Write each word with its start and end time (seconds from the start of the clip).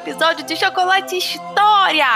episódio 0.00 0.46
de 0.46 0.56
Chocolate 0.56 1.14
História! 1.14 2.06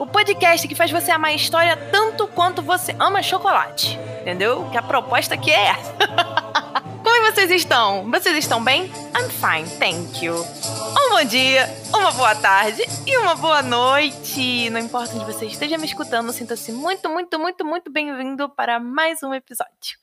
O 0.00 0.06
podcast 0.06 0.66
que 0.66 0.74
faz 0.74 0.90
você 0.90 1.12
amar 1.12 1.30
a 1.30 1.34
história 1.34 1.76
tanto 1.76 2.26
quanto 2.26 2.60
você 2.60 2.94
ama 2.98 3.22
chocolate. 3.22 3.96
Entendeu? 4.20 4.68
Que 4.70 4.76
a 4.76 4.82
proposta 4.82 5.34
aqui 5.34 5.50
é 5.52 5.68
essa. 5.68 5.94
Como 7.04 7.32
vocês 7.32 7.50
estão? 7.52 8.10
Vocês 8.10 8.36
estão 8.36 8.62
bem? 8.62 8.86
I'm 9.16 9.30
fine, 9.30 9.78
thank 9.78 10.24
you. 10.24 10.34
Um 10.34 11.10
bom 11.10 11.24
dia, 11.24 11.68
uma 11.94 12.10
boa 12.10 12.34
tarde 12.34 12.82
e 13.06 13.16
uma 13.18 13.36
boa 13.36 13.62
noite. 13.62 14.68
Não 14.70 14.80
importa 14.80 15.14
onde 15.14 15.24
você 15.24 15.46
esteja 15.46 15.78
me 15.78 15.86
escutando, 15.86 16.32
sinta-se 16.32 16.72
muito, 16.72 17.08
muito, 17.08 17.38
muito, 17.38 17.64
muito 17.64 17.92
bem-vindo 17.92 18.48
para 18.48 18.80
mais 18.80 19.22
um 19.22 19.32
episódio. 19.32 19.98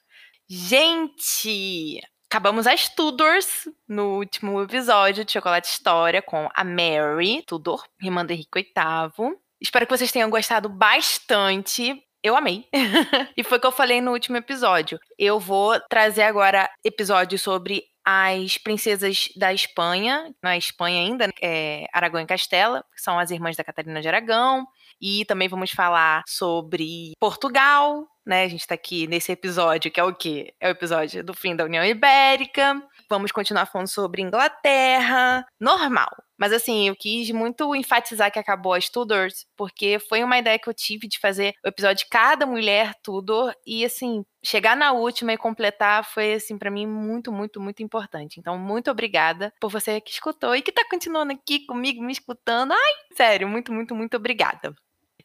Gente, 0.48 2.02
acabamos 2.30 2.68
as 2.68 2.90
Tudors 2.90 3.68
no 3.88 4.18
último 4.18 4.62
episódio 4.62 5.24
de 5.24 5.32
Chocolate 5.32 5.68
História 5.68 6.22
com 6.22 6.50
a 6.54 6.64
Mary 6.64 7.42
Tudor, 7.48 7.84
irmã 8.02 8.26
do 8.26 8.34
Henrique 8.34 8.60
VIII. 8.62 9.36
Espero 9.62 9.88
que 9.88 9.98
vocês 9.98 10.12
tenham 10.12 10.30
gostado 10.30 10.70
bastante. 10.70 12.04
Eu 12.22 12.36
amei. 12.36 12.68
e 13.36 13.44
foi 13.44 13.58
o 13.58 13.62
que 13.62 13.68
eu 13.68 13.72
falei 13.72 14.02
no 14.02 14.12
último 14.12 14.38
episódio. 14.38 15.00
Eu 15.18 15.40
vou 15.40 15.80
trazer 15.90 16.24
agora 16.24 16.70
episódios 16.84 17.42
sobre 17.42 17.84
as 18.06 18.58
princesas 18.58 19.30
da 19.36 19.54
Espanha, 19.54 20.34
na 20.42 20.58
Espanha 20.58 21.02
ainda, 21.02 21.30
é, 21.42 21.88
Aragão 21.94 22.22
e 22.22 22.26
Castela, 22.26 22.84
que 22.94 23.02
são 23.02 23.18
as 23.18 23.32
irmãs 23.32 23.56
da 23.56 23.64
Catarina 23.64 24.02
de 24.02 24.08
Aragão. 24.08 24.66
E 25.00 25.26
também 25.26 25.48
vamos 25.48 25.72
falar 25.72 26.24
sobre 26.28 27.14
Portugal, 27.20 28.08
né? 28.28 28.44
A 28.44 28.48
gente 28.48 28.60
está 28.60 28.76
aqui 28.76 29.08
nesse 29.08 29.32
episódio, 29.32 29.90
que 29.90 30.00
é 30.00 30.04
o 30.04 30.14
quê? 30.14 30.54
É 30.60 30.68
o 30.68 30.72
episódio 30.72 31.24
do 31.24 31.34
fim 31.34 31.56
da 31.56 31.64
União 31.64 31.84
Ibérica. 31.84 32.84
Vamos 33.10 33.32
continuar 33.32 33.66
falando 33.66 33.88
sobre 33.88 34.22
Inglaterra. 34.22 35.46
Normal. 35.60 36.10
Mas 36.38 36.52
assim, 36.52 36.90
eu 36.90 36.96
quis 36.96 37.32
muito 37.32 37.74
enfatizar 37.74 38.32
que 38.32 38.38
acabou 38.38 38.74
as 38.74 38.90
Tudors, 38.90 39.48
porque 39.56 39.98
foi 39.98 40.24
uma 40.24 40.38
ideia 40.38 40.60
que 40.60 40.70
eu 40.70 40.74
tive 40.74 41.08
de 41.08 41.18
fazer 41.20 41.56
o 41.66 41.70
episódio 41.70 42.04
de 42.04 42.10
cada 42.10 42.46
mulher 42.46 42.94
Tudor 43.02 43.54
e 43.66 43.84
assim, 43.84 44.24
chegar 44.44 44.76
na 44.76 44.92
última 44.92 45.34
e 45.34 45.38
completar 45.38 46.04
foi 46.04 46.34
assim 46.34 46.58
para 46.58 46.70
mim 46.70 46.86
muito, 46.86 47.32
muito, 47.32 47.62
muito 47.62 47.82
importante. 47.82 48.40
Então, 48.40 48.58
muito 48.58 48.92
obrigada 48.92 49.54
por 49.60 49.72
você 49.72 50.00
que 50.02 50.12
escutou 50.12 50.54
e 50.54 50.62
que 50.62 50.72
tá 50.72 50.84
continuando 50.90 51.32
aqui 51.34 51.66
comigo 51.66 52.04
me 52.04 52.12
escutando. 52.12 52.74
Ai, 52.74 52.94
sério, 53.16 53.48
muito, 53.48 53.72
muito, 53.72 53.96
muito 53.96 54.18
obrigada. 54.18 54.76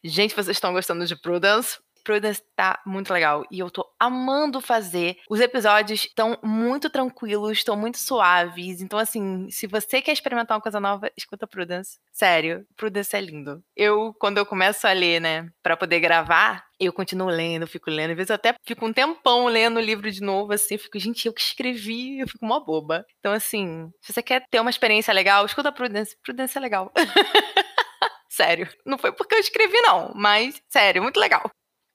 Gente, 0.03 0.33
vocês 0.33 0.57
estão 0.57 0.73
gostando 0.73 1.05
de 1.05 1.15
Prudence? 1.15 1.77
Prudence 2.03 2.43
tá 2.55 2.81
muito 2.85 3.13
legal 3.13 3.45
e 3.49 3.59
eu 3.59 3.69
tô 3.69 3.85
amando 3.99 4.59
fazer. 4.59 5.17
Os 5.29 5.39
episódios 5.39 6.01
estão 6.05 6.37
muito 6.43 6.89
tranquilos, 6.89 7.57
estão 7.57 7.75
muito 7.75 7.97
suaves. 7.97 8.81
Então, 8.81 8.99
assim, 8.99 9.49
se 9.49 9.67
você 9.67 10.01
quer 10.01 10.11
experimentar 10.11 10.57
uma 10.57 10.61
coisa 10.61 10.79
nova, 10.79 11.09
escuta 11.17 11.47
Prudence. 11.47 11.99
Sério, 12.11 12.65
Prudence 12.75 13.15
é 13.15 13.21
lindo. 13.21 13.63
Eu, 13.75 14.13
quando 14.19 14.37
eu 14.37 14.45
começo 14.45 14.85
a 14.85 14.91
ler, 14.91 15.19
né, 15.19 15.49
para 15.61 15.77
poder 15.77 15.99
gravar, 15.99 16.65
eu 16.79 16.91
continuo 16.91 17.29
lendo, 17.29 17.65
fico 17.67 17.89
lendo. 17.89 18.11
Às 18.11 18.17
vezes 18.17 18.29
eu 18.29 18.35
até 18.35 18.55
fico 18.63 18.85
um 18.85 18.93
tempão 18.93 19.47
lendo 19.47 19.77
o 19.77 19.81
livro 19.81 20.11
de 20.11 20.21
novo, 20.21 20.53
assim, 20.53 20.77
fico, 20.77 20.99
gente, 20.99 21.25
eu 21.25 21.33
que 21.33 21.41
escrevi, 21.41 22.19
eu 22.19 22.27
fico 22.27 22.45
uma 22.45 22.63
boba. 22.63 23.05
Então, 23.19 23.31
assim, 23.31 23.89
se 24.01 24.13
você 24.13 24.21
quer 24.21 24.45
ter 24.49 24.59
uma 24.59 24.69
experiência 24.69 25.13
legal, 25.13 25.45
escuta 25.45 25.71
Prudence. 25.71 26.17
Prudence 26.23 26.57
é 26.57 26.61
legal. 26.61 26.91
sério. 28.29 28.67
Não 28.85 28.97
foi 28.97 29.11
porque 29.11 29.35
eu 29.35 29.39
escrevi, 29.39 29.79
não, 29.81 30.11
mas 30.15 30.61
sério, 30.69 31.01
muito 31.01 31.19
legal. 31.19 31.49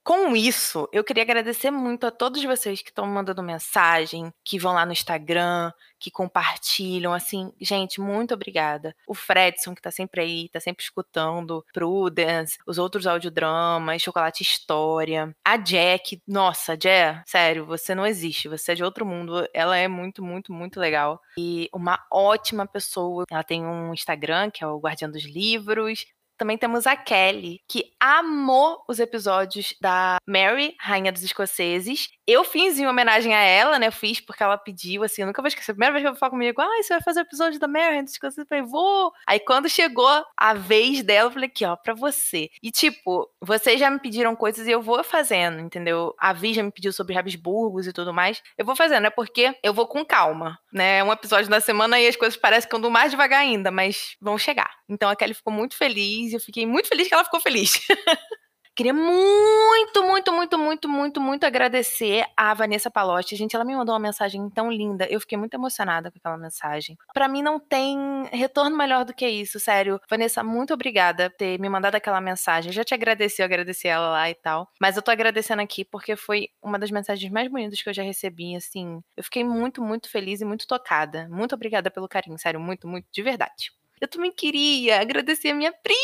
Com 0.08 0.34
isso, 0.34 0.88
eu 0.90 1.04
queria 1.04 1.22
agradecer 1.22 1.70
muito 1.70 2.06
a 2.06 2.10
todos 2.10 2.42
vocês 2.42 2.80
que 2.80 2.88
estão 2.88 3.06
mandando 3.06 3.42
mensagem, 3.42 4.32
que 4.42 4.58
vão 4.58 4.72
lá 4.72 4.86
no 4.86 4.92
Instagram, 4.92 5.70
que 6.00 6.10
compartilham, 6.10 7.12
assim, 7.12 7.52
gente, 7.60 8.00
muito 8.00 8.32
obrigada. 8.32 8.96
O 9.06 9.12
Fredson, 9.12 9.74
que 9.74 9.82
tá 9.82 9.90
sempre 9.90 10.22
aí, 10.22 10.48
tá 10.48 10.60
sempre 10.60 10.82
escutando, 10.82 11.62
Prudence, 11.74 12.56
os 12.66 12.78
outros 12.78 13.06
audiodramas, 13.06 14.00
Chocolate 14.00 14.42
História, 14.42 15.36
a 15.44 15.58
Jack, 15.58 16.22
nossa, 16.26 16.74
Jé, 16.82 17.22
sério, 17.26 17.66
você 17.66 17.94
não 17.94 18.06
existe, 18.06 18.48
você 18.48 18.72
é 18.72 18.74
de 18.76 18.84
outro 18.84 19.04
mundo, 19.04 19.46
ela 19.52 19.76
é 19.76 19.88
muito, 19.88 20.24
muito, 20.24 20.54
muito 20.54 20.80
legal. 20.80 21.20
E 21.38 21.68
uma 21.70 22.02
ótima 22.10 22.66
pessoa, 22.66 23.26
ela 23.30 23.44
tem 23.44 23.62
um 23.62 23.92
Instagram, 23.92 24.50
que 24.50 24.64
é 24.64 24.66
o 24.66 24.80
Guardião 24.80 25.10
dos 25.10 25.24
Livros, 25.24 26.06
também 26.38 26.56
temos 26.56 26.86
a 26.86 26.96
Kelly, 26.96 27.60
que 27.68 27.92
amou 28.00 28.82
os 28.88 29.00
episódios 29.00 29.74
da 29.80 30.18
Mary, 30.26 30.74
Rainha 30.80 31.12
dos 31.12 31.22
Escoceses. 31.22 32.08
Eu 32.26 32.44
fiz 32.44 32.78
em 32.78 32.86
homenagem 32.86 33.34
a 33.34 33.40
ela, 33.40 33.78
né? 33.78 33.88
Eu 33.88 33.92
fiz 33.92 34.20
porque 34.20 34.42
ela 34.42 34.56
pediu, 34.56 35.02
assim, 35.02 35.22
eu 35.22 35.26
nunca 35.26 35.42
vou 35.42 35.48
esquecer. 35.48 35.72
A 35.72 35.74
primeira 35.74 35.92
vez 35.92 36.02
que 36.02 36.06
ela 36.06 36.16
falou 36.16 36.30
comigo, 36.30 36.60
ah, 36.60 36.82
você 36.82 36.94
vai 36.94 37.02
fazer 37.02 37.20
o 37.20 37.22
episódio 37.22 37.58
da 37.58 37.66
Mary, 37.66 37.86
Rainha 37.86 38.02
dos 38.04 38.12
Escoceses? 38.12 38.38
Eu 38.38 38.46
falei, 38.46 38.64
vou. 38.64 39.12
Aí 39.26 39.40
quando 39.40 39.68
chegou 39.68 40.24
a 40.36 40.54
vez 40.54 41.02
dela, 41.02 41.28
eu 41.28 41.32
falei, 41.32 41.48
aqui, 41.48 41.64
ó, 41.64 41.74
pra 41.74 41.94
você. 41.94 42.48
E 42.62 42.70
tipo, 42.70 43.28
vocês 43.40 43.80
já 43.80 43.90
me 43.90 43.98
pediram 43.98 44.36
coisas 44.36 44.66
e 44.66 44.70
eu 44.70 44.80
vou 44.80 45.02
fazendo, 45.02 45.60
entendeu? 45.60 46.14
A 46.18 46.32
Vi 46.32 46.54
já 46.54 46.62
me 46.62 46.70
pediu 46.70 46.92
sobre 46.92 47.18
Habsburgos 47.18 47.86
e 47.86 47.92
tudo 47.92 48.14
mais. 48.14 48.42
Eu 48.56 48.64
vou 48.64 48.76
fazendo, 48.76 49.06
é 49.06 49.10
porque 49.10 49.56
eu 49.62 49.74
vou 49.74 49.86
com 49.86 50.04
calma, 50.04 50.58
né? 50.72 51.02
Um 51.02 51.12
episódio 51.12 51.50
na 51.50 51.60
semana 51.60 51.98
e 52.00 52.06
as 52.06 52.16
coisas 52.16 52.36
parecem 52.38 52.70
que 52.70 52.76
andam 52.76 52.90
mais 52.90 53.10
devagar 53.10 53.40
ainda, 53.40 53.70
mas 53.70 54.16
vão 54.20 54.38
chegar. 54.38 54.70
Então 54.88 55.10
a 55.10 55.16
Kelly 55.16 55.34
ficou 55.34 55.52
muito 55.52 55.76
feliz 55.76 56.27
feliz. 56.28 56.32
Eu 56.32 56.40
fiquei 56.40 56.66
muito 56.66 56.88
feliz 56.88 57.08
que 57.08 57.14
ela 57.14 57.24
ficou 57.24 57.40
feliz. 57.40 57.80
Queria 58.76 58.94
muito, 58.94 60.04
muito, 60.04 60.32
muito, 60.32 60.56
muito, 60.56 60.88
muito, 60.88 61.20
muito 61.20 61.44
agradecer 61.44 62.24
a 62.36 62.54
Vanessa 62.54 62.88
Palotti. 62.88 63.34
Gente, 63.34 63.56
ela 63.56 63.64
me 63.64 63.74
mandou 63.74 63.92
uma 63.92 63.98
mensagem 63.98 64.48
tão 64.50 64.70
linda. 64.70 65.04
Eu 65.10 65.18
fiquei 65.18 65.36
muito 65.36 65.52
emocionada 65.54 66.12
com 66.12 66.18
aquela 66.18 66.38
mensagem. 66.38 66.96
Para 67.12 67.26
mim 67.26 67.42
não 67.42 67.58
tem 67.58 67.98
retorno 68.30 68.76
melhor 68.76 69.04
do 69.04 69.12
que 69.12 69.28
isso, 69.28 69.58
sério. 69.58 70.00
Vanessa, 70.08 70.44
muito 70.44 70.72
obrigada 70.72 71.28
por 71.28 71.38
ter 71.38 71.58
me 71.58 71.68
mandado 71.68 71.96
aquela 71.96 72.20
mensagem. 72.20 72.70
Eu 72.70 72.72
já 72.72 72.84
te 72.84 72.94
agradeci, 72.94 73.42
eu 73.42 73.46
agradeci 73.46 73.88
ela 73.88 74.10
lá 74.10 74.30
e 74.30 74.34
tal. 74.36 74.68
Mas 74.80 74.94
eu 74.94 75.02
tô 75.02 75.10
agradecendo 75.10 75.60
aqui 75.60 75.84
porque 75.84 76.14
foi 76.14 76.50
uma 76.62 76.78
das 76.78 76.92
mensagens 76.92 77.32
mais 77.32 77.50
bonitas 77.50 77.82
que 77.82 77.88
eu 77.88 77.94
já 77.94 78.04
recebi, 78.04 78.54
assim. 78.54 79.02
Eu 79.16 79.24
fiquei 79.24 79.42
muito, 79.42 79.82
muito 79.82 80.08
feliz 80.08 80.40
e 80.40 80.44
muito 80.44 80.68
tocada. 80.68 81.26
Muito 81.28 81.52
obrigada 81.52 81.90
pelo 81.90 82.06
carinho, 82.06 82.38
sério, 82.38 82.60
muito, 82.60 82.86
muito, 82.86 83.08
de 83.10 83.22
verdade. 83.24 83.72
Eu 84.00 84.08
também 84.08 84.32
queria 84.32 85.00
agradecer 85.00 85.50
a 85.50 85.54
minha 85.54 85.72
prima! 85.72 85.98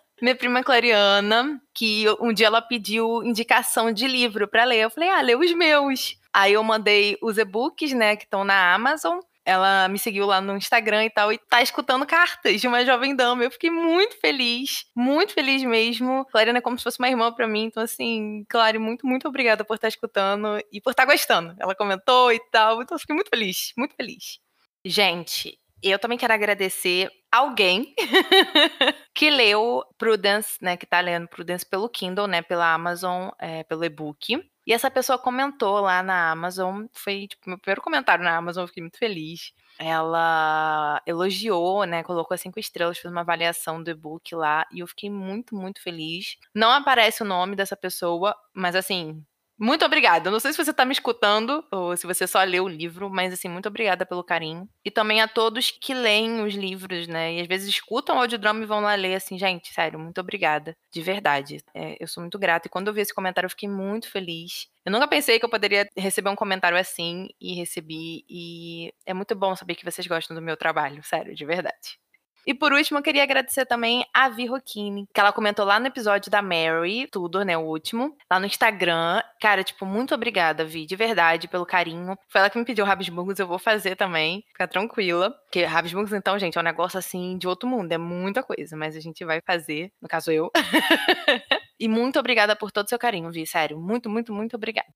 minha 0.22 0.36
prima 0.36 0.62
Clariana, 0.62 1.60
que 1.74 2.04
um 2.20 2.32
dia 2.32 2.46
ela 2.46 2.62
pediu 2.62 3.22
indicação 3.22 3.92
de 3.92 4.06
livro 4.06 4.48
para 4.48 4.64
ler. 4.64 4.80
Eu 4.80 4.90
falei, 4.90 5.08
ah, 5.08 5.20
lê 5.20 5.34
os 5.34 5.52
meus. 5.52 6.16
Aí 6.32 6.52
eu 6.52 6.62
mandei 6.62 7.18
os 7.22 7.38
e-books, 7.38 7.92
né, 7.92 8.16
que 8.16 8.24
estão 8.24 8.44
na 8.44 8.74
Amazon. 8.74 9.18
Ela 9.44 9.88
me 9.88 9.98
seguiu 9.98 10.26
lá 10.26 10.40
no 10.40 10.56
Instagram 10.56 11.06
e 11.06 11.10
tal, 11.10 11.32
e 11.32 11.38
tá 11.38 11.62
escutando 11.62 12.06
cartas 12.06 12.60
de 12.60 12.68
uma 12.68 12.84
jovem 12.84 13.16
dama. 13.16 13.42
Eu 13.42 13.50
fiquei 13.50 13.70
muito 13.70 14.16
feliz, 14.20 14.84
muito 14.94 15.32
feliz 15.32 15.62
mesmo. 15.64 16.24
Clariana 16.26 16.58
é 16.58 16.62
como 16.62 16.78
se 16.78 16.84
fosse 16.84 16.98
uma 16.98 17.08
irmã 17.08 17.32
para 17.32 17.48
mim, 17.48 17.64
então 17.64 17.82
assim, 17.82 18.44
Clary, 18.48 18.78
muito, 18.78 19.06
muito 19.06 19.26
obrigada 19.26 19.64
por 19.64 19.74
estar 19.74 19.88
escutando 19.88 20.62
e 20.70 20.80
por 20.80 20.90
estar 20.90 21.06
gostando. 21.06 21.54
Ela 21.58 21.74
comentou 21.74 22.30
e 22.32 22.38
tal, 22.50 22.82
então 22.82 22.94
eu 22.94 23.00
fiquei 23.00 23.14
muito 23.14 23.30
feliz, 23.30 23.72
muito 23.76 23.94
feliz. 23.96 24.38
Gente, 24.84 25.58
eu 25.88 25.98
também 25.98 26.18
quero 26.18 26.32
agradecer 26.32 27.10
alguém 27.30 27.94
que 29.14 29.30
leu 29.30 29.82
Prudence, 29.96 30.58
né, 30.60 30.76
que 30.76 30.86
tá 30.86 31.00
lendo 31.00 31.28
Prudence 31.28 31.64
pelo 31.64 31.88
Kindle, 31.88 32.26
né, 32.26 32.42
pela 32.42 32.74
Amazon, 32.74 33.30
é, 33.38 33.64
pelo 33.64 33.84
e-book. 33.84 34.42
E 34.66 34.72
essa 34.72 34.90
pessoa 34.90 35.18
comentou 35.18 35.80
lá 35.80 36.02
na 36.02 36.30
Amazon, 36.30 36.86
foi 36.92 37.26
tipo 37.26 37.48
meu 37.48 37.58
primeiro 37.58 37.80
comentário 37.80 38.22
na 38.22 38.36
Amazon, 38.36 38.64
eu 38.64 38.68
fiquei 38.68 38.82
muito 38.82 38.98
feliz. 38.98 39.52
Ela 39.78 41.00
elogiou, 41.06 41.84
né, 41.84 42.02
colocou 42.02 42.36
cinco 42.36 42.60
estrelas, 42.60 42.98
fez 42.98 43.10
uma 43.10 43.22
avaliação 43.22 43.82
do 43.82 43.90
e-book 43.90 44.34
lá, 44.34 44.66
e 44.70 44.80
eu 44.80 44.86
fiquei 44.86 45.08
muito, 45.08 45.54
muito 45.54 45.82
feliz. 45.82 46.36
Não 46.54 46.70
aparece 46.70 47.22
o 47.22 47.26
nome 47.26 47.56
dessa 47.56 47.76
pessoa, 47.76 48.36
mas 48.54 48.76
assim, 48.76 49.24
muito 49.60 49.84
obrigada. 49.84 50.30
Não 50.30 50.40
sei 50.40 50.52
se 50.52 50.64
você 50.64 50.70
está 50.70 50.86
me 50.86 50.92
escutando 50.92 51.62
ou 51.70 51.94
se 51.96 52.06
você 52.06 52.26
só 52.26 52.42
leu 52.42 52.64
o 52.64 52.68
livro, 52.68 53.10
mas 53.10 53.32
assim, 53.32 53.48
muito 53.48 53.68
obrigada 53.68 54.06
pelo 54.06 54.24
carinho. 54.24 54.66
E 54.82 54.90
também 54.90 55.20
a 55.20 55.28
todos 55.28 55.70
que 55.70 55.92
leem 55.92 56.42
os 56.42 56.54
livros, 56.54 57.06
né? 57.06 57.34
E 57.34 57.40
às 57.40 57.46
vezes 57.46 57.68
escutam 57.68 58.16
o 58.16 58.20
audiodrama 58.20 58.62
e 58.62 58.66
vão 58.66 58.80
lá 58.80 58.94
ler, 58.94 59.14
assim, 59.14 59.38
gente, 59.38 59.72
sério, 59.72 59.98
muito 59.98 60.18
obrigada. 60.20 60.74
De 60.90 61.02
verdade. 61.02 61.62
É, 61.74 61.96
eu 62.00 62.08
sou 62.08 62.22
muito 62.22 62.38
grata. 62.38 62.68
E 62.68 62.70
quando 62.70 62.88
eu 62.88 62.94
vi 62.94 63.02
esse 63.02 63.14
comentário, 63.14 63.46
eu 63.46 63.50
fiquei 63.50 63.68
muito 63.68 64.10
feliz. 64.10 64.66
Eu 64.84 64.92
nunca 64.92 65.06
pensei 65.06 65.38
que 65.38 65.44
eu 65.44 65.50
poderia 65.50 65.86
receber 65.96 66.30
um 66.30 66.36
comentário 66.36 66.78
assim 66.78 67.28
e 67.40 67.54
recebi. 67.54 68.24
E 68.28 68.92
é 69.04 69.12
muito 69.12 69.34
bom 69.34 69.54
saber 69.54 69.74
que 69.74 69.84
vocês 69.84 70.06
gostam 70.06 70.34
do 70.34 70.42
meu 70.42 70.56
trabalho, 70.56 71.02
sério, 71.04 71.34
de 71.34 71.44
verdade. 71.44 71.98
E 72.46 72.54
por 72.54 72.72
último, 72.72 72.98
eu 72.98 73.02
queria 73.02 73.22
agradecer 73.22 73.66
também 73.66 74.04
a 74.14 74.28
Vi 74.28 74.46
Rocchini, 74.46 75.06
que 75.12 75.20
ela 75.20 75.32
comentou 75.32 75.64
lá 75.64 75.78
no 75.78 75.86
episódio 75.86 76.30
da 76.30 76.42
Mary, 76.42 77.06
tudo, 77.10 77.44
né, 77.44 77.56
o 77.56 77.62
último, 77.62 78.16
lá 78.30 78.40
no 78.40 78.46
Instagram. 78.46 79.22
Cara, 79.40 79.62
tipo, 79.62 79.84
muito 79.84 80.14
obrigada, 80.14 80.64
Vi, 80.64 80.86
de 80.86 80.96
verdade, 80.96 81.48
pelo 81.48 81.66
carinho. 81.66 82.16
Foi 82.28 82.40
ela 82.40 82.50
que 82.50 82.58
me 82.58 82.64
pediu 82.64 82.84
Rabisburgos, 82.84 83.38
eu 83.38 83.46
vou 83.46 83.58
fazer 83.58 83.96
também, 83.96 84.44
fica 84.48 84.66
tranquila. 84.66 85.30
Porque 85.30 85.64
Rabisburgos, 85.64 86.12
então, 86.12 86.38
gente, 86.38 86.56
é 86.56 86.60
um 86.60 86.64
negócio 86.64 86.98
assim 86.98 87.36
de 87.38 87.46
outro 87.46 87.68
mundo, 87.68 87.92
é 87.92 87.98
muita 87.98 88.42
coisa, 88.42 88.76
mas 88.76 88.96
a 88.96 89.00
gente 89.00 89.24
vai 89.24 89.40
fazer, 89.40 89.92
no 90.00 90.08
caso 90.08 90.30
eu. 90.30 90.50
e 91.78 91.88
muito 91.88 92.18
obrigada 92.18 92.56
por 92.56 92.70
todo 92.70 92.86
o 92.86 92.88
seu 92.88 92.98
carinho, 92.98 93.30
Vi, 93.30 93.46
sério, 93.46 93.78
muito, 93.78 94.08
muito, 94.08 94.32
muito 94.32 94.56
obrigada. 94.56 94.88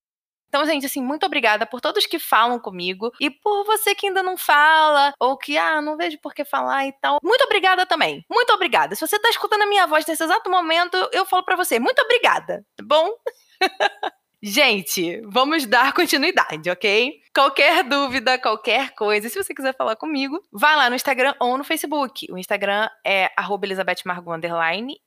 Então, 0.54 0.64
gente, 0.66 0.86
assim, 0.86 1.02
muito 1.02 1.26
obrigada 1.26 1.66
por 1.66 1.80
todos 1.80 2.06
que 2.06 2.16
falam 2.16 2.60
comigo 2.60 3.10
e 3.20 3.28
por 3.28 3.64
você 3.64 3.92
que 3.92 4.06
ainda 4.06 4.22
não 4.22 4.36
fala 4.36 5.12
ou 5.18 5.36
que, 5.36 5.58
ah, 5.58 5.82
não 5.82 5.96
vejo 5.96 6.16
por 6.20 6.32
que 6.32 6.44
falar 6.44 6.86
e 6.86 6.92
tal. 6.92 7.18
Muito 7.24 7.42
obrigada 7.42 7.84
também. 7.84 8.24
Muito 8.30 8.52
obrigada. 8.52 8.94
Se 8.94 9.04
você 9.04 9.18
tá 9.18 9.28
escutando 9.30 9.62
a 9.62 9.66
minha 9.66 9.84
voz 9.84 10.06
nesse 10.06 10.22
exato 10.22 10.48
momento, 10.48 10.96
eu 11.12 11.26
falo 11.26 11.44
para 11.44 11.56
você, 11.56 11.80
muito 11.80 12.00
obrigada, 12.02 12.64
tá 12.76 12.84
bom? 12.86 13.10
Gente, 14.40 15.20
vamos 15.24 15.66
dar 15.66 15.92
continuidade, 15.92 16.70
ok? 16.70 17.14
Qualquer 17.34 17.82
dúvida, 17.82 18.38
qualquer 18.38 18.94
coisa, 18.94 19.28
se 19.28 19.42
você 19.42 19.52
quiser 19.52 19.74
falar 19.74 19.96
comigo, 19.96 20.40
vai 20.52 20.76
lá 20.76 20.88
no 20.88 20.94
Instagram 20.94 21.34
ou 21.40 21.58
no 21.58 21.64
Facebook. 21.64 22.30
O 22.30 22.38
Instagram 22.38 22.88
é 23.04 23.28
@elizabethmargot 23.60 24.38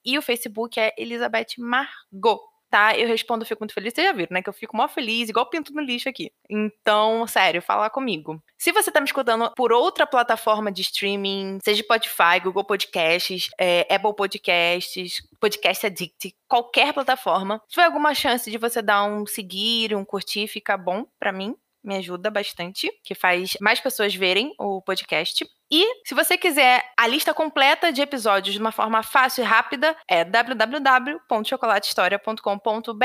e 0.03 0.17
o 0.17 0.21
Facebook 0.21 0.77
é 0.77 0.93
Elizabeth 0.97 1.55
Margot 1.57 2.41
tá? 2.69 2.97
Eu 2.97 3.07
respondo, 3.07 3.45
fico 3.45 3.61
muito 3.61 3.73
feliz. 3.73 3.93
Vocês 3.93 4.07
já 4.07 4.13
viram, 4.13 4.29
né? 4.31 4.41
Que 4.41 4.49
eu 4.49 4.53
fico 4.53 4.75
mó 4.75 4.87
feliz, 4.87 5.29
igual 5.29 5.49
pinto 5.49 5.73
no 5.73 5.81
lixo 5.81 6.09
aqui. 6.09 6.31
Então, 6.49 7.25
sério, 7.27 7.61
fala 7.61 7.89
comigo. 7.89 8.41
Se 8.57 8.71
você 8.71 8.91
tá 8.91 8.99
me 8.99 9.05
escutando 9.05 9.51
por 9.55 9.71
outra 9.71 10.07
plataforma 10.07 10.71
de 10.71 10.81
streaming, 10.81 11.59
seja 11.63 11.83
Spotify, 11.83 12.39
Google 12.43 12.63
Podcasts, 12.65 13.49
é, 13.59 13.87
Apple 13.93 14.15
Podcasts, 14.15 15.21
Podcast 15.39 15.85
Addict, 15.85 16.35
qualquer 16.47 16.93
plataforma, 16.93 17.61
se 17.67 17.73
tiver 17.73 17.85
alguma 17.85 18.13
chance 18.15 18.49
de 18.49 18.57
você 18.57 18.81
dar 18.81 19.03
um 19.03 19.25
seguir, 19.25 19.95
um 19.95 20.03
curtir, 20.03 20.47
fica 20.47 20.75
bom 20.75 21.05
para 21.19 21.31
mim 21.31 21.55
me 21.87 21.95
ajuda 21.95 22.29
bastante, 22.29 22.91
que 23.03 23.15
faz 23.15 23.55
mais 23.61 23.79
pessoas 23.79 24.13
verem 24.13 24.53
o 24.59 24.81
podcast. 24.81 25.45
E 25.69 25.85
se 26.05 26.15
você 26.15 26.37
quiser 26.37 26.81
a 26.97 27.05
lista 27.07 27.33
completa 27.33 27.91
de 27.91 28.01
episódios 28.01 28.53
de 28.53 28.59
uma 28.59 28.71
forma 28.71 29.03
fácil 29.03 29.43
e 29.43 29.45
rápida, 29.45 29.93
é 30.07 30.23
www.chocolatehistoria.com.br. 30.23 33.03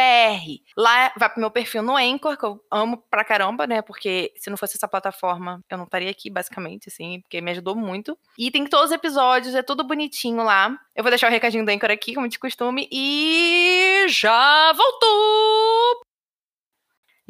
Lá 0.76 1.12
vai 1.18 1.28
pro 1.28 1.40
meu 1.40 1.50
perfil 1.50 1.82
no 1.82 1.96
Anchor, 1.96 2.38
que 2.38 2.46
eu 2.46 2.60
amo 2.70 3.02
pra 3.10 3.24
caramba, 3.24 3.66
né? 3.66 3.82
Porque 3.82 4.32
se 4.36 4.48
não 4.48 4.56
fosse 4.56 4.76
essa 4.76 4.86
plataforma, 4.86 5.60
eu 5.68 5.76
não 5.76 5.84
estaria 5.84 6.10
aqui, 6.10 6.30
basicamente, 6.30 6.88
assim, 6.88 7.20
porque 7.22 7.40
me 7.40 7.50
ajudou 7.50 7.74
muito. 7.74 8.16
E 8.38 8.48
tem 8.50 8.64
todos 8.66 8.86
os 8.86 8.92
episódios, 8.92 9.56
é 9.56 9.62
tudo 9.62 9.82
bonitinho 9.82 10.44
lá. 10.44 10.72
Eu 10.94 11.02
vou 11.02 11.10
deixar 11.10 11.26
o 11.26 11.32
recadinho 11.32 11.64
do 11.64 11.70
Anchor 11.70 11.90
aqui, 11.90 12.14
como 12.14 12.28
de 12.28 12.38
costume, 12.38 12.88
e 12.92 14.06
já 14.08 14.72
voltou! 14.72 16.01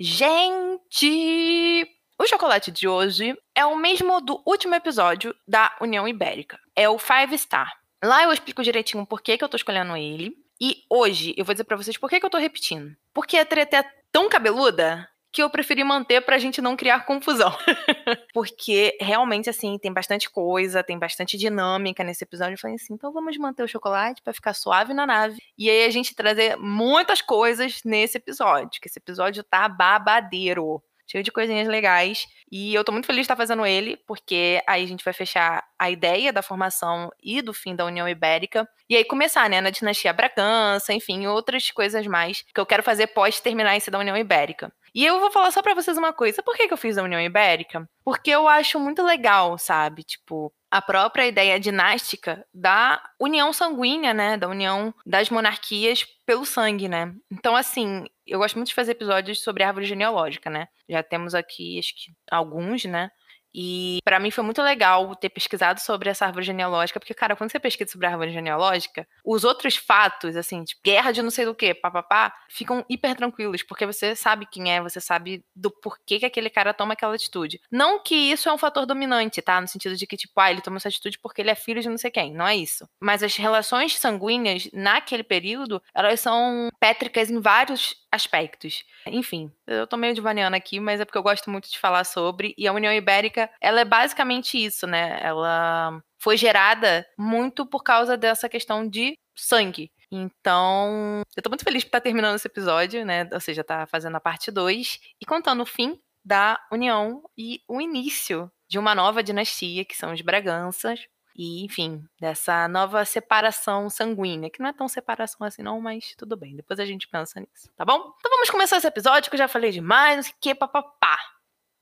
Gente! 0.04 1.86
O 2.20 2.26
chocolate 2.26 2.72
de 2.72 2.88
hoje 2.88 3.38
é 3.54 3.64
o 3.64 3.76
mesmo 3.76 4.20
do 4.20 4.42
último 4.44 4.74
episódio 4.74 5.32
da 5.46 5.76
União 5.80 6.08
Ibérica. 6.08 6.58
É 6.74 6.88
o 6.88 6.98
Five 6.98 7.38
Star. 7.38 7.72
Lá 8.02 8.24
eu 8.24 8.32
explico 8.32 8.64
direitinho 8.64 9.06
por 9.06 9.22
que, 9.22 9.38
que 9.38 9.44
eu 9.44 9.48
tô 9.48 9.56
escolhendo 9.56 9.96
ele. 9.96 10.34
E 10.60 10.78
hoje 10.90 11.32
eu 11.36 11.44
vou 11.44 11.54
dizer 11.54 11.62
para 11.62 11.76
vocês 11.76 11.96
por 11.96 12.10
que, 12.10 12.18
que 12.18 12.26
eu 12.26 12.30
tô 12.30 12.38
repetindo. 12.38 12.96
Porque 13.14 13.38
a 13.38 13.46
treta 13.46 13.76
é 13.76 13.84
tão 14.10 14.28
cabeluda 14.28 15.08
que 15.32 15.42
eu 15.42 15.48
preferi 15.48 15.82
manter 15.82 16.20
pra 16.20 16.38
gente 16.38 16.60
não 16.60 16.76
criar 16.76 17.06
confusão. 17.06 17.56
Porque 18.34 18.96
realmente, 19.00 19.48
assim, 19.48 19.78
tem 19.78 19.92
bastante 19.92 20.28
coisa, 20.28 20.82
tem 20.82 20.98
bastante 20.98 21.38
dinâmica 21.38 22.04
nesse 22.04 22.24
episódio. 22.24 22.54
Eu 22.54 22.58
falei 22.58 22.76
assim, 22.76 22.94
então 22.94 23.12
vamos 23.12 23.36
manter 23.38 23.62
o 23.62 23.68
chocolate 23.68 24.20
para 24.22 24.34
ficar 24.34 24.52
suave 24.52 24.92
na 24.92 25.06
nave. 25.06 25.38
E 25.56 25.70
aí 25.70 25.86
a 25.86 25.90
gente 25.90 26.14
trazer 26.14 26.56
muitas 26.56 27.22
coisas 27.22 27.80
nesse 27.84 28.18
episódio, 28.18 28.80
que 28.80 28.88
esse 28.88 28.98
episódio 28.98 29.42
tá 29.42 29.68
babadeiro 29.68 30.82
cheio 31.06 31.22
de 31.22 31.30
coisinhas 31.30 31.68
legais. 31.68 32.26
E 32.50 32.74
eu 32.74 32.84
tô 32.84 32.92
muito 32.92 33.06
feliz 33.06 33.20
de 33.20 33.24
estar 33.24 33.36
fazendo 33.36 33.66
ele, 33.66 33.98
porque 34.06 34.62
aí 34.66 34.82
a 34.82 34.86
gente 34.86 35.04
vai 35.04 35.12
fechar 35.12 35.62
a 35.78 35.90
ideia 35.90 36.32
da 36.32 36.42
formação 36.42 37.10
e 37.22 37.42
do 37.42 37.52
fim 37.52 37.76
da 37.76 37.84
União 37.84 38.08
Ibérica. 38.08 38.68
E 38.88 38.96
aí 38.96 39.04
começar, 39.04 39.48
né, 39.48 39.60
na 39.60 39.70
dinastia 39.70 40.12
Bragança, 40.12 40.92
enfim, 40.92 41.26
outras 41.26 41.70
coisas 41.70 42.06
mais 42.06 42.42
que 42.42 42.60
eu 42.60 42.66
quero 42.66 42.82
fazer 42.82 43.08
pós 43.08 43.40
terminar 43.40 43.76
esse 43.76 43.90
da 43.90 43.98
União 43.98 44.16
Ibérica. 44.16 44.72
E 44.94 45.04
eu 45.04 45.18
vou 45.20 45.30
falar 45.30 45.50
só 45.50 45.62
para 45.62 45.74
vocês 45.74 45.96
uma 45.96 46.12
coisa. 46.12 46.42
Por 46.42 46.56
que, 46.56 46.68
que 46.68 46.72
eu 46.72 46.78
fiz 46.78 46.98
a 46.98 47.02
União 47.02 47.20
Ibérica? 47.20 47.88
Porque 48.04 48.30
eu 48.30 48.46
acho 48.46 48.78
muito 48.78 49.02
legal, 49.02 49.56
sabe? 49.56 50.02
Tipo, 50.02 50.52
a 50.70 50.82
própria 50.82 51.26
ideia 51.26 51.58
dinástica 51.58 52.46
da 52.52 53.02
união 53.18 53.52
sanguínea, 53.52 54.12
né? 54.12 54.36
Da 54.36 54.48
união 54.48 54.94
das 55.06 55.30
monarquias 55.30 56.04
pelo 56.26 56.44
sangue, 56.44 56.88
né? 56.88 57.14
Então, 57.30 57.56
assim, 57.56 58.04
eu 58.26 58.38
gosto 58.38 58.56
muito 58.56 58.68
de 58.68 58.74
fazer 58.74 58.92
episódios 58.92 59.42
sobre 59.42 59.62
árvore 59.62 59.86
genealógica, 59.86 60.50
né? 60.50 60.68
Já 60.88 61.02
temos 61.02 61.34
aqui, 61.34 61.78
acho 61.78 61.94
que, 61.94 62.12
alguns, 62.30 62.84
né? 62.84 63.10
E 63.54 63.98
para 64.04 64.18
mim 64.18 64.30
foi 64.30 64.44
muito 64.44 64.62
legal 64.62 65.14
ter 65.16 65.28
pesquisado 65.28 65.80
sobre 65.80 66.08
essa 66.10 66.26
árvore 66.26 66.44
genealógica, 66.44 66.98
porque, 66.98 67.14
cara, 67.14 67.36
quando 67.36 67.50
você 67.50 67.60
pesquisa 67.60 67.92
sobre 67.92 68.06
a 68.06 68.10
árvore 68.10 68.32
genealógica, 68.32 69.06
os 69.24 69.44
outros 69.44 69.76
fatos, 69.76 70.36
assim, 70.36 70.64
tipo, 70.64 70.80
guerra 70.84 71.12
de 71.12 71.22
não 71.22 71.30
sei 71.30 71.44
do 71.44 71.54
que, 71.54 71.74
papapá, 71.74 72.34
ficam 72.48 72.84
hiper 72.88 73.14
tranquilos, 73.14 73.62
porque 73.62 73.86
você 73.86 74.14
sabe 74.14 74.46
quem 74.46 74.72
é, 74.72 74.80
você 74.80 75.00
sabe 75.00 75.44
do 75.54 75.70
porquê 75.70 76.18
que 76.18 76.26
aquele 76.26 76.50
cara 76.50 76.72
toma 76.72 76.94
aquela 76.94 77.14
atitude. 77.14 77.60
Não 77.70 78.02
que 78.02 78.14
isso 78.14 78.48
é 78.48 78.52
um 78.52 78.58
fator 78.58 78.86
dominante, 78.86 79.42
tá? 79.42 79.60
No 79.60 79.68
sentido 79.68 79.96
de 79.96 80.06
que, 80.06 80.16
tipo, 80.16 80.32
ah, 80.40 80.50
ele 80.50 80.60
toma 80.60 80.76
essa 80.76 80.88
atitude 80.88 81.18
porque 81.18 81.42
ele 81.42 81.50
é 81.50 81.54
filho 81.54 81.80
de 81.80 81.88
não 81.88 81.98
sei 81.98 82.10
quem. 82.10 82.32
Não 82.32 82.46
é 82.46 82.56
isso. 82.56 82.88
Mas 83.00 83.22
as 83.22 83.36
relações 83.36 83.98
sanguíneas, 83.98 84.68
naquele 84.72 85.22
período, 85.22 85.82
elas 85.94 86.20
são 86.20 86.68
pétricas 86.80 87.30
em 87.30 87.40
vários 87.40 87.94
aspectos. 88.10 88.84
Enfim, 89.06 89.50
eu 89.66 89.86
tô 89.86 89.96
meio 89.96 90.14
divaniando 90.14 90.56
aqui, 90.56 90.80
mas 90.80 91.00
é 91.00 91.04
porque 91.04 91.18
eu 91.18 91.22
gosto 91.22 91.50
muito 91.50 91.70
de 91.70 91.78
falar 91.78 92.04
sobre. 92.04 92.54
E 92.58 92.66
a 92.66 92.72
União 92.72 92.92
Ibérica, 92.92 93.50
ela 93.60 93.80
é 93.80 93.84
basicamente 93.84 94.62
isso, 94.62 94.86
né? 94.86 95.18
Ela 95.22 96.02
foi 96.18 96.36
gerada 96.36 97.06
muito 97.18 97.66
por 97.66 97.82
causa 97.82 98.16
dessa 98.16 98.48
questão 98.48 98.88
de 98.88 99.18
sangue. 99.36 99.90
Então, 100.10 101.22
eu 101.36 101.42
tô 101.42 101.48
muito 101.48 101.64
feliz 101.64 101.84
por 101.84 101.88
estar 101.88 102.00
terminando 102.00 102.36
esse 102.36 102.46
episódio, 102.46 103.04
né? 103.04 103.28
Ou 103.32 103.40
seja, 103.40 103.64
tá 103.64 103.86
fazendo 103.86 104.16
a 104.16 104.20
parte 104.20 104.50
2 104.50 104.98
e 105.20 105.24
contando 105.24 105.62
o 105.62 105.66
fim 105.66 105.98
da 106.24 106.60
União 106.70 107.22
e 107.36 107.60
o 107.66 107.80
início 107.80 108.50
de 108.68 108.78
uma 108.78 108.94
nova 108.94 109.22
dinastia, 109.22 109.84
que 109.84 109.96
são 109.96 110.12
os 110.12 110.20
Braganças, 110.20 111.00
e, 111.36 111.64
enfim, 111.64 112.04
dessa 112.20 112.68
nova 112.68 113.04
separação 113.04 113.88
sanguínea, 113.88 114.50
que 114.50 114.60
não 114.60 114.68
é 114.68 114.72
tão 114.72 114.88
separação 114.88 115.46
assim, 115.46 115.62
não, 115.62 115.80
mas 115.80 116.14
tudo 116.16 116.36
bem, 116.36 116.56
depois 116.56 116.78
a 116.78 116.84
gente 116.84 117.08
pensa 117.08 117.40
nisso, 117.40 117.70
tá 117.76 117.84
bom? 117.84 118.14
Então 118.18 118.30
vamos 118.30 118.50
começar 118.50 118.76
esse 118.76 118.86
episódio 118.86 119.30
que 119.30 119.36
eu 119.36 119.38
já 119.38 119.48
falei 119.48 119.70
demais, 119.70 120.16
não 120.16 120.22
sei 120.22 120.32
o 120.32 120.36
que, 120.40 120.54
papapá. 120.54 121.18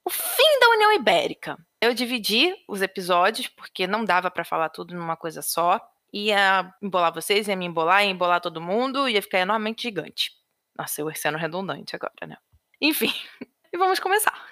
O 0.04 0.11
fim 0.11 0.61
da 0.61 0.71
União 0.71 0.92
Ibérica. 0.95 1.59
Eu 1.80 1.95
dividi 1.95 2.54
os 2.69 2.83
episódios, 2.83 3.49
porque 3.49 3.87
não 3.87 4.04
dava 4.04 4.30
para 4.30 4.45
falar 4.45 4.69
tudo 4.71 4.95
numa 4.95 5.16
coisa 5.16 5.42
só. 5.42 5.80
Ia 6.12 6.75
embolar 6.83 7.12
vocês, 7.12 7.49
ia 7.49 7.57
me 7.57 7.66
embolar, 7.66 8.04
ia 8.04 8.11
embolar 8.11 8.40
todo 8.40 8.61
mundo, 8.61 9.09
ia 9.09 9.23
ficar 9.23 9.38
enormemente 9.38 9.83
gigante. 9.83 10.33
Nossa, 10.76 11.00
eu 11.00 11.14
sendo 11.14 11.38
redundante 11.38 11.95
agora, 11.95 12.26
né? 12.26 12.37
Enfim, 12.80 13.12
e 13.73 13.78
vamos 13.78 14.00
começar 14.00 14.50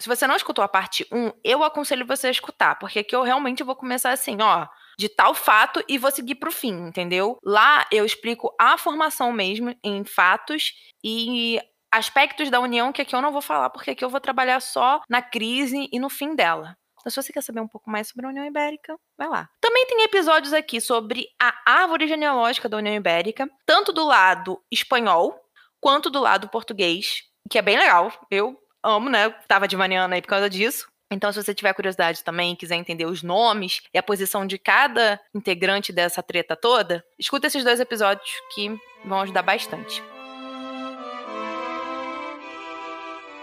se 0.00 0.08
você 0.08 0.26
não 0.26 0.36
escutou 0.36 0.64
a 0.64 0.68
parte 0.68 1.06
1, 1.12 1.32
eu 1.44 1.64
aconselho 1.64 2.06
você 2.06 2.28
a 2.28 2.30
escutar, 2.30 2.78
porque 2.78 3.00
aqui 3.00 3.14
eu 3.14 3.22
realmente 3.22 3.62
vou 3.62 3.74
começar 3.74 4.10
assim, 4.10 4.36
ó, 4.40 4.66
de 4.98 5.08
tal 5.08 5.34
fato 5.34 5.82
e 5.88 5.98
vou 5.98 6.10
seguir 6.10 6.36
pro 6.36 6.52
fim, 6.52 6.74
entendeu? 6.88 7.38
Lá 7.44 7.86
eu 7.90 8.04
explico 8.04 8.54
a 8.60 8.76
formação 8.76 9.32
mesmo 9.32 9.74
em 9.82 10.04
fatos 10.04 10.72
e 11.04 11.60
aspectos 11.92 12.50
da 12.50 12.60
união 12.60 12.92
que 12.92 13.02
aqui 13.02 13.14
eu 13.14 13.22
não 13.22 13.32
vou 13.32 13.40
falar, 13.40 13.70
porque 13.70 13.92
aqui 13.92 14.04
eu 14.04 14.10
vou 14.10 14.20
trabalhar 14.20 14.60
só 14.60 15.00
na 15.08 15.22
crise 15.22 15.88
e 15.92 15.98
no 15.98 16.08
fim 16.10 16.34
dela. 16.34 16.76
Então, 17.00 17.10
se 17.10 17.22
você 17.22 17.32
quer 17.32 17.42
saber 17.42 17.60
um 17.60 17.68
pouco 17.68 17.90
mais 17.90 18.08
sobre 18.08 18.26
a 18.26 18.28
União 18.28 18.44
Ibérica, 18.44 18.96
vai 19.16 19.28
lá. 19.28 19.48
Também 19.60 19.86
tem 19.86 20.02
episódios 20.02 20.52
aqui 20.52 20.80
sobre 20.80 21.26
a 21.40 21.54
árvore 21.64 22.08
genealógica 22.08 22.68
da 22.68 22.76
União 22.76 22.94
Ibérica, 22.94 23.48
tanto 23.64 23.92
do 23.92 24.04
lado 24.04 24.60
espanhol 24.70 25.40
quanto 25.80 26.10
do 26.10 26.20
lado 26.20 26.48
português, 26.48 27.22
que 27.48 27.56
é 27.56 27.62
bem 27.62 27.78
legal. 27.78 28.12
Eu 28.30 28.58
amo, 28.82 29.08
né? 29.08 29.30
Tava 29.46 29.68
de 29.68 29.76
manhã 29.76 30.08
aí 30.10 30.22
por 30.22 30.28
causa 30.28 30.48
disso. 30.48 30.88
Então, 31.10 31.32
se 31.32 31.42
você 31.42 31.54
tiver 31.54 31.72
curiosidade 31.72 32.22
também, 32.22 32.54
quiser 32.54 32.76
entender 32.76 33.06
os 33.06 33.22
nomes 33.22 33.80
e 33.94 33.98
a 33.98 34.02
posição 34.02 34.46
de 34.46 34.58
cada 34.58 35.18
integrante 35.34 35.90
dessa 35.90 36.22
treta 36.22 36.54
toda, 36.54 37.02
escuta 37.18 37.46
esses 37.46 37.64
dois 37.64 37.80
episódios 37.80 38.30
que 38.54 38.78
vão 39.04 39.20
ajudar 39.20 39.42
bastante. 39.42 40.02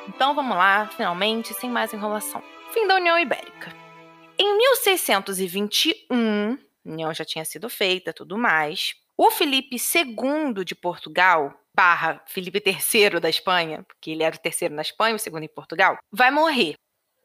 Então 0.07 0.35
vamos 0.35 0.55
lá, 0.55 0.87
finalmente, 0.95 1.53
sem 1.55 1.69
mais 1.69 1.91
enrolação. 1.93 2.41
Fim 2.71 2.87
da 2.87 2.95
União 2.95 3.19
Ibérica. 3.19 3.73
Em 4.37 4.57
1621, 4.57 6.53
a 6.85 6.89
União 6.89 7.13
já 7.13 7.25
tinha 7.25 7.43
sido 7.43 7.69
feita, 7.69 8.13
tudo 8.13 8.37
mais. 8.37 8.93
O 9.17 9.31
Felipe 9.31 9.77
II 9.77 10.65
de 10.65 10.75
Portugal 10.75 11.53
barra 11.73 12.21
Felipe 12.25 12.61
III 12.65 13.19
da 13.19 13.29
Espanha, 13.29 13.83
porque 13.83 14.11
ele 14.11 14.23
era 14.23 14.35
o 14.35 14.39
terceiro 14.39 14.73
na 14.73 14.81
Espanha, 14.81 15.15
o 15.15 15.19
segundo 15.19 15.43
em 15.43 15.49
Portugal, 15.49 15.97
vai 16.11 16.31
morrer. 16.31 16.75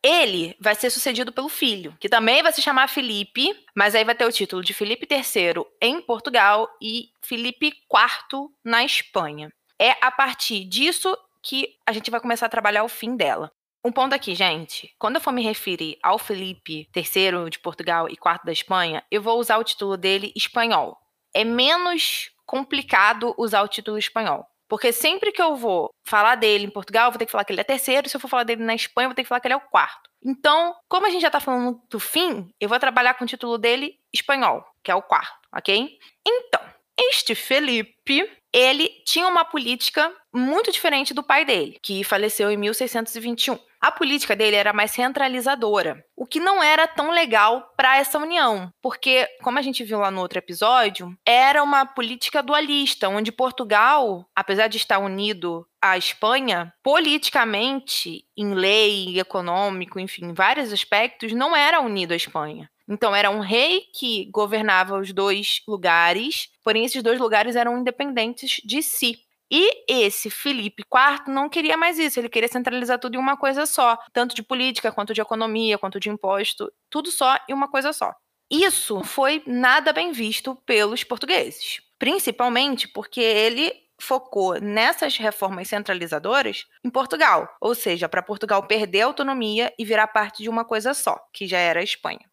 Ele 0.03 0.57
vai 0.59 0.75
ser 0.75 0.89
sucedido 0.89 1.33
pelo 1.33 1.49
filho, 1.49 1.95
que 2.01 2.09
também 2.09 2.43
vai 2.43 2.53
se 2.53 2.63
chamar 2.63 2.89
Felipe, 2.89 3.55
mas 3.75 3.95
aí 3.95 4.05
vai 4.05 4.15
ter 4.15 4.25
o 4.25 4.33
título 4.33 4.63
de 4.63 4.73
Felipe 4.73 5.07
III 5.11 5.65
em 5.81 6.01
Portugal 6.01 6.69
e 6.81 7.11
Felipe 7.21 7.67
IV 7.69 8.49
na 8.65 8.85
Espanha. 8.85 9.53
É 9.79 9.91
a 10.01 10.11
partir 10.11 10.65
disso 10.65 11.17
que 11.43 11.77
a 11.87 11.93
gente 11.93 12.11
vai 12.11 12.21
começar 12.21 12.47
a 12.47 12.51
trabalhar 12.51 12.85
o 12.85 12.89
fim 12.89 13.17
dela. 13.17 13.53
Um 13.85 13.93
ponto 13.93 14.15
aqui, 14.15 14.35
gente. 14.35 14.95
Quando 14.99 15.17
eu 15.17 15.21
for 15.21 15.33
me 15.33 15.43
referir 15.43 15.99
ao 16.03 16.19
Felipe 16.19 16.89
III 16.95 17.51
de 17.51 17.59
Portugal 17.59 18.09
e 18.09 18.13
IV 18.13 18.41
da 18.45 18.53
Espanha, 18.53 19.03
eu 19.11 19.23
vou 19.23 19.39
usar 19.39 19.59
o 19.59 19.65
título 19.65 19.97
dele 19.97 20.33
espanhol. 20.37 20.99
É 21.35 21.45
menos 21.45 22.31
complicado 22.45 23.35
usar 23.39 23.63
o 23.63 23.69
título 23.69 23.99
espanhol. 23.99 24.47
Porque 24.69 24.93
sempre 24.93 25.33
que 25.33 25.43
eu 25.43 25.57
vou 25.57 25.91
falar 26.05 26.37
dele 26.37 26.65
em 26.65 26.71
Portugal, 26.71 27.07
eu 27.07 27.11
vou 27.11 27.19
ter 27.19 27.27
que 27.27 27.33
falar 27.33 27.45
que 27.45 27.53
ele 27.53 27.61
é 27.61 27.65
terceiro. 27.65 28.09
Se 28.09 28.17
eu 28.17 28.21
for 28.21 28.29
falar 28.29 28.45
dele 28.45 28.63
na 28.63 28.75
Espanha, 28.75 29.07
eu 29.07 29.09
vou 29.11 29.15
ter 29.17 29.23
que 29.23 29.29
falar 29.29 29.41
que 29.41 29.49
ele 29.49 29.55
é 29.55 29.57
o 29.57 29.61
quarto. 29.61 30.09
Então, 30.25 30.77
como 30.89 31.07
a 31.07 31.11
gente 31.11 31.23
já 31.23 31.31
tá 31.31 31.41
falando 31.41 31.81
do 31.91 31.99
fim, 31.99 32.53
eu 32.61 32.69
vou 32.69 32.79
trabalhar 32.79 33.15
com 33.15 33.25
o 33.25 33.27
título 33.27 33.59
dele 33.59 33.99
espanhol, 34.13 34.65
que 34.83 34.91
é 34.91 34.95
o 34.95 35.03
quarto, 35.03 35.49
ok? 35.53 35.99
Então, 36.25 36.61
este 36.97 37.35
Felipe, 37.35 38.31
ele 38.53 38.89
tinha 39.05 39.27
uma 39.27 39.45
política 39.45 40.15
muito 40.33 40.71
diferente 40.71 41.15
do 41.15 41.23
pai 41.23 41.45
dele, 41.45 41.79
que 41.83 42.05
faleceu 42.05 42.51
em 42.51 42.57
1621. 42.57 43.59
A 43.81 43.91
política 43.91 44.37
dele 44.37 44.57
era 44.57 44.75
mais 44.75 44.91
centralizadora, 44.91 46.05
o 46.15 46.27
que 46.27 46.39
não 46.39 46.63
era 46.63 46.87
tão 46.87 47.11
legal 47.11 47.73
para 47.79 47.97
essa 47.97 48.19
união, 48.19 48.71
porque, 48.83 49.27
como 49.43 49.59
a 49.59 49.63
gente 49.63 49.83
viu 49.83 50.01
lá 50.01 50.11
no 50.11 50.21
outro 50.21 50.39
episódio, 50.39 51.17
era 51.25 51.63
uma 51.63 51.87
política 51.87 52.43
dualista, 52.43 53.09
onde 53.09 53.33
Portugal, 53.33 54.29
apesar 54.37 54.69
de 54.69 54.77
estar 54.77 54.99
unido 54.99 55.67
à 55.81 55.97
Espanha, 55.97 56.75
politicamente, 56.83 58.27
em 58.37 58.53
lei, 58.53 59.19
econômico, 59.19 59.99
enfim, 59.99 60.27
em 60.27 60.35
vários 60.35 60.75
aspectos, 60.75 61.33
não 61.33 61.57
era 61.57 61.81
unido 61.81 62.13
à 62.13 62.17
Espanha. 62.17 62.71
Então, 62.87 63.17
era 63.17 63.31
um 63.31 63.41
rei 63.41 63.85
que 63.95 64.29
governava 64.31 64.99
os 64.99 65.11
dois 65.13 65.63
lugares, 65.67 66.49
porém, 66.63 66.85
esses 66.85 67.03
dois 67.03 67.19
lugares 67.19 67.57
eram 67.57 67.79
independentes 67.79 68.61
de 68.63 68.83
si. 68.83 69.21
E 69.51 69.85
esse 69.89 70.31
Felipe 70.31 70.83
IV 70.83 71.25
não 71.33 71.49
queria 71.49 71.77
mais 71.77 71.99
isso, 71.99 72.21
ele 72.21 72.29
queria 72.29 72.49
centralizar 72.49 72.99
tudo 72.99 73.17
em 73.17 73.19
uma 73.19 73.37
coisa 73.37 73.67
só, 73.67 73.99
tanto 74.13 74.35
de 74.35 74.43
política, 74.43 74.93
quanto 74.93 75.13
de 75.13 75.21
economia, 75.21 75.77
quanto 75.77 75.99
de 75.99 76.09
imposto, 76.09 76.73
tudo 76.89 77.11
só 77.11 77.37
em 77.49 77.53
uma 77.53 77.69
coisa 77.69 77.93
só. 77.93 78.13
Isso 78.51 79.03
foi 79.03 79.43
nada 79.47 79.93
bem 79.93 80.13
visto 80.13 80.57
pelos 80.67 81.05
portugueses, 81.05 81.81
principalmente 81.99 82.89
porque 82.89 83.21
ele 83.21 83.73
focou 84.01 84.61
nessas 84.61 85.17
reformas 85.17 85.69
centralizadoras 85.69 86.67
em 86.85 86.91
Portugal, 86.91 87.49
ou 87.61 87.75
seja, 87.75 88.09
para 88.09 88.23
Portugal 88.23 88.67
perder 88.67 89.03
a 89.03 89.07
autonomia 89.07 89.73
e 89.79 89.85
virar 89.85 90.09
parte 90.09 90.43
de 90.43 90.49
uma 90.49 90.65
coisa 90.65 90.95
só, 90.95 91.21
que 91.33 91.47
já 91.47 91.59
era 91.59 91.81
a 91.81 91.85
Espanha. 91.85 92.31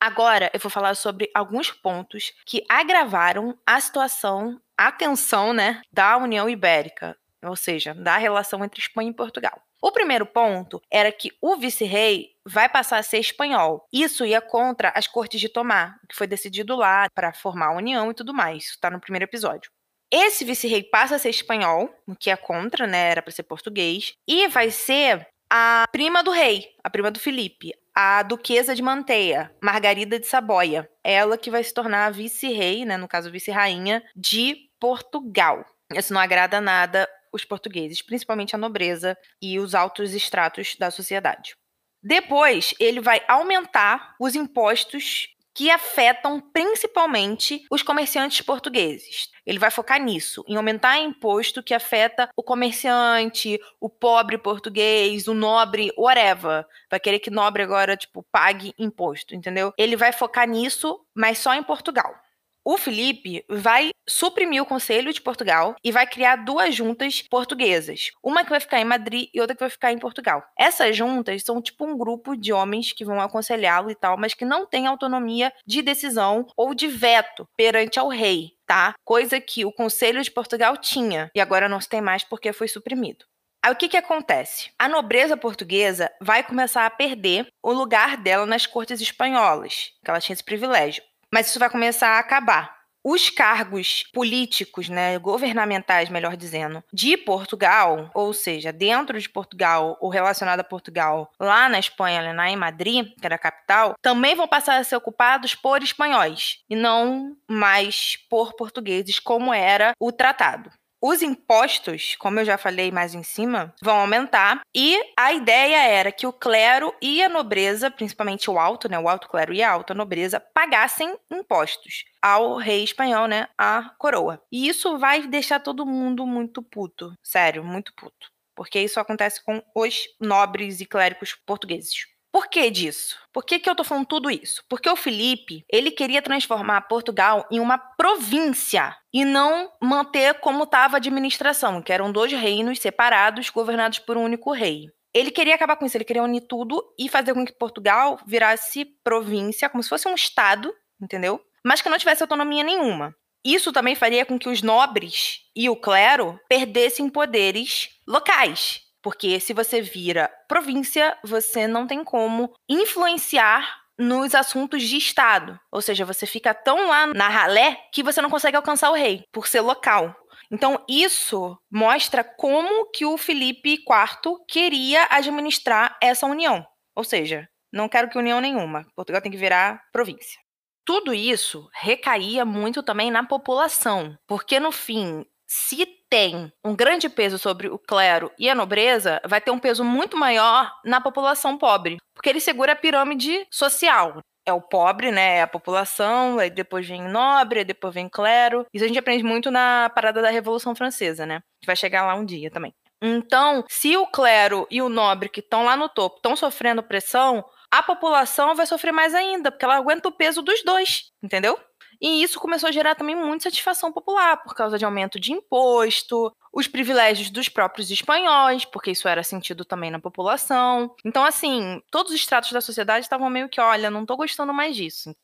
Agora 0.00 0.50
eu 0.54 0.58
vou 0.58 0.70
falar 0.70 0.94
sobre 0.94 1.30
alguns 1.34 1.70
pontos 1.70 2.32
que 2.46 2.64
agravaram 2.70 3.56
a 3.66 3.78
situação 3.78 4.58
a 4.80 4.90
tensão 4.90 5.52
né, 5.52 5.82
da 5.92 6.16
União 6.16 6.48
Ibérica, 6.48 7.14
ou 7.44 7.54
seja, 7.54 7.92
da 7.92 8.16
relação 8.16 8.64
entre 8.64 8.80
Espanha 8.80 9.10
e 9.10 9.14
Portugal. 9.14 9.60
O 9.82 9.92
primeiro 9.92 10.24
ponto 10.24 10.80
era 10.90 11.12
que 11.12 11.30
o 11.38 11.56
vice-rei 11.56 12.30
vai 12.46 12.66
passar 12.66 12.96
a 12.96 13.02
ser 13.02 13.18
espanhol. 13.18 13.86
Isso 13.92 14.24
ia 14.24 14.40
contra 14.40 14.90
as 14.96 15.06
cortes 15.06 15.38
de 15.38 15.50
Tomar, 15.50 16.00
que 16.08 16.16
foi 16.16 16.26
decidido 16.26 16.74
lá 16.76 17.10
para 17.14 17.30
formar 17.30 17.66
a 17.66 17.76
União 17.76 18.10
e 18.10 18.14
tudo 18.14 18.32
mais. 18.32 18.64
Isso 18.64 18.74
está 18.76 18.90
no 18.90 18.98
primeiro 19.00 19.24
episódio. 19.24 19.70
Esse 20.10 20.46
vice-rei 20.46 20.82
passa 20.82 21.16
a 21.16 21.18
ser 21.18 21.28
espanhol, 21.28 21.94
o 22.06 22.16
que 22.16 22.30
é 22.30 22.36
contra, 22.36 22.86
né? 22.86 23.10
Era 23.10 23.20
para 23.20 23.32
ser 23.32 23.42
português. 23.42 24.14
E 24.26 24.48
vai 24.48 24.70
ser 24.70 25.26
a 25.52 25.84
prima 25.92 26.22
do 26.22 26.30
rei, 26.30 26.68
a 26.82 26.88
prima 26.88 27.10
do 27.10 27.20
Felipe, 27.20 27.72
a 27.94 28.22
duquesa 28.22 28.74
de 28.74 28.82
Manteia, 28.82 29.54
Margarida 29.62 30.18
de 30.18 30.26
Saboia. 30.26 30.88
Ela 31.04 31.36
que 31.36 31.50
vai 31.50 31.62
se 31.62 31.74
tornar 31.74 32.06
a 32.06 32.10
vice-rei, 32.10 32.86
né? 32.86 32.96
No 32.96 33.06
caso, 33.06 33.30
vice-rainha 33.30 34.02
de 34.16 34.69
Portugal. 34.80 35.64
Isso 35.94 36.12
não 36.14 36.20
agrada 36.20 36.60
nada 36.60 37.08
os 37.32 37.44
portugueses, 37.44 38.02
principalmente 38.02 38.54
a 38.54 38.58
nobreza 38.58 39.16
e 39.40 39.58
os 39.58 39.74
altos 39.74 40.14
estratos 40.14 40.74
da 40.76 40.90
sociedade. 40.90 41.54
Depois, 42.02 42.74
ele 42.80 43.00
vai 43.00 43.22
aumentar 43.28 44.14
os 44.18 44.34
impostos 44.34 45.28
que 45.54 45.70
afetam 45.70 46.40
principalmente 46.40 47.64
os 47.70 47.82
comerciantes 47.82 48.40
portugueses. 48.40 49.28
Ele 49.44 49.58
vai 49.58 49.70
focar 49.70 50.00
nisso, 50.00 50.44
em 50.48 50.56
aumentar 50.56 50.98
imposto 50.98 51.62
que 51.62 51.74
afeta 51.74 52.30
o 52.36 52.42
comerciante, 52.42 53.60
o 53.80 53.90
pobre 53.90 54.38
português, 54.38 55.28
o 55.28 55.34
nobre, 55.34 55.92
whatever. 55.98 56.64
Vai 56.90 57.00
querer 57.00 57.18
que 57.18 57.30
nobre 57.30 57.62
agora, 57.62 57.96
tipo, 57.96 58.24
pague 58.32 58.72
imposto, 58.78 59.34
entendeu? 59.34 59.74
Ele 59.76 59.96
vai 59.96 60.12
focar 60.12 60.48
nisso, 60.48 61.04
mas 61.14 61.38
só 61.38 61.52
em 61.52 61.62
Portugal. 61.62 62.14
O 62.62 62.76
Felipe 62.76 63.42
vai 63.48 63.90
suprimir 64.06 64.62
o 64.62 64.66
Conselho 64.66 65.12
de 65.12 65.20
Portugal 65.20 65.74
e 65.82 65.90
vai 65.90 66.06
criar 66.06 66.36
duas 66.36 66.74
juntas 66.74 67.22
portuguesas. 67.22 68.10
Uma 68.22 68.44
que 68.44 68.50
vai 68.50 68.60
ficar 68.60 68.78
em 68.78 68.84
Madrid 68.84 69.30
e 69.32 69.40
outra 69.40 69.56
que 69.56 69.60
vai 69.60 69.70
ficar 69.70 69.92
em 69.92 69.98
Portugal. 69.98 70.44
Essas 70.58 70.94
juntas 70.94 71.42
são 71.42 71.62
tipo 71.62 71.86
um 71.86 71.96
grupo 71.96 72.36
de 72.36 72.52
homens 72.52 72.92
que 72.92 73.04
vão 73.04 73.18
aconselhá-lo 73.18 73.90
e 73.90 73.94
tal, 73.94 74.18
mas 74.18 74.34
que 74.34 74.44
não 74.44 74.66
tem 74.66 74.86
autonomia 74.86 75.50
de 75.66 75.80
decisão 75.80 76.46
ou 76.54 76.74
de 76.74 76.86
veto 76.86 77.48
perante 77.56 77.98
ao 77.98 78.08
rei, 78.08 78.50
tá? 78.66 78.94
Coisa 79.04 79.40
que 79.40 79.64
o 79.64 79.72
Conselho 79.72 80.22
de 80.22 80.30
Portugal 80.30 80.76
tinha 80.76 81.30
e 81.34 81.40
agora 81.40 81.68
não 81.68 81.80
se 81.80 81.88
tem 81.88 82.02
mais 82.02 82.24
porque 82.24 82.52
foi 82.52 82.68
suprimido. 82.68 83.24
Aí 83.62 83.72
o 83.72 83.76
que, 83.76 83.88
que 83.88 83.96
acontece? 83.96 84.70
A 84.78 84.88
nobreza 84.88 85.36
portuguesa 85.36 86.10
vai 86.20 86.42
começar 86.42 86.86
a 86.86 86.90
perder 86.90 87.46
o 87.62 87.72
lugar 87.72 88.16
dela 88.16 88.46
nas 88.46 88.66
cortes 88.66 89.02
espanholas, 89.02 89.92
que 90.02 90.10
ela 90.10 90.20
tinha 90.20 90.32
esse 90.32 90.44
privilégio 90.44 91.02
mas 91.32 91.48
isso 91.48 91.58
vai 91.58 91.70
começar 91.70 92.10
a 92.10 92.18
acabar. 92.18 92.80
Os 93.02 93.30
cargos 93.30 94.04
políticos, 94.12 94.90
né, 94.90 95.18
governamentais, 95.18 96.10
melhor 96.10 96.36
dizendo, 96.36 96.84
de 96.92 97.16
Portugal, 97.16 98.10
ou 98.12 98.34
seja, 98.34 98.70
dentro 98.72 99.18
de 99.18 99.26
Portugal 99.26 99.96
ou 100.02 100.10
relacionado 100.10 100.60
a 100.60 100.64
Portugal, 100.64 101.32
lá 101.40 101.66
na 101.66 101.78
Espanha, 101.78 102.34
lá 102.34 102.50
em 102.50 102.56
Madrid, 102.56 103.08
que 103.18 103.24
era 103.24 103.36
a 103.36 103.38
capital, 103.38 103.94
também 104.02 104.34
vão 104.34 104.46
passar 104.46 104.76
a 104.78 104.84
ser 104.84 104.96
ocupados 104.96 105.54
por 105.54 105.82
espanhóis 105.82 106.58
e 106.68 106.76
não 106.76 107.34
mais 107.48 108.18
por 108.28 108.54
portugueses, 108.54 109.18
como 109.18 109.54
era 109.54 109.94
o 109.98 110.12
tratado. 110.12 110.70
Os 111.02 111.22
impostos, 111.22 112.14
como 112.16 112.40
eu 112.40 112.44
já 112.44 112.58
falei 112.58 112.90
mais 112.92 113.14
em 113.14 113.22
cima, 113.22 113.74
vão 113.82 114.00
aumentar 114.00 114.60
e 114.74 114.98
a 115.18 115.32
ideia 115.32 115.76
era 115.88 116.12
que 116.12 116.26
o 116.26 116.32
clero 116.32 116.94
e 117.00 117.22
a 117.22 117.28
nobreza, 117.28 117.90
principalmente 117.90 118.50
o 118.50 118.58
alto, 118.58 118.86
né, 118.86 118.98
o 118.98 119.08
alto 119.08 119.26
clero 119.28 119.54
e 119.54 119.62
a 119.62 119.70
alta 119.70 119.94
nobreza, 119.94 120.38
pagassem 120.38 121.16
impostos 121.30 122.04
ao 122.20 122.56
rei 122.56 122.84
espanhol, 122.84 123.26
né, 123.26 123.48
a 123.56 123.94
coroa. 123.98 124.42
E 124.52 124.68
isso 124.68 124.98
vai 124.98 125.26
deixar 125.26 125.60
todo 125.60 125.86
mundo 125.86 126.26
muito 126.26 126.62
puto, 126.62 127.16
sério, 127.22 127.64
muito 127.64 127.94
puto, 127.94 128.30
porque 128.54 128.78
isso 128.78 129.00
acontece 129.00 129.42
com 129.42 129.62
os 129.74 130.00
nobres 130.20 130.82
e 130.82 130.86
clérigos 130.86 131.34
portugueses. 131.46 132.04
Por 132.32 132.48
que 132.48 132.70
disso? 132.70 133.18
Por 133.32 133.44
que, 133.44 133.58
que 133.58 133.68
eu 133.68 133.74
tô 133.74 133.82
falando 133.82 134.06
tudo 134.06 134.30
isso? 134.30 134.62
Porque 134.68 134.88
o 134.88 134.96
Felipe, 134.96 135.64
ele 135.68 135.90
queria 135.90 136.22
transformar 136.22 136.82
Portugal 136.82 137.46
em 137.50 137.58
uma 137.58 137.76
província 137.76 138.96
e 139.12 139.24
não 139.24 139.70
manter 139.82 140.34
como 140.34 140.64
estava 140.64 140.96
a 140.96 140.98
administração, 140.98 141.82
que 141.82 141.92
eram 141.92 142.12
dois 142.12 142.32
reinos 142.32 142.78
separados, 142.78 143.50
governados 143.50 143.98
por 143.98 144.16
um 144.16 144.24
único 144.24 144.52
rei. 144.52 144.88
Ele 145.12 145.32
queria 145.32 145.56
acabar 145.56 145.76
com 145.76 145.84
isso, 145.84 145.96
ele 145.96 146.04
queria 146.04 146.22
unir 146.22 146.42
tudo 146.42 146.84
e 146.96 147.08
fazer 147.08 147.34
com 147.34 147.44
que 147.44 147.52
Portugal 147.52 148.20
virasse 148.24 148.84
província, 149.02 149.68
como 149.68 149.82
se 149.82 149.88
fosse 149.88 150.06
um 150.06 150.14
estado, 150.14 150.72
entendeu? 151.02 151.40
Mas 151.64 151.82
que 151.82 151.88
não 151.88 151.98
tivesse 151.98 152.22
autonomia 152.22 152.62
nenhuma. 152.62 153.14
Isso 153.44 153.72
também 153.72 153.94
faria 153.94 154.24
com 154.24 154.38
que 154.38 154.48
os 154.48 154.62
nobres 154.62 155.40
e 155.56 155.68
o 155.68 155.74
clero 155.74 156.38
perdessem 156.48 157.08
poderes 157.08 157.88
locais. 158.06 158.82
Porque 159.02 159.40
se 159.40 159.52
você 159.52 159.80
vira 159.80 160.30
província, 160.48 161.16
você 161.24 161.66
não 161.66 161.86
tem 161.86 162.04
como 162.04 162.52
influenciar 162.68 163.80
nos 163.98 164.34
assuntos 164.34 164.82
de 164.82 164.96
Estado. 164.96 165.58
Ou 165.70 165.82
seja, 165.82 166.04
você 166.04 166.26
fica 166.26 166.54
tão 166.54 166.88
lá 166.88 167.06
na 167.08 167.28
ralé 167.28 167.76
que 167.92 168.02
você 168.02 168.20
não 168.20 168.30
consegue 168.30 168.56
alcançar 168.56 168.90
o 168.90 168.94
rei, 168.94 169.24
por 169.32 169.46
ser 169.46 169.60
local. 169.60 170.14
Então, 170.50 170.82
isso 170.88 171.56
mostra 171.70 172.24
como 172.24 172.90
que 172.90 173.04
o 173.04 173.16
Felipe 173.16 173.74
IV 173.74 174.36
queria 174.48 175.06
administrar 175.10 175.96
essa 176.02 176.26
união. 176.26 176.66
Ou 176.96 177.04
seja, 177.04 177.48
não 177.72 177.88
quero 177.88 178.08
que 178.08 178.18
união 178.18 178.40
nenhuma. 178.40 178.84
Portugal 178.96 179.22
tem 179.22 179.30
que 179.30 179.38
virar 179.38 179.80
província. 179.92 180.40
Tudo 180.84 181.14
isso 181.14 181.68
recaía 181.72 182.44
muito 182.44 182.82
também 182.82 183.10
na 183.10 183.24
população, 183.24 184.18
porque 184.26 184.58
no 184.58 184.72
fim, 184.72 185.24
se 185.46 185.86
tem 186.10 186.52
um 186.64 186.74
grande 186.74 187.08
peso 187.08 187.38
sobre 187.38 187.68
o 187.68 187.78
clero 187.78 188.32
e 188.36 188.50
a 188.50 188.54
nobreza, 188.54 189.20
vai 189.24 189.40
ter 189.40 189.52
um 189.52 189.58
peso 189.58 189.84
muito 189.84 190.16
maior 190.16 190.70
na 190.84 191.00
população 191.00 191.56
pobre, 191.56 191.98
porque 192.12 192.28
ele 192.28 192.40
segura 192.40 192.72
a 192.72 192.76
pirâmide 192.76 193.46
social. 193.48 194.20
É 194.44 194.52
o 194.52 194.60
pobre, 194.60 195.12
né? 195.12 195.36
É 195.36 195.42
a 195.42 195.46
população, 195.46 196.38
aí 196.38 196.50
depois 196.50 196.86
vem 196.88 197.02
nobre, 197.02 197.62
depois 197.62 197.94
vem 197.94 198.08
clero. 198.08 198.66
Isso 198.74 198.84
a 198.84 198.88
gente 198.88 198.98
aprende 198.98 199.22
muito 199.22 199.50
na 199.50 199.90
parada 199.94 200.20
da 200.20 200.30
Revolução 200.30 200.74
Francesa, 200.74 201.24
né? 201.24 201.40
Que 201.60 201.66
vai 201.66 201.76
chegar 201.76 202.04
lá 202.04 202.14
um 202.14 202.24
dia 202.24 202.50
também. 202.50 202.74
Então, 203.02 203.64
se 203.68 203.96
o 203.96 204.06
clero 204.06 204.66
e 204.70 204.82
o 204.82 204.88
nobre 204.88 205.28
que 205.28 205.40
estão 205.40 205.64
lá 205.64 205.76
no 205.76 205.88
topo 205.88 206.16
estão 206.16 206.34
sofrendo 206.34 206.82
pressão, 206.82 207.44
a 207.70 207.82
população 207.82 208.54
vai 208.54 208.66
sofrer 208.66 208.92
mais 208.92 209.14
ainda, 209.14 209.50
porque 209.52 209.64
ela 209.64 209.76
aguenta 209.76 210.08
o 210.08 210.12
peso 210.12 210.42
dos 210.42 210.62
dois, 210.64 211.10
entendeu? 211.22 211.58
E 212.00 212.22
isso 212.22 212.40
começou 212.40 212.68
a 212.68 212.72
gerar 212.72 212.94
também 212.94 213.14
muita 213.14 213.44
satisfação 213.44 213.92
popular, 213.92 214.42
por 214.42 214.54
causa 214.54 214.78
de 214.78 214.84
aumento 214.84 215.20
de 215.20 215.32
imposto, 215.32 216.34
os 216.52 216.66
privilégios 216.66 217.30
dos 217.30 217.48
próprios 217.48 217.90
espanhóis, 217.90 218.64
porque 218.64 218.92
isso 218.92 219.06
era 219.06 219.22
sentido 219.22 219.64
também 219.64 219.90
na 219.90 219.98
população. 219.98 220.94
Então, 221.04 221.24
assim, 221.24 221.82
todos 221.90 222.12
os 222.12 222.18
estratos 222.18 222.52
da 222.52 222.60
sociedade 222.60 223.04
estavam 223.04 223.28
meio 223.28 223.48
que, 223.48 223.60
olha, 223.60 223.90
não 223.90 224.06
tô 224.06 224.16
gostando 224.16 224.54
mais 224.54 224.74
disso. 224.74 225.14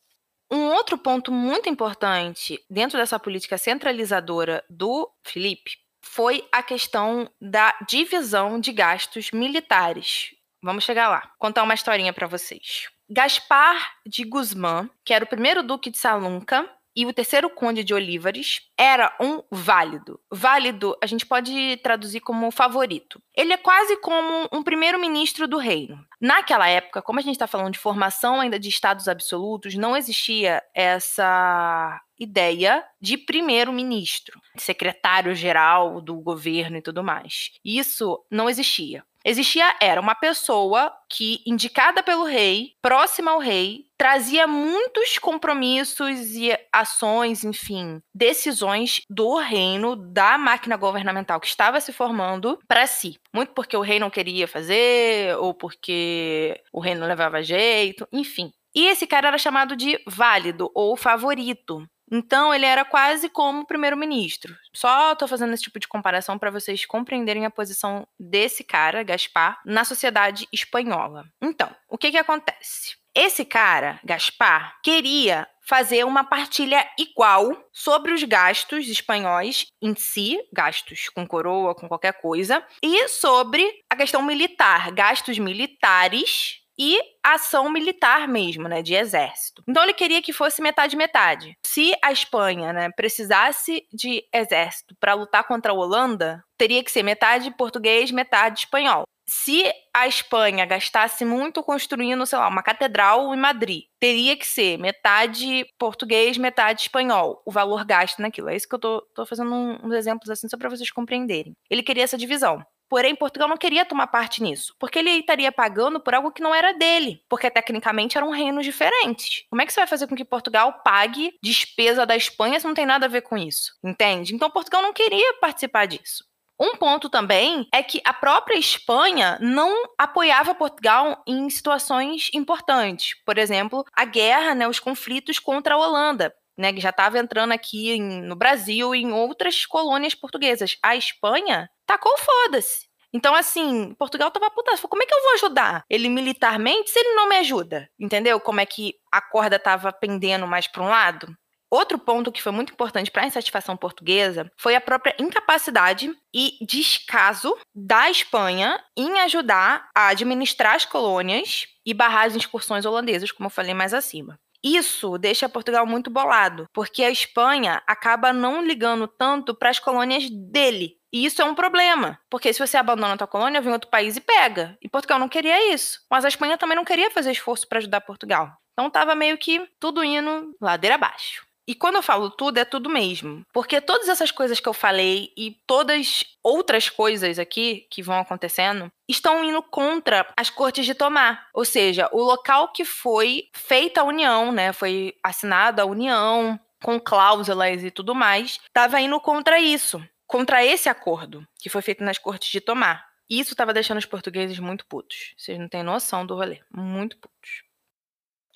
Um 0.50 0.66
outro 0.68 0.97
ponto 0.97 1.33
muito 1.33 1.68
importante 1.68 2.62
dentro 2.71 2.99
dessa 2.99 3.18
política 3.18 3.59
centralizadora 3.59 4.62
do 4.71 5.11
Felipe 5.25 5.78
foi 6.00 6.47
a 6.52 6.62
questão 6.62 7.28
da 7.40 7.75
divisão 7.88 8.61
de 8.61 8.71
gastos 8.71 9.33
militares. 9.33 10.35
Vamos 10.62 10.85
chegar 10.85 11.09
lá. 11.09 11.33
Contar 11.38 11.64
uma 11.64 11.75
historinha 11.75 12.12
para 12.12 12.28
vocês. 12.28 12.88
Gaspar 13.08 13.94
de 14.06 14.25
Guzmán, 14.25 14.88
que 15.04 15.14
era 15.14 15.25
o 15.25 15.28
primeiro 15.28 15.62
duque 15.62 15.90
de 15.90 15.98
Salunca, 15.98 16.68
e 16.96 17.04
o 17.04 17.12
terceiro 17.12 17.50
conde 17.50 17.84
de 17.84 17.92
Olivares 17.92 18.62
era 18.76 19.14
um 19.20 19.42
válido. 19.50 20.18
Válido 20.32 20.96
a 21.02 21.06
gente 21.06 21.26
pode 21.26 21.76
traduzir 21.82 22.20
como 22.20 22.50
favorito. 22.50 23.20
Ele 23.34 23.52
é 23.52 23.58
quase 23.58 23.98
como 23.98 24.48
um 24.50 24.62
primeiro-ministro 24.62 25.46
do 25.46 25.58
reino. 25.58 26.02
Naquela 26.18 26.66
época, 26.66 27.02
como 27.02 27.18
a 27.18 27.22
gente 27.22 27.34
está 27.34 27.46
falando 27.46 27.75
de 27.75 27.78
formação 27.78 28.40
ainda 28.40 28.58
de 28.58 28.70
estados 28.70 29.08
absolutos, 29.08 29.75
não 29.75 29.94
existia 29.94 30.62
essa 30.75 32.00
ideia 32.18 32.82
de 32.98 33.18
primeiro-ministro, 33.18 34.40
secretário-geral 34.56 36.00
do 36.00 36.14
governo 36.14 36.78
e 36.78 36.82
tudo 36.82 37.04
mais. 37.04 37.50
Isso 37.62 38.25
não 38.30 38.48
existia. 38.48 39.04
Existia 39.28 39.75
era 39.80 40.00
uma 40.00 40.14
pessoa 40.14 40.92
que 41.11 41.42
indicada 41.45 42.00
pelo 42.00 42.23
rei, 42.23 42.75
próxima 42.80 43.33
ao 43.33 43.40
rei, 43.40 43.87
trazia 43.99 44.47
muitos 44.47 45.18
compromissos 45.18 46.37
e 46.37 46.56
ações, 46.73 47.42
enfim, 47.42 48.00
decisões 48.14 49.00
do 49.11 49.37
reino, 49.38 49.97
da 49.97 50.38
máquina 50.38 50.76
governamental 50.76 51.40
que 51.40 51.49
estava 51.49 51.80
se 51.80 51.92
formando 51.92 52.56
para 52.68 52.87
si. 52.87 53.18
Muito 53.35 53.52
porque 53.52 53.76
o 53.76 53.80
rei 53.80 53.99
não 53.99 54.11
queria 54.11 54.47
fazer 54.47 55.37
ou 55.38 55.52
porque 55.52 56.62
o 56.73 56.78
rei 56.78 56.95
não 56.95 57.09
levava 57.09 57.42
jeito, 57.42 58.06
enfim. 58.12 58.52
E 58.76 58.87
esse 58.87 59.09
cara 59.09 59.26
era 59.26 59.38
chamado 59.38 59.75
de 59.75 59.99
válido 60.06 60.71
ou 60.73 60.97
favorito. 60.97 61.85
Então, 62.10 62.54
ele 62.54 62.66
era 62.66 62.84
quase 62.84 63.28
como 63.28 63.66
primeiro-ministro. 63.66 64.56
Só 64.72 65.12
estou 65.12 65.26
fazendo 65.26 65.52
esse 65.54 65.64
tipo 65.64 65.80
de 65.80 65.88
comparação 65.88 66.38
para 66.38 66.50
vocês 66.50 66.86
compreenderem 66.86 67.44
a 67.44 67.50
posição 67.50 68.06
desse 68.18 68.62
cara, 68.62 69.02
Gaspar, 69.02 69.60
na 69.64 69.84
sociedade 69.84 70.46
espanhola. 70.52 71.25
Então, 71.42 71.70
o 71.88 71.98
que 71.98 72.10
que 72.10 72.18
acontece? 72.18 72.96
Esse 73.14 73.46
cara, 73.46 73.98
Gaspar, 74.04 74.78
queria 74.82 75.48
fazer 75.66 76.04
uma 76.04 76.22
partilha 76.22 76.86
igual 76.98 77.50
sobre 77.72 78.12
os 78.12 78.22
gastos 78.22 78.88
espanhóis 78.88 79.66
em 79.82 79.96
si, 79.96 80.38
gastos 80.52 81.08
com 81.08 81.26
coroa, 81.26 81.75
com 81.75 81.88
qualquer 81.88 82.20
coisa, 82.20 82.62
e 82.82 83.08
sobre 83.08 83.66
a 83.90 83.96
questão 83.96 84.22
militar, 84.22 84.92
gastos 84.92 85.38
militares 85.38 86.60
e 86.78 86.99
ação 87.23 87.71
militar 87.71 88.28
mesmo, 88.28 88.68
né, 88.68 88.83
de 88.83 88.95
exército. 88.95 89.62
Então 89.68 89.83
ele 89.83 89.95
queria 89.95 90.23
que 90.23 90.33
fosse 90.33 90.62
metade 90.62 90.97
metade. 90.97 91.56
Se 91.64 91.95
a 92.02 92.12
Espanha, 92.12 92.73
né, 92.73 92.90
precisasse 92.90 93.87
de 93.92 94.25
exército 94.33 94.95
para 95.00 95.14
lutar 95.14 95.45
contra 95.45 95.73
a 95.73 95.75
Holanda, 95.75 96.45
teria 96.56 96.83
que 96.83 96.90
ser 96.90 97.02
metade 97.02 97.50
português, 97.56 98.11
metade 98.11 98.61
espanhol. 98.61 99.04
Se 99.28 99.64
a 99.92 100.06
Espanha 100.06 100.64
gastasse 100.64 101.25
muito 101.25 101.61
construindo, 101.61 102.25
sei 102.25 102.39
lá, 102.39 102.49
uma 102.49 102.62
catedral 102.62 103.34
em 103.34 103.36
Madrid, 103.36 103.82
teria 103.99 104.36
que 104.36 104.47
ser 104.47 104.78
metade 104.78 105.67
português, 105.76 106.39
metade 106.39 106.82
espanhol, 106.82 107.43
o 107.45 107.50
valor 107.50 107.84
gasto 107.84 108.23
naquilo. 108.23 108.50
É 108.50 108.56
isso 108.56 108.69
que 108.69 108.75
eu 108.76 108.78
tô, 108.78 109.00
tô 109.12 109.26
fazendo 109.26 109.52
uns 109.52 109.93
exemplos 109.93 110.30
assim 110.30 110.49
só 110.49 110.56
para 110.56 110.71
vocês 110.71 110.93
compreenderem. 110.93 111.54
Ele 111.69 111.82
queria 111.82 112.04
essa 112.04 112.17
divisão. 112.17 112.65
Porém, 112.88 113.14
Portugal 113.14 113.49
não 113.49 113.56
queria 113.56 113.84
tomar 113.84 114.06
parte 114.06 114.42
nisso, 114.42 114.75
porque 114.78 114.99
ele 114.99 115.10
estaria 115.10 115.50
pagando 115.50 116.00
por 116.00 116.14
algo 116.14 116.30
que 116.30 116.42
não 116.42 116.54
era 116.54 116.72
dele, 116.72 117.22
porque 117.28 117.50
tecnicamente 117.50 118.16
eram 118.16 118.30
reinos 118.30 118.64
diferentes. 118.64 119.44
Como 119.50 119.60
é 119.60 119.66
que 119.66 119.72
você 119.72 119.80
vai 119.80 119.86
fazer 119.86 120.06
com 120.06 120.14
que 120.14 120.25
Portugal 120.25 120.80
pague 120.84 121.36
despesa 121.42 122.06
da 122.06 122.16
Espanha 122.16 122.60
se 122.60 122.66
não 122.66 122.75
tem 122.75 122.86
nada 122.86 123.06
a 123.06 123.08
ver 123.08 123.22
com 123.22 123.36
isso? 123.36 123.72
Entende? 123.82 124.34
Então, 124.34 124.50
Portugal 124.50 124.82
não 124.82 124.92
queria 124.92 125.34
participar 125.40 125.86
disso. 125.86 126.25
Um 126.58 126.75
ponto 126.76 127.10
também 127.10 127.68
é 127.72 127.82
que 127.82 128.00
a 128.02 128.14
própria 128.14 128.56
Espanha 128.56 129.38
não 129.42 129.90
apoiava 129.99 130.54
Portugal 130.54 131.22
em 131.26 131.50
situações 131.50 132.30
importantes. 132.32 133.14
Por 133.26 133.36
exemplo, 133.36 133.84
a 133.92 134.06
guerra, 134.06 134.54
né, 134.54 134.66
os 134.66 134.80
conflitos 134.80 135.38
contra 135.38 135.75
a 135.75 135.78
Holanda 135.78 136.34
né, 136.56 136.73
que 136.73 136.80
já 136.80 136.90
estava 136.90 137.19
entrando 137.19 137.52
aqui 137.52 137.92
em, 137.92 138.23
no 138.23 138.36
Brasil 138.36 138.95
e 138.95 139.02
em 139.02 139.12
outras 139.12 139.66
colônias 139.66 140.14
portuguesas. 140.14 140.76
A 140.82 140.97
Espanha 140.97 141.69
tacou 141.86 142.16
foda-se. 142.19 142.86
Então, 143.12 143.34
assim, 143.34 143.95
Portugal 143.99 144.30
tava 144.30 144.50
puta. 144.50 144.76
Como 144.76 145.02
é 145.02 145.06
que 145.06 145.14
eu 145.14 145.23
vou 145.23 145.34
ajudar 145.34 145.84
ele 145.88 146.08
militarmente 146.08 146.90
se 146.90 146.99
ele 146.99 147.14
não 147.14 147.28
me 147.28 147.36
ajuda? 147.36 147.88
Entendeu? 147.99 148.38
Como 148.40 148.60
é 148.60 148.66
que 148.66 148.95
a 149.10 149.21
corda 149.21 149.58
tava 149.58 149.92
pendendo 149.92 150.47
mais 150.47 150.66
para 150.66 150.82
um 150.82 150.88
lado? 150.88 151.34
Outro 151.71 151.99
ponto 151.99 152.30
que 152.30 152.42
foi 152.42 152.52
muito 152.52 152.73
importante 152.73 153.10
para 153.10 153.23
a 153.23 153.26
insatisfação 153.26 153.76
portuguesa 153.76 154.50
foi 154.56 154.76
a 154.76 154.80
própria 154.80 155.16
incapacidade 155.19 156.14
e 156.32 156.58
descaso 156.64 157.56
da 157.75 158.08
Espanha 158.08 158.80
em 158.97 159.19
ajudar 159.21 159.88
a 159.95 160.08
administrar 160.08 160.76
as 160.76 160.84
colônias 160.84 161.66
e 161.84 161.92
barrar 161.92 162.26
as 162.26 162.36
incursões 162.36 162.84
holandesas, 162.84 163.32
como 163.32 163.49
eu 163.49 163.50
falei 163.50 163.75
mais 163.75 163.92
acima. 163.92 164.38
Isso 164.69 165.17
deixa 165.17 165.49
Portugal 165.49 165.87
muito 165.87 166.11
bolado, 166.11 166.69
porque 166.73 167.05
a 167.05 167.11
Espanha 167.11 167.81
acaba 167.87 168.33
não 168.33 168.67
ligando 168.67 169.07
tanto 169.07 169.55
para 169.55 169.71
as 169.71 169.79
colônias 169.79 170.29
dele. 170.29 170.97
E 171.13 171.25
isso 171.25 171.41
é 171.41 171.45
um 171.45 171.55
problema, 171.55 172.19
porque 172.29 172.52
se 172.52 172.59
você 172.59 172.76
abandona 172.76 173.15
a 173.15 173.17
tua 173.17 173.29
colônia, 173.29 173.61
vem 173.61 173.73
outro 173.73 173.89
país 173.89 174.17
e 174.17 174.21
pega. 174.21 174.76
E 174.83 174.89
Portugal 174.89 175.21
não 175.21 175.29
queria 175.29 175.73
isso. 175.73 176.00
Mas 176.11 176.25
a 176.25 176.29
Espanha 176.29 176.59
também 176.59 176.75
não 176.75 176.85
queria 176.85 177.13
fazer 177.13 177.31
esforço 177.31 177.69
para 177.69 177.79
ajudar 177.79 178.00
Portugal. 178.00 178.57
Então 178.73 178.91
tava 178.91 179.15
meio 179.15 179.39
que 179.39 179.65
tudo 179.79 180.02
indo 180.02 180.52
ladeira 180.61 180.97
abaixo. 180.97 181.46
E 181.69 181.75
quando 181.75 181.97
eu 181.97 182.02
falo 182.02 182.31
tudo, 182.31 182.59
é 182.59 182.65
tudo 182.65 182.89
mesmo. 182.89 183.45
Porque 183.52 183.81
todas 183.81 184.09
essas 184.09 184.31
coisas 184.31 184.61
que 184.61 184.69
eu 184.69 184.73
falei 184.73 185.33
e 185.37 185.59
todas 185.67 186.25
outras 186.43 186.89
coisas 186.89 187.39
aqui 187.39 187.87
que 187.91 188.02
vão 188.02 188.21
acontecendo 188.21 188.91
estão 189.09 189.45
indo 189.45 189.61
contra 189.63 190.26
as 190.37 190.49
cortes 190.49 190.87
de 190.87 190.95
Tomar. 190.95 191.49
Ou 191.52 191.65
seja, 191.65 192.09
o 192.13 192.23
local 192.23 192.73
que 192.73 192.85
foi 192.85 193.49
feita 193.52 194.00
a 194.00 194.05
união, 194.05 194.52
né? 194.52 194.73
Foi 194.73 195.15
assinada 195.25 195.83
a 195.83 195.87
união 195.87 196.59
com 196.83 197.00
cláusulas 197.00 197.83
e 197.83 197.91
tudo 197.91 198.15
mais, 198.15 198.61
estava 198.67 199.00
indo 199.00 199.19
contra 199.19 199.59
isso, 199.59 200.00
contra 200.26 200.65
esse 200.65 200.89
acordo 200.89 201.47
que 201.59 201.69
foi 201.69 201.83
feito 201.83 202.05
nas 202.05 202.19
cortes 202.19 202.50
de 202.50 202.61
Tomar. 202.61 203.05
Isso 203.29 203.55
estava 203.55 203.73
deixando 203.73 203.99
os 203.99 204.07
portugueses 204.07 204.61
muito 204.61 204.87
putos. 204.87 205.35
Vocês 205.37 205.59
não 205.59 205.69
têm 205.69 205.83
noção 205.83 206.25
do 206.25 206.37
rolê. 206.37 206.61
Muito 206.73 207.17
putos 207.19 207.66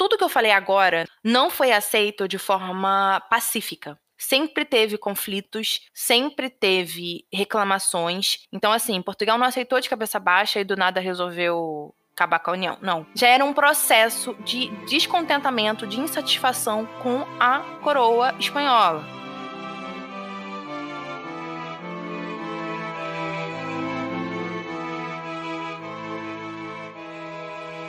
tudo 0.00 0.16
que 0.16 0.24
eu 0.24 0.30
falei 0.30 0.50
agora 0.50 1.04
não 1.22 1.50
foi 1.50 1.72
aceito 1.72 2.26
de 2.26 2.38
forma 2.38 3.20
pacífica. 3.28 3.98
Sempre 4.16 4.64
teve 4.64 4.96
conflitos, 4.96 5.82
sempre 5.92 6.48
teve 6.48 7.26
reclamações. 7.30 8.38
Então, 8.50 8.72
assim, 8.72 9.02
Portugal 9.02 9.36
não 9.36 9.46
aceitou 9.46 9.78
de 9.78 9.90
cabeça 9.90 10.18
baixa 10.18 10.58
e 10.58 10.64
do 10.64 10.74
nada 10.74 11.00
resolveu 11.00 11.94
acabar 12.14 12.38
com 12.38 12.48
a 12.48 12.54
União. 12.54 12.78
Não. 12.80 13.06
Já 13.14 13.28
era 13.28 13.44
um 13.44 13.52
processo 13.52 14.34
de 14.42 14.68
descontentamento, 14.86 15.86
de 15.86 16.00
insatisfação 16.00 16.86
com 17.02 17.26
a 17.38 17.58
coroa 17.82 18.34
espanhola. 18.38 19.04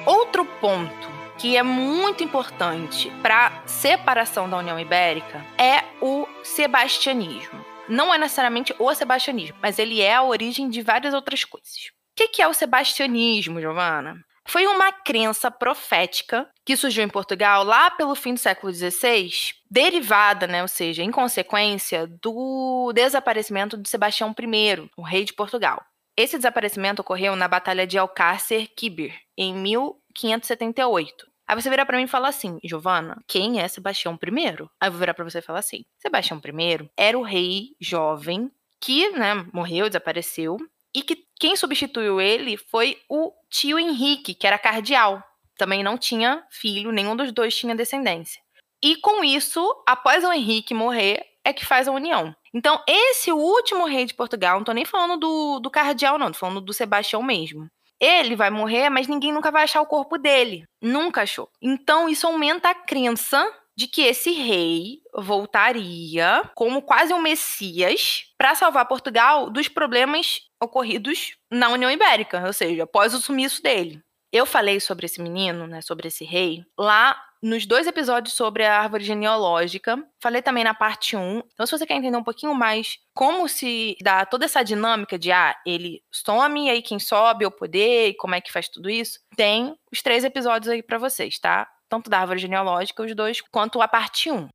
Outro 0.06 0.44
ponto 0.60 1.11
que 1.42 1.58
é 1.58 1.64
muito 1.64 2.24
importante 2.24 3.10
para 3.24 3.48
a 3.48 3.68
separação 3.68 4.48
da 4.48 4.58
União 4.58 4.80
Ibérica 4.80 5.44
é 5.58 5.84
o 6.00 6.28
sebastianismo. 6.44 7.66
Não 7.90 8.14
é 8.14 8.18
necessariamente 8.20 8.76
o 8.78 8.94
sebastianismo, 8.94 9.58
mas 9.60 9.80
ele 9.80 10.02
é 10.02 10.14
a 10.14 10.22
origem 10.22 10.70
de 10.70 10.84
várias 10.84 11.16
outras 11.16 11.44
coisas. 11.44 11.90
O 12.12 12.28
que 12.28 12.44
é 12.44 12.48
o 12.48 12.54
sebastianismo, 12.54 13.60
Giovana? 13.60 14.24
Foi 14.48 14.68
uma 14.68 14.92
crença 14.92 15.50
profética 15.50 16.48
que 16.64 16.78
surgiu 16.78 17.04
em 17.04 17.10
Portugal 17.10 17.64
lá 17.64 17.90
pelo 17.90 18.14
fim 18.14 18.36
do 18.36 18.40
século 18.40 18.72
XVI, 18.72 19.32
derivada, 19.68 20.46
né, 20.46 20.62
ou 20.62 20.68
seja, 20.68 21.02
em 21.02 21.10
consequência 21.10 22.06
do 22.22 22.92
desaparecimento 22.94 23.78
de 23.78 23.90
Sebastião 23.90 24.32
I, 24.38 24.90
o 24.96 25.02
rei 25.02 25.26
de 25.26 25.34
Portugal. 25.34 25.84
Esse 26.16 26.38
desaparecimento 26.38 27.02
ocorreu 27.02 27.36
na 27.36 27.48
Batalha 27.48 27.88
de 27.88 27.98
Alcácer 27.98 28.68
Quibir, 28.76 29.16
em 29.36 29.56
1578. 29.56 31.31
Aí 31.52 31.62
você 31.62 31.70
vira 31.70 31.86
para 31.86 31.98
mim 31.98 32.06
e 32.06 32.08
fala 32.08 32.30
assim, 32.30 32.58
Giovana, 32.64 33.22
quem 33.28 33.60
é 33.60 33.68
Sebastião 33.68 34.14
I? 34.14 34.70
Aí 34.80 34.88
eu 34.88 34.92
vou 34.92 35.00
virar 35.02 35.14
para 35.14 35.26
você 35.26 35.40
e 35.40 35.42
falar 35.42 35.60
assim, 35.60 35.84
Sebastião 36.00 36.40
I 36.46 36.90
era 36.96 37.20
o 37.20 37.24
rei 37.24 37.76
jovem 37.78 38.50
que, 38.80 39.10
né, 39.10 39.46
morreu, 39.52 39.90
desapareceu, 39.90 40.56
e 40.96 41.02
que 41.02 41.26
quem 41.38 41.58
substituiu 41.58 42.22
ele 42.22 42.56
foi 42.56 42.98
o 43.10 43.34
tio 43.50 43.78
Henrique, 43.78 44.34
que 44.34 44.48
era 44.48 44.58
cardeal. 44.58 45.22
Também 45.58 45.84
não 45.84 45.98
tinha 45.98 46.42
filho, 46.50 46.90
nenhum 46.90 47.18
dos 47.18 47.34
dois 47.34 47.54
tinha 47.54 47.76
descendência. 47.76 48.42
E 48.82 48.96
com 48.96 49.22
isso, 49.22 49.62
após 49.86 50.24
o 50.24 50.32
Henrique 50.32 50.74
morrer, 50.74 51.22
é 51.44 51.52
que 51.52 51.66
faz 51.66 51.86
a 51.86 51.92
união. 51.92 52.34
Então, 52.54 52.82
esse 52.88 53.30
último 53.30 53.86
rei 53.88 54.06
de 54.06 54.14
Portugal, 54.14 54.58
não 54.58 54.64
tô 54.64 54.72
nem 54.72 54.86
falando 54.86 55.20
do, 55.20 55.60
do 55.60 55.70
cardeal, 55.70 56.18
não, 56.18 56.32
tô 56.32 56.38
falando 56.38 56.62
do 56.62 56.72
Sebastião 56.72 57.22
mesmo. 57.22 57.70
Ele 58.02 58.36
vai 58.36 58.50
morrer, 58.50 58.90
mas 58.90 59.08
ninguém 59.08 59.32
nunca 59.32 59.52
vai 59.52 59.64
achar 59.64 59.80
o 59.80 59.86
corpo 59.86 60.18
dele. 60.18 60.64
Nunca 60.82 61.22
achou. 61.22 61.48
Então, 61.62 62.10
isso 62.10 62.26
aumenta 62.26 62.70
a 62.70 62.76
crença 62.76 63.48
de 63.78 63.88
que 63.88 64.02
esse 64.02 64.32
rei 64.32 65.00
voltaria 65.16 66.50
como 66.56 66.82
quase 66.82 67.14
um 67.14 67.22
messias 67.22 68.26
para 68.38 68.56
salvar 68.56 68.88
Portugal 68.88 69.50
dos 69.50 69.68
problemas 69.68 70.42
ocorridos 70.62 71.36
na 71.50 71.70
União 71.70 71.90
Ibérica, 71.90 72.46
ou 72.46 72.54
seja, 72.54 72.84
após 72.84 73.14
o 73.14 73.22
sumiço 73.22 73.62
dele. 73.62 74.02
Eu 74.32 74.46
falei 74.46 74.80
sobre 74.80 75.06
esse 75.06 75.22
menino, 75.22 75.68
né, 75.68 75.82
sobre 75.82 76.08
esse 76.08 76.24
rei, 76.24 76.64
lá 76.78 77.22
nos 77.42 77.66
dois 77.66 77.88
episódios 77.88 78.36
sobre 78.36 78.64
a 78.64 78.80
árvore 78.80 79.04
genealógica. 79.04 79.98
Falei 80.22 80.42
também 80.42 80.64
na 80.64 80.74
parte 80.74 81.16
1. 81.16 81.42
Então, 81.54 81.66
se 81.66 81.72
você 81.72 81.86
quer 81.86 81.96
entender 81.96 82.18
um 82.18 82.24
pouquinho 82.24 82.54
mais 82.54 82.98
como 83.14 83.48
se 83.48 83.96
dá 84.02 84.26
toda 84.26 84.46
essa 84.46 84.64
dinâmica 84.64 85.18
de, 85.18 85.32
ah, 85.32 85.56
ele 85.66 86.04
some, 86.12 86.70
aí 86.70 86.82
quem 86.82 87.00
sobe 87.00 87.44
é 87.44 87.48
o 87.48 87.52
poder, 87.52 88.10
e 88.10 88.14
como 88.16 88.36
é 88.36 88.42
que 88.42 88.52
faz 88.52 88.70
tudo 88.70 88.90
isso, 88.90 89.20
tem 89.36 89.76
os 89.92 90.02
três 90.02 90.24
episódios 90.24 90.70
aí 90.70 90.84
para 90.84 90.98
vocês, 90.98 91.40
tá? 91.40 91.68
Tanto 91.90 92.10
da 92.10 92.20
árvore 92.20 92.40
genealógica, 92.40 93.04
os 93.04 93.16
dois, 93.16 93.42
quanto 93.42 93.82
a 93.82 93.88
parte 93.88 94.32
1 94.32 94.48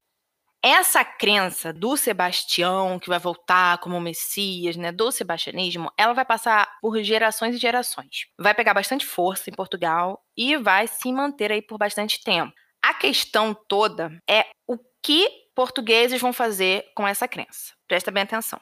essa 0.62 1.04
crença 1.04 1.72
do 1.72 1.96
Sebastião, 1.96 2.98
que 2.98 3.08
vai 3.08 3.20
voltar 3.20 3.78
como 3.78 4.00
Messias, 4.00 4.74
né, 4.74 4.90
do 4.90 5.12
sebastianismo, 5.12 5.92
ela 5.96 6.12
vai 6.12 6.24
passar 6.24 6.68
por 6.80 7.00
gerações 7.04 7.54
e 7.54 7.58
gerações. 7.58 8.26
Vai 8.36 8.52
pegar 8.52 8.74
bastante 8.74 9.06
força 9.06 9.48
em 9.48 9.52
Portugal 9.52 10.20
e 10.36 10.56
vai 10.56 10.88
se 10.88 11.12
manter 11.12 11.52
aí 11.52 11.62
por 11.62 11.78
bastante 11.78 12.20
tempo. 12.24 12.52
A 12.86 12.94
questão 12.94 13.52
toda 13.52 14.16
é 14.30 14.46
o 14.64 14.78
que 15.02 15.28
portugueses 15.56 16.20
vão 16.20 16.32
fazer 16.32 16.84
com 16.94 17.04
essa 17.04 17.26
crença. 17.26 17.74
Presta 17.88 18.12
bem 18.12 18.22
atenção. 18.22 18.60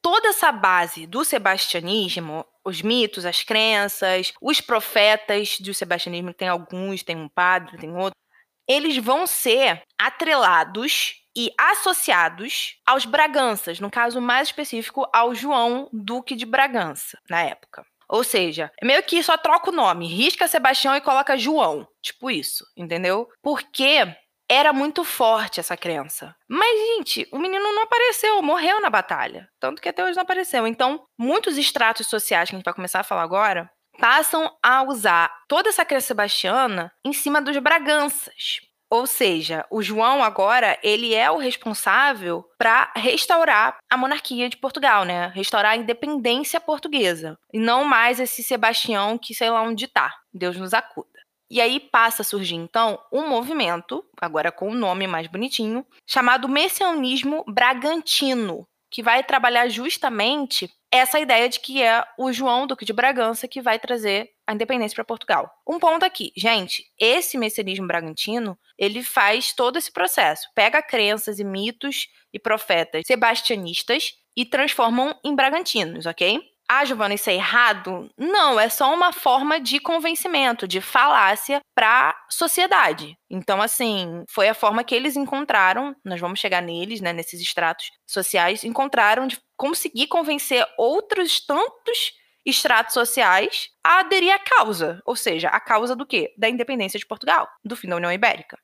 Toda 0.00 0.28
essa 0.28 0.50
base 0.50 1.06
do 1.06 1.22
sebastianismo, 1.26 2.42
os 2.64 2.80
mitos, 2.80 3.26
as 3.26 3.42
crenças, 3.42 4.32
os 4.40 4.62
profetas 4.62 5.60
do 5.60 5.74
sebastianismo, 5.74 6.32
tem 6.32 6.48
alguns, 6.48 7.02
tem 7.02 7.16
um 7.16 7.28
padre, 7.28 7.76
tem 7.76 7.94
outro, 7.94 8.18
eles 8.66 8.96
vão 8.96 9.26
ser 9.26 9.82
atrelados 9.98 11.22
e 11.36 11.52
associados 11.58 12.80
aos 12.86 13.04
Braganças, 13.04 13.78
no 13.78 13.90
caso 13.90 14.22
mais 14.22 14.48
específico 14.48 15.06
ao 15.12 15.34
João 15.34 15.90
Duque 15.92 16.34
de 16.34 16.46
Bragança, 16.46 17.18
na 17.28 17.42
época. 17.42 17.84
Ou 18.08 18.22
seja, 18.22 18.70
meio 18.82 19.02
que 19.02 19.22
só 19.22 19.36
troca 19.36 19.70
o 19.70 19.74
nome, 19.74 20.06
risca 20.06 20.46
Sebastião 20.46 20.94
e 20.94 21.00
coloca 21.00 21.36
João, 21.36 21.86
tipo 22.00 22.30
isso, 22.30 22.64
entendeu? 22.76 23.28
Porque 23.42 24.06
era 24.48 24.72
muito 24.72 25.02
forte 25.04 25.58
essa 25.58 25.76
crença. 25.76 26.34
Mas, 26.48 26.78
gente, 26.88 27.28
o 27.32 27.38
menino 27.38 27.72
não 27.72 27.82
apareceu, 27.82 28.40
morreu 28.42 28.80
na 28.80 28.88
batalha. 28.88 29.48
Tanto 29.58 29.82
que 29.82 29.88
até 29.88 30.04
hoje 30.04 30.14
não 30.14 30.22
apareceu. 30.22 30.66
Então, 30.66 31.04
muitos 31.18 31.58
estratos 31.58 32.06
sociais 32.06 32.48
que 32.48 32.54
a 32.54 32.58
gente 32.58 32.64
vai 32.64 32.74
começar 32.74 33.00
a 33.00 33.04
falar 33.04 33.22
agora 33.22 33.68
passam 33.98 34.54
a 34.62 34.82
usar 34.82 35.30
toda 35.48 35.70
essa 35.70 35.84
crença 35.84 36.08
sebastiana 36.08 36.92
em 37.04 37.12
cima 37.12 37.40
dos 37.40 37.56
Braganças. 37.58 38.60
Ou 38.90 39.06
seja, 39.06 39.64
o 39.70 39.82
João 39.82 40.22
agora, 40.22 40.78
ele 40.82 41.12
é 41.12 41.28
o 41.30 41.38
responsável 41.38 42.44
para 42.56 42.92
restaurar 42.94 43.76
a 43.90 43.96
monarquia 43.96 44.48
de 44.48 44.56
Portugal, 44.56 45.04
né? 45.04 45.32
Restaurar 45.34 45.72
a 45.72 45.76
independência 45.76 46.60
portuguesa. 46.60 47.36
E 47.52 47.58
não 47.58 47.84
mais 47.84 48.20
esse 48.20 48.42
Sebastião 48.42 49.18
que 49.18 49.34
sei 49.34 49.50
lá 49.50 49.60
onde 49.62 49.88
tá. 49.88 50.14
Deus 50.32 50.56
nos 50.56 50.72
acuda. 50.72 51.08
E 51.50 51.60
aí 51.60 51.78
passa 51.78 52.22
a 52.22 52.24
surgir 52.24 52.56
então 52.56 52.98
um 53.12 53.28
movimento, 53.28 54.04
agora 54.20 54.50
com 54.50 54.68
um 54.68 54.74
nome 54.74 55.06
mais 55.06 55.28
bonitinho, 55.28 55.86
chamado 56.06 56.48
Messianismo 56.48 57.44
Bragantino, 57.46 58.66
que 58.96 59.02
vai 59.02 59.22
trabalhar 59.22 59.68
justamente 59.68 60.70
essa 60.90 61.20
ideia 61.20 61.50
de 61.50 61.60
que 61.60 61.82
é 61.82 62.02
o 62.18 62.32
João 62.32 62.66
Duque 62.66 62.82
de 62.82 62.94
Bragança 62.94 63.46
que 63.46 63.60
vai 63.60 63.78
trazer 63.78 64.30
a 64.46 64.54
independência 64.54 64.94
para 64.94 65.04
Portugal. 65.04 65.52
Um 65.68 65.78
ponto 65.78 66.02
aqui, 66.02 66.32
gente, 66.34 66.82
esse 66.98 67.36
messianismo 67.36 67.86
bragantino, 67.86 68.58
ele 68.78 69.02
faz 69.02 69.52
todo 69.52 69.76
esse 69.76 69.92
processo, 69.92 70.48
pega 70.54 70.80
crenças 70.80 71.38
e 71.38 71.44
mitos 71.44 72.08
e 72.32 72.38
profetas 72.38 73.02
sebastianistas 73.06 74.14
e 74.34 74.46
transformam 74.46 75.14
em 75.22 75.36
bragantinos, 75.36 76.06
ok? 76.06 76.40
Ah, 76.68 76.84
Giovana, 76.84 77.14
isso 77.14 77.30
é 77.30 77.34
errado? 77.34 78.10
Não, 78.18 78.58
é 78.58 78.68
só 78.68 78.92
uma 78.92 79.12
forma 79.12 79.60
de 79.60 79.78
convencimento, 79.78 80.66
de 80.66 80.80
falácia 80.80 81.60
para 81.74 82.10
a 82.10 82.16
sociedade. 82.28 83.16
Então, 83.30 83.62
assim, 83.62 84.24
foi 84.28 84.48
a 84.48 84.54
forma 84.54 84.82
que 84.82 84.94
eles 84.94 85.14
encontraram, 85.14 85.94
nós 86.04 86.20
vamos 86.20 86.40
chegar 86.40 86.60
neles, 86.60 87.00
né, 87.00 87.12
nesses 87.12 87.40
estratos 87.40 87.90
sociais, 88.04 88.64
encontraram 88.64 89.28
de 89.28 89.38
conseguir 89.56 90.08
convencer 90.08 90.66
outros 90.76 91.40
tantos 91.44 92.12
estratos 92.44 92.94
sociais 92.94 93.68
a 93.84 94.00
aderir 94.00 94.32
à 94.32 94.38
causa. 94.38 95.00
Ou 95.06 95.14
seja, 95.14 95.48
a 95.48 95.60
causa 95.60 95.94
do 95.94 96.06
quê? 96.06 96.34
Da 96.36 96.48
independência 96.48 96.98
de 96.98 97.06
Portugal, 97.06 97.48
do 97.64 97.76
fim 97.76 97.88
da 97.88 97.96
União 97.96 98.12
Ibérica. 98.12 98.58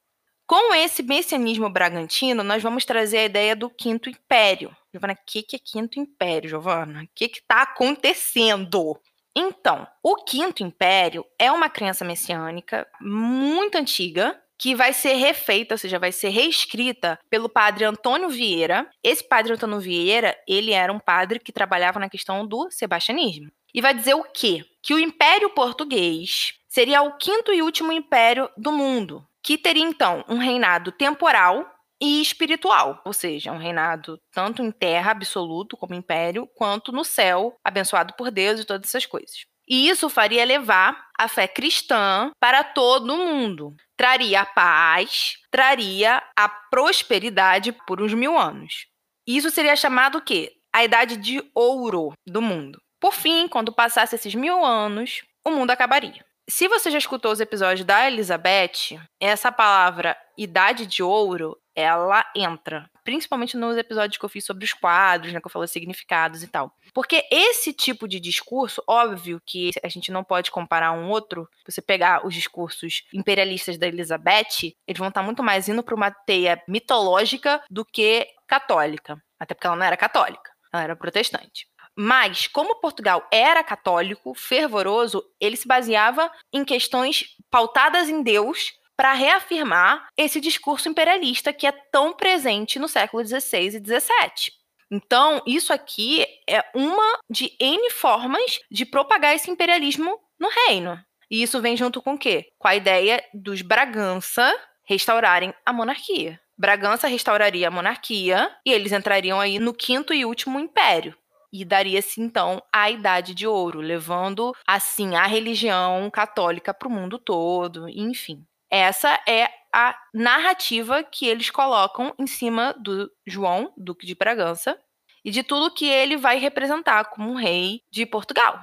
Com 0.46 0.74
esse 0.74 1.02
messianismo 1.02 1.70
bragantino, 1.70 2.42
nós 2.42 2.62
vamos 2.62 2.84
trazer 2.84 3.18
a 3.18 3.24
ideia 3.24 3.56
do 3.56 3.70
Quinto 3.70 4.10
Império. 4.10 4.76
Giovana, 4.92 5.14
o 5.14 5.18
que, 5.24 5.42
que 5.42 5.56
é 5.56 5.58
Quinto 5.58 5.98
Império, 5.98 6.50
Giovana? 6.50 7.04
O 7.04 7.08
que 7.14 7.24
está 7.24 7.62
acontecendo? 7.62 9.00
Então, 9.34 9.86
o 10.02 10.16
Quinto 10.16 10.62
Império 10.62 11.24
é 11.38 11.50
uma 11.50 11.70
crença 11.70 12.04
messiânica 12.04 12.86
muito 13.00 13.78
antiga, 13.78 14.38
que 14.58 14.74
vai 14.74 14.92
ser 14.92 15.14
refeita, 15.14 15.74
ou 15.74 15.78
seja, 15.78 15.98
vai 15.98 16.12
ser 16.12 16.28
reescrita 16.28 17.18
pelo 17.30 17.48
padre 17.48 17.84
Antônio 17.84 18.28
Vieira. 18.28 18.88
Esse 19.02 19.26
padre 19.26 19.54
Antônio 19.54 19.80
Vieira, 19.80 20.36
ele 20.46 20.72
era 20.72 20.92
um 20.92 21.00
padre 21.00 21.38
que 21.38 21.50
trabalhava 21.50 21.98
na 21.98 22.10
questão 22.10 22.46
do 22.46 22.70
sebastianismo. 22.70 23.50
E 23.74 23.80
vai 23.80 23.94
dizer 23.94 24.14
o 24.14 24.22
quê? 24.22 24.64
Que 24.82 24.92
o 24.92 24.98
Império 24.98 25.50
Português 25.50 26.54
seria 26.68 27.02
o 27.02 27.16
quinto 27.16 27.52
e 27.52 27.62
último 27.62 27.90
império 27.90 28.50
do 28.56 28.70
mundo 28.70 29.26
que 29.42 29.58
teria 29.58 29.82
então 29.82 30.24
um 30.28 30.38
reinado 30.38 30.92
temporal 30.92 31.66
e 32.00 32.20
espiritual, 32.20 33.00
ou 33.04 33.12
seja, 33.12 33.52
um 33.52 33.58
reinado 33.58 34.18
tanto 34.32 34.62
em 34.62 34.72
terra 34.72 35.12
absoluto 35.12 35.76
como 35.76 35.94
império, 35.94 36.48
quanto 36.56 36.90
no 36.90 37.04
céu, 37.04 37.54
abençoado 37.64 38.14
por 38.14 38.30
Deus 38.30 38.60
e 38.60 38.64
todas 38.64 38.88
essas 38.88 39.06
coisas. 39.06 39.46
E 39.68 39.88
isso 39.88 40.08
faria 40.08 40.44
levar 40.44 41.06
a 41.16 41.28
fé 41.28 41.46
cristã 41.46 42.32
para 42.40 42.64
todo 42.64 43.14
o 43.14 43.16
mundo. 43.16 43.74
Traria 43.96 44.40
a 44.40 44.46
paz, 44.46 45.36
traria 45.50 46.20
a 46.36 46.48
prosperidade 46.48 47.72
por 47.86 48.02
uns 48.02 48.12
mil 48.12 48.36
anos. 48.36 48.86
Isso 49.26 49.50
seria 49.50 49.76
chamado 49.76 50.18
o 50.18 50.22
quê? 50.22 50.52
A 50.74 50.82
idade 50.82 51.16
de 51.16 51.40
ouro 51.54 52.12
do 52.26 52.42
mundo. 52.42 52.80
Por 53.00 53.14
fim, 53.14 53.46
quando 53.46 53.72
passasse 53.72 54.16
esses 54.16 54.34
mil 54.34 54.64
anos, 54.64 55.22
o 55.44 55.50
mundo 55.50 55.70
acabaria. 55.70 56.24
Se 56.48 56.66
você 56.66 56.90
já 56.90 56.98
escutou 56.98 57.30
os 57.30 57.40
episódios 57.40 57.84
da 57.84 58.06
Elizabeth, 58.06 59.00
essa 59.20 59.52
palavra 59.52 60.16
idade 60.36 60.86
de 60.86 61.02
ouro, 61.02 61.56
ela 61.74 62.24
entra. 62.34 62.90
Principalmente 63.04 63.56
nos 63.56 63.76
episódios 63.76 64.18
que 64.18 64.24
eu 64.24 64.28
fiz 64.28 64.44
sobre 64.44 64.64
os 64.64 64.72
quadros, 64.72 65.32
né? 65.32 65.40
Que 65.40 65.46
eu 65.46 65.50
falei 65.50 65.68
significados 65.68 66.42
e 66.42 66.48
tal. 66.48 66.72
Porque 66.92 67.26
esse 67.30 67.72
tipo 67.72 68.06
de 68.06 68.20
discurso, 68.20 68.82
óbvio 68.86 69.40
que 69.44 69.70
a 69.82 69.88
gente 69.88 70.12
não 70.12 70.22
pode 70.22 70.50
comparar 70.50 70.92
um 70.92 71.08
outro. 71.08 71.48
Você 71.66 71.80
pegar 71.80 72.26
os 72.26 72.34
discursos 72.34 73.04
imperialistas 73.12 73.78
da 73.78 73.86
Elizabeth, 73.86 74.74
eles 74.86 74.98
vão 74.98 75.08
estar 75.08 75.22
muito 75.22 75.42
mais 75.42 75.68
indo 75.68 75.82
para 75.82 75.94
uma 75.94 76.10
teia 76.10 76.62
mitológica 76.68 77.62
do 77.70 77.84
que 77.84 78.26
católica. 78.46 79.20
Até 79.38 79.54
porque 79.54 79.66
ela 79.66 79.76
não 79.76 79.86
era 79.86 79.96
católica, 79.96 80.50
ela 80.72 80.82
era 80.82 80.96
protestante. 80.96 81.66
Mas, 81.96 82.46
como 82.46 82.80
Portugal 82.80 83.26
era 83.30 83.62
católico, 83.62 84.34
fervoroso, 84.34 85.22
ele 85.40 85.56
se 85.56 85.68
baseava 85.68 86.30
em 86.52 86.64
questões 86.64 87.36
pautadas 87.50 88.08
em 88.08 88.22
Deus 88.22 88.72
para 88.96 89.12
reafirmar 89.12 90.08
esse 90.16 90.40
discurso 90.40 90.88
imperialista 90.88 91.52
que 91.52 91.66
é 91.66 91.72
tão 91.72 92.12
presente 92.12 92.78
no 92.78 92.88
século 92.88 93.24
XVI 93.24 93.66
e 93.66 93.70
XVII. 93.70 94.62
Então, 94.90 95.42
isso 95.46 95.72
aqui 95.72 96.26
é 96.48 96.62
uma 96.74 97.18
de 97.30 97.50
N 97.58 97.90
formas 97.90 98.60
de 98.70 98.84
propagar 98.84 99.34
esse 99.34 99.50
imperialismo 99.50 100.18
no 100.38 100.48
reino. 100.66 101.02
E 101.30 101.42
isso 101.42 101.62
vem 101.62 101.76
junto 101.76 102.02
com 102.02 102.12
o 102.12 102.18
quê? 102.18 102.48
Com 102.58 102.68
a 102.68 102.76
ideia 102.76 103.24
dos 103.32 103.62
Bragança 103.62 104.54
restaurarem 104.84 105.54
a 105.64 105.72
monarquia. 105.72 106.38
Bragança 106.58 107.08
restauraria 107.08 107.68
a 107.68 107.70
monarquia 107.70 108.54
e 108.66 108.70
eles 108.70 108.92
entrariam 108.92 109.40
aí 109.40 109.58
no 109.58 109.72
quinto 109.72 110.12
e 110.12 110.26
último 110.26 110.60
império, 110.60 111.16
e 111.52 111.64
daria-se 111.64 112.20
então 112.20 112.62
a 112.72 112.90
Idade 112.90 113.34
de 113.34 113.46
Ouro, 113.46 113.80
levando 113.80 114.54
assim 114.66 115.14
a 115.14 115.26
religião 115.26 116.10
católica 116.10 116.72
para 116.72 116.88
o 116.88 116.90
mundo 116.90 117.18
todo, 117.18 117.88
enfim. 117.88 118.44
Essa 118.70 119.20
é 119.28 119.50
a 119.74 119.94
narrativa 120.14 121.02
que 121.02 121.26
eles 121.26 121.50
colocam 121.50 122.14
em 122.18 122.26
cima 122.26 122.74
do 122.78 123.10
João, 123.26 123.72
Duque 123.76 124.06
de 124.06 124.14
Bragança, 124.14 124.78
e 125.24 125.30
de 125.30 125.42
tudo 125.42 125.72
que 125.72 125.86
ele 125.86 126.16
vai 126.16 126.38
representar 126.38 127.04
como 127.06 127.30
um 127.30 127.36
rei 127.36 127.82
de 127.90 128.04
Portugal. 128.06 128.60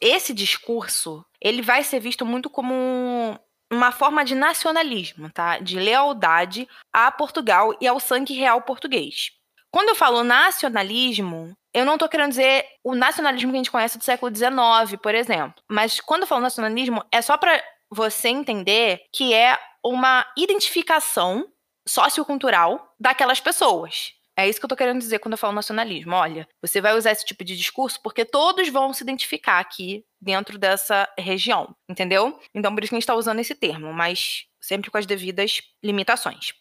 Esse 0.00 0.32
discurso, 0.32 1.24
ele 1.40 1.62
vai 1.62 1.84
ser 1.84 2.00
visto 2.00 2.24
muito 2.24 2.48
como 2.48 3.38
uma 3.70 3.92
forma 3.92 4.24
de 4.24 4.34
nacionalismo, 4.34 5.30
tá? 5.30 5.58
De 5.58 5.78
lealdade 5.78 6.66
a 6.92 7.12
Portugal 7.12 7.76
e 7.80 7.86
ao 7.86 8.00
sangue 8.00 8.34
real 8.34 8.62
português. 8.62 9.30
Quando 9.70 9.90
eu 9.90 9.94
falo 9.94 10.24
nacionalismo, 10.24 11.54
eu 11.72 11.84
não 11.84 11.94
estou 11.94 12.08
querendo 12.08 12.30
dizer 12.30 12.64
o 12.82 12.94
nacionalismo 12.94 13.50
que 13.50 13.56
a 13.56 13.58
gente 13.58 13.70
conhece 13.70 13.98
do 13.98 14.04
século 14.04 14.34
XIX, 14.34 15.00
por 15.02 15.14
exemplo. 15.14 15.62
Mas 15.68 16.00
quando 16.00 16.22
eu 16.22 16.26
falo 16.26 16.42
nacionalismo, 16.42 17.04
é 17.12 17.22
só 17.22 17.36
para 17.36 17.62
você 17.90 18.28
entender 18.28 19.02
que 19.12 19.34
é 19.34 19.58
uma 19.84 20.26
identificação 20.36 21.46
sociocultural 21.86 22.94
daquelas 22.98 23.40
pessoas. 23.40 24.12
É 24.36 24.48
isso 24.48 24.58
que 24.58 24.64
eu 24.64 24.68
tô 24.68 24.76
querendo 24.76 24.98
dizer 24.98 25.18
quando 25.18 25.32
eu 25.32 25.38
falo 25.38 25.52
nacionalismo. 25.52 26.14
Olha, 26.14 26.48
você 26.62 26.80
vai 26.80 26.96
usar 26.96 27.10
esse 27.10 27.26
tipo 27.26 27.44
de 27.44 27.56
discurso 27.56 28.00
porque 28.02 28.24
todos 28.24 28.68
vão 28.68 28.92
se 28.92 29.02
identificar 29.02 29.58
aqui 29.58 30.04
dentro 30.20 30.58
dessa 30.58 31.08
região, 31.18 31.74
entendeu? 31.88 32.38
Então, 32.54 32.74
por 32.74 32.82
isso 32.82 32.90
que 32.90 32.94
a 32.94 32.98
gente 32.98 33.02
está 33.02 33.14
usando 33.14 33.40
esse 33.40 33.54
termo, 33.54 33.92
mas 33.92 34.46
sempre 34.60 34.90
com 34.90 34.98
as 34.98 35.06
devidas 35.06 35.60
limitações. 35.82 36.52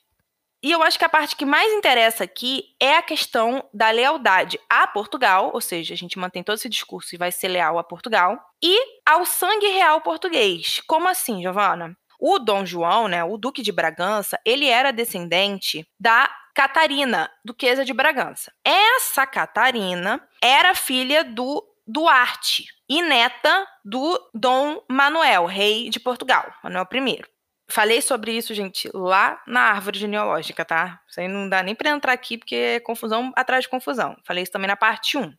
E 0.62 0.72
eu 0.72 0.84
acho 0.84 1.00
que 1.00 1.06
a 1.06 1.10
parte 1.10 1.38
que 1.38 1.46
mais 1.46 1.72
interessa 1.72 2.26
aqui 2.26 2.76
é 2.80 2.98
a 2.98 3.02
questão 3.02 3.64
da 3.74 3.90
lealdade 3.92 4.60
a 4.70 4.86
Portugal, 4.88 5.52
ou 5.54 5.62
seja, 5.62 5.94
a 5.94 5.98
gente 5.98 6.20
mantém 6.20 6.44
todo 6.44 6.58
esse 6.58 6.68
discurso 6.68 7.16
e 7.16 7.18
vai 7.18 7.32
ser 7.32 7.48
leal 7.48 7.80
a 7.80 7.84
Portugal, 7.84 8.38
e 8.62 8.78
ao 9.06 9.26
sangue 9.26 9.68
real 9.68 10.02
português. 10.02 10.82
Como 10.86 11.08
assim, 11.08 11.42
Giovana? 11.42 11.98
O 12.20 12.38
Dom 12.40 12.66
João, 12.66 13.08
né, 13.08 13.24
o 13.24 13.38
Duque 13.38 13.62
de 13.62 13.72
Bragança, 13.72 14.38
ele 14.46 14.68
era 14.68 14.92
descendente 14.92 15.88
da 15.98 16.30
Catarina, 16.54 17.32
duquesa 17.46 17.86
de 17.86 17.94
Bragança. 17.94 18.52
Essa 18.66 19.26
Catarina 19.26 20.22
era 20.44 20.76
filha 20.76 21.24
do 21.24 21.66
Duarte 21.88 22.66
e 22.90 23.02
neta 23.02 23.66
do 23.86 24.20
Dom 24.34 24.84
Manuel, 24.90 25.46
rei 25.46 25.90
de 25.90 26.02
Portugal, 26.02 26.54
Manuel 26.62 26.86
I. 26.92 27.24
Falei 27.72 28.02
sobre 28.02 28.32
isso, 28.32 28.54
gente, 28.54 28.90
lá 28.94 29.42
na 29.46 29.62
árvore 29.62 30.00
genealógica, 30.00 30.66
tá? 30.66 31.00
Isso 31.08 31.20
aí 31.20 31.28
não 31.28 31.48
dá 31.48 31.62
nem 31.62 31.76
para 31.76 31.92
entrar 31.92 32.14
aqui 32.14 32.38
porque 32.38 32.56
é 32.56 32.80
confusão 32.80 33.32
atrás 33.36 33.64
de 33.64 33.70
confusão. 33.70 34.16
Falei 34.26 34.44
isso 34.44 34.52
também 34.52 34.68
na 34.68 34.76
parte 34.76 35.18
1. 35.18 35.32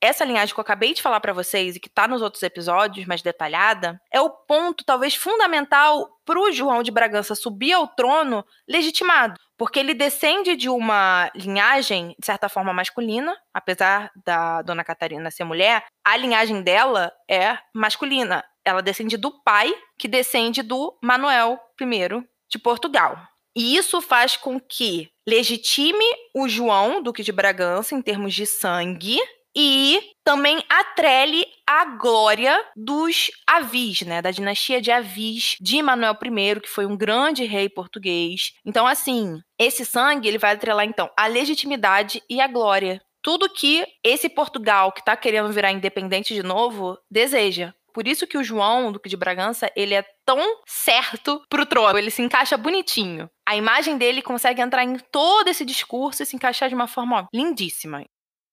Essa 0.00 0.24
linhagem 0.24 0.54
que 0.54 0.60
eu 0.60 0.62
acabei 0.62 0.94
de 0.94 1.02
falar 1.02 1.18
para 1.18 1.32
vocês 1.32 1.74
e 1.74 1.80
que 1.80 1.88
tá 1.88 2.06
nos 2.06 2.22
outros 2.22 2.42
episódios, 2.44 3.06
mais 3.06 3.20
detalhada, 3.20 4.00
é 4.12 4.20
o 4.20 4.30
ponto 4.30 4.84
talvez 4.84 5.16
fundamental 5.16 6.08
para 6.24 6.38
o 6.38 6.52
João 6.52 6.84
de 6.84 6.92
Bragança 6.92 7.34
subir 7.34 7.72
ao 7.72 7.88
trono 7.88 8.44
legitimado, 8.68 9.40
porque 9.56 9.80
ele 9.80 9.94
descende 9.94 10.54
de 10.54 10.68
uma 10.68 11.30
linhagem 11.34 12.14
de 12.16 12.26
certa 12.26 12.48
forma 12.48 12.72
masculina, 12.72 13.36
apesar 13.52 14.10
da 14.24 14.62
Dona 14.62 14.84
Catarina 14.84 15.32
ser 15.32 15.42
mulher, 15.42 15.84
a 16.04 16.16
linhagem 16.16 16.62
dela 16.62 17.12
é 17.28 17.58
masculina 17.74 18.44
ela 18.68 18.82
descende 18.82 19.16
do 19.16 19.30
pai, 19.42 19.74
que 19.98 20.08
descende 20.08 20.62
do 20.62 20.96
Manuel 21.02 21.58
I 21.80 22.24
de 22.48 22.58
Portugal. 22.58 23.18
E 23.56 23.76
isso 23.76 24.00
faz 24.00 24.36
com 24.36 24.60
que 24.60 25.10
legitime 25.26 26.04
o 26.34 26.48
João, 26.48 27.02
Duque 27.02 27.22
de 27.22 27.32
Bragança, 27.32 27.94
em 27.94 28.00
termos 28.00 28.32
de 28.34 28.46
sangue, 28.46 29.18
e 29.56 30.00
também 30.22 30.62
atrele 30.68 31.44
a 31.66 31.84
glória 31.84 32.64
dos 32.76 33.30
Avis, 33.44 34.02
né, 34.02 34.22
da 34.22 34.30
dinastia 34.30 34.80
de 34.80 34.92
Avis 34.92 35.56
de 35.60 35.82
Manuel 35.82 36.16
I, 36.22 36.60
que 36.60 36.68
foi 36.68 36.86
um 36.86 36.96
grande 36.96 37.44
rei 37.44 37.68
português. 37.68 38.52
Então, 38.64 38.86
assim, 38.86 39.40
esse 39.58 39.84
sangue 39.84 40.28
ele 40.28 40.38
vai 40.38 40.54
atrelar 40.54 40.84
então 40.84 41.10
a 41.16 41.26
legitimidade 41.26 42.22
e 42.30 42.40
a 42.40 42.46
glória. 42.46 43.02
Tudo 43.20 43.52
que 43.52 43.84
esse 44.04 44.28
Portugal 44.28 44.92
que 44.92 45.00
está 45.00 45.16
querendo 45.16 45.52
virar 45.52 45.72
independente 45.72 46.32
de 46.32 46.42
novo 46.42 46.96
deseja. 47.10 47.74
Por 47.98 48.06
isso 48.06 48.28
que 48.28 48.38
o 48.38 48.44
João, 48.44 48.92
Duque 48.92 49.08
de 49.08 49.16
Bragança, 49.16 49.68
ele 49.74 49.92
é 49.92 50.04
tão 50.24 50.38
certo 50.64 51.42
pro 51.50 51.66
trono. 51.66 51.98
Ele 51.98 52.12
se 52.12 52.22
encaixa 52.22 52.56
bonitinho. 52.56 53.28
A 53.44 53.56
imagem 53.56 53.98
dele 53.98 54.22
consegue 54.22 54.62
entrar 54.62 54.84
em 54.84 55.00
todo 55.10 55.48
esse 55.48 55.64
discurso 55.64 56.22
e 56.22 56.26
se 56.26 56.36
encaixar 56.36 56.68
de 56.68 56.76
uma 56.76 56.86
forma 56.86 57.22
ó, 57.22 57.26
lindíssima. 57.34 58.04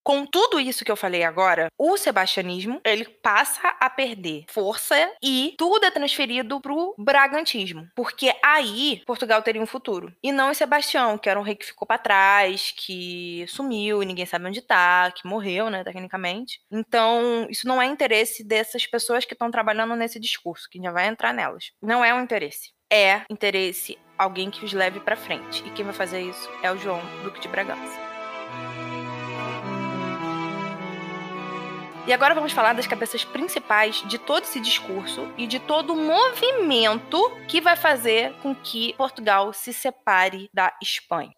Com 0.06 0.24
tudo 0.24 0.60
isso 0.60 0.86
que 0.86 0.92
eu 0.92 0.96
falei 0.96 1.24
agora, 1.24 1.68
o 1.80 1.98
sebastianismo, 1.98 2.80
ele 2.86 3.06
passa 3.06 3.76
a 3.80 3.90
perder 3.90 4.46
força 4.48 4.96
e 5.20 5.56
tudo 5.58 5.84
é 5.84 5.90
transferido 5.90 6.62
pro 6.62 6.94
bragantismo, 6.96 7.90
porque 7.96 8.32
aí 8.44 9.02
Portugal 9.08 9.42
teria 9.42 9.60
um 9.60 9.66
futuro. 9.66 10.14
E 10.24 10.32
não 10.32 10.52
o 10.52 10.54
Sebastião, 10.54 11.18
que 11.18 11.28
era 11.28 11.40
um 11.40 11.44
rei 11.44 11.56
que 11.56 11.66
ficou 11.66 11.88
para 11.88 11.98
trás, 11.98 12.72
que 12.78 13.46
sumiu, 13.48 14.04
e 14.04 14.06
ninguém 14.06 14.28
sabe 14.28 14.46
onde 14.46 14.62
tá, 14.62 15.10
que 15.10 15.28
morreu, 15.28 15.72
né, 15.72 15.84
tecnicamente. 15.84 16.60
Então, 16.72 17.48
isso 17.50 17.68
não 17.68 17.82
é 17.82 17.88
interesse 17.88 18.44
dessas 18.44 18.86
pessoas 18.86 19.26
que 19.26 19.34
estão 19.34 19.50
trabalhando 19.50 19.96
nesse 19.96 20.20
discurso, 20.20 20.70
que 20.70 20.80
já 20.80 20.92
vai 20.92 21.08
entrar 21.08 21.34
nelas. 21.34 21.72
Não 21.82 22.06
é 22.06 22.14
um 22.14 22.22
interesse. 22.22 22.72
É 22.94 23.22
interesse 23.28 23.98
alguém 24.16 24.52
que 24.52 24.64
os 24.64 24.72
leve 24.72 25.00
para 25.00 25.16
frente. 25.16 25.64
E 25.66 25.72
quem 25.72 25.84
vai 25.84 25.96
fazer 25.96 26.22
isso 26.22 26.48
é 26.62 26.72
o 26.72 26.78
João 26.78 27.02
Duque 27.24 27.40
de 27.40 27.48
Bragança. 27.48 28.15
E 32.08 32.14
agora 32.14 32.36
vamos 32.36 32.52
falar 32.52 32.74
das 32.74 32.86
cabeças 32.86 33.24
principais 33.24 34.04
de 34.08 34.20
todo 34.20 34.44
esse 34.44 34.60
discurso 34.60 35.28
e 35.40 35.48
de 35.48 35.60
todo 35.60 35.94
o 35.94 35.98
movimento 35.98 37.20
que 37.48 37.60
vai 37.60 37.76
fazer 37.76 38.32
com 38.44 38.54
que 38.54 38.94
Portugal 38.94 39.52
se 39.52 39.74
separe 39.74 40.48
da 40.54 40.72
Espanha. 40.80 41.34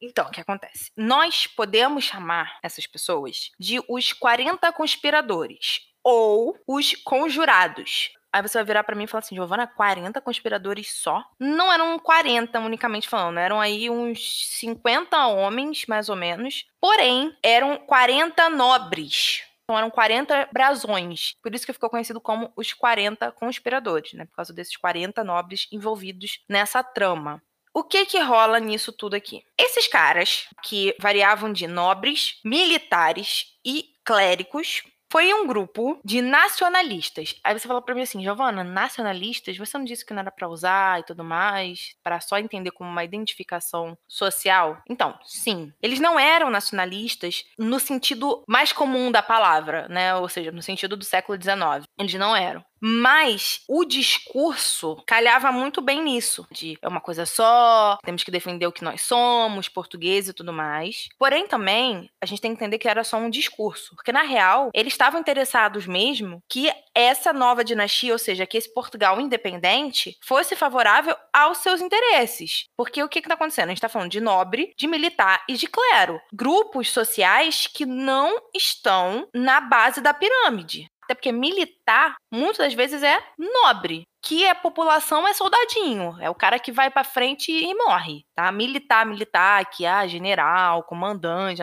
Então, 0.00 0.26
o 0.26 0.30
que 0.30 0.40
acontece? 0.40 0.92
Nós 0.96 1.48
podemos 1.48 2.04
chamar 2.04 2.56
essas 2.62 2.86
pessoas 2.86 3.50
de 3.58 3.80
os 3.88 4.12
40 4.12 4.70
conspiradores 4.72 5.80
ou 6.04 6.56
os 6.68 6.94
conjurados. 7.02 8.12
Aí 8.32 8.42
você 8.42 8.58
vai 8.58 8.64
virar 8.64 8.84
para 8.84 8.94
mim 8.94 9.04
e 9.04 9.06
falar 9.08 9.20
assim, 9.20 9.34
Giovana, 9.34 9.66
40 9.66 10.20
conspiradores 10.20 10.92
só? 10.92 11.24
Não 11.38 11.72
eram 11.72 11.98
40 11.98 12.60
unicamente 12.60 13.08
falando, 13.08 13.38
eram 13.38 13.60
aí 13.60 13.90
uns 13.90 14.46
50 14.60 15.26
homens, 15.26 15.84
mais 15.86 16.08
ou 16.08 16.14
menos. 16.14 16.64
Porém, 16.80 17.36
eram 17.42 17.76
40 17.76 18.48
nobres. 18.50 19.42
Então 19.72 19.78
eram 19.78 19.90
40 19.90 20.50
brasões. 20.52 21.34
Por 21.42 21.54
isso 21.54 21.64
que 21.64 21.72
ficou 21.72 21.88
conhecido 21.88 22.20
como 22.20 22.52
os 22.54 22.74
40 22.74 23.32
conspiradores, 23.32 24.12
né? 24.12 24.26
Por 24.26 24.36
causa 24.36 24.52
desses 24.52 24.76
40 24.76 25.24
nobres 25.24 25.66
envolvidos 25.72 26.44
nessa 26.46 26.82
trama. 26.82 27.42
O 27.72 27.82
que 27.82 28.04
que 28.04 28.20
rola 28.20 28.60
nisso 28.60 28.92
tudo 28.92 29.14
aqui? 29.14 29.42
Esses 29.58 29.88
caras, 29.88 30.46
que 30.62 30.94
variavam 31.00 31.50
de 31.50 31.66
nobres, 31.66 32.38
militares 32.44 33.46
e 33.64 33.86
clérigos, 34.04 34.82
foi 35.12 35.34
um 35.34 35.46
grupo 35.46 36.00
de 36.02 36.22
nacionalistas. 36.22 37.34
Aí 37.44 37.52
você 37.52 37.68
falou 37.68 37.82
para 37.82 37.94
mim 37.94 38.00
assim, 38.00 38.22
Giovana, 38.22 38.64
nacionalistas, 38.64 39.58
você 39.58 39.76
não 39.76 39.84
disse 39.84 40.06
que 40.06 40.14
não 40.14 40.20
era 40.20 40.30
para 40.30 40.48
usar 40.48 41.00
e 41.00 41.02
tudo 41.02 41.22
mais, 41.22 41.94
para 42.02 42.18
só 42.18 42.38
entender 42.38 42.70
como 42.70 42.88
uma 42.88 43.04
identificação 43.04 43.94
social? 44.08 44.82
Então, 44.88 45.14
sim, 45.22 45.70
eles 45.82 46.00
não 46.00 46.18
eram 46.18 46.48
nacionalistas 46.48 47.44
no 47.58 47.78
sentido 47.78 48.42
mais 48.48 48.72
comum 48.72 49.12
da 49.12 49.22
palavra, 49.22 49.86
né? 49.86 50.14
Ou 50.14 50.30
seja, 50.30 50.50
no 50.50 50.62
sentido 50.62 50.96
do 50.96 51.04
século 51.04 51.38
XIX. 51.38 51.84
Eles 51.98 52.14
não 52.14 52.34
eram. 52.34 52.64
Mas 52.84 53.60
o 53.68 53.84
discurso 53.84 55.00
calhava 55.06 55.52
muito 55.52 55.80
bem 55.80 56.02
nisso, 56.02 56.44
de 56.50 56.76
é 56.82 56.88
uma 56.88 57.00
coisa 57.00 57.24
só, 57.24 57.96
temos 58.04 58.24
que 58.24 58.30
defender 58.30 58.66
o 58.66 58.72
que 58.72 58.82
nós 58.82 59.02
somos, 59.02 59.68
português 59.68 60.28
e 60.28 60.32
tudo 60.32 60.52
mais. 60.52 61.08
Porém, 61.16 61.46
também, 61.46 62.10
a 62.20 62.26
gente 62.26 62.40
tem 62.40 62.50
que 62.50 62.56
entender 62.56 62.78
que 62.78 62.88
era 62.88 63.04
só 63.04 63.18
um 63.18 63.30
discurso, 63.30 63.94
porque 63.94 64.10
na 64.10 64.22
real, 64.22 64.70
eles 64.74 64.94
estavam 64.94 65.20
interessados 65.20 65.86
mesmo 65.86 66.42
que 66.48 66.72
essa 66.92 67.32
nova 67.32 67.64
dinastia, 67.64 68.12
ou 68.12 68.18
seja, 68.18 68.46
que 68.46 68.58
esse 68.58 68.72
Portugal 68.74 69.20
independente, 69.20 70.16
fosse 70.20 70.56
favorável 70.56 71.16
aos 71.32 71.58
seus 71.58 71.80
interesses. 71.80 72.66
Porque 72.76 73.02
o 73.02 73.08
que 73.08 73.20
está 73.20 73.34
acontecendo? 73.34 73.66
A 73.66 73.68
gente 73.68 73.78
está 73.78 73.88
falando 73.88 74.10
de 74.10 74.20
nobre, 74.20 74.72
de 74.76 74.86
militar 74.86 75.44
e 75.48 75.54
de 75.54 75.66
clero. 75.66 76.20
Grupos 76.32 76.90
sociais 76.90 77.66
que 77.66 77.86
não 77.86 78.36
estão 78.54 79.28
na 79.34 79.60
base 79.60 80.00
da 80.00 80.12
pirâmide. 80.12 80.91
Até 81.12 81.14
porque 81.14 81.32
militar, 81.32 82.16
muitas 82.32 82.58
das 82.58 82.74
vezes, 82.74 83.02
é 83.02 83.22
nobre. 83.38 84.04
Que 84.22 84.46
a 84.46 84.54
população 84.54 85.28
é 85.28 85.34
soldadinho. 85.34 86.16
É 86.20 86.30
o 86.30 86.34
cara 86.34 86.58
que 86.58 86.72
vai 86.72 86.90
para 86.90 87.04
frente 87.04 87.52
e 87.52 87.74
morre. 87.74 88.24
Tá? 88.34 88.50
Militar, 88.50 89.04
militar, 89.04 89.68
que 89.68 89.84
é 89.84 90.08
general, 90.08 90.84
comandante, 90.84 91.60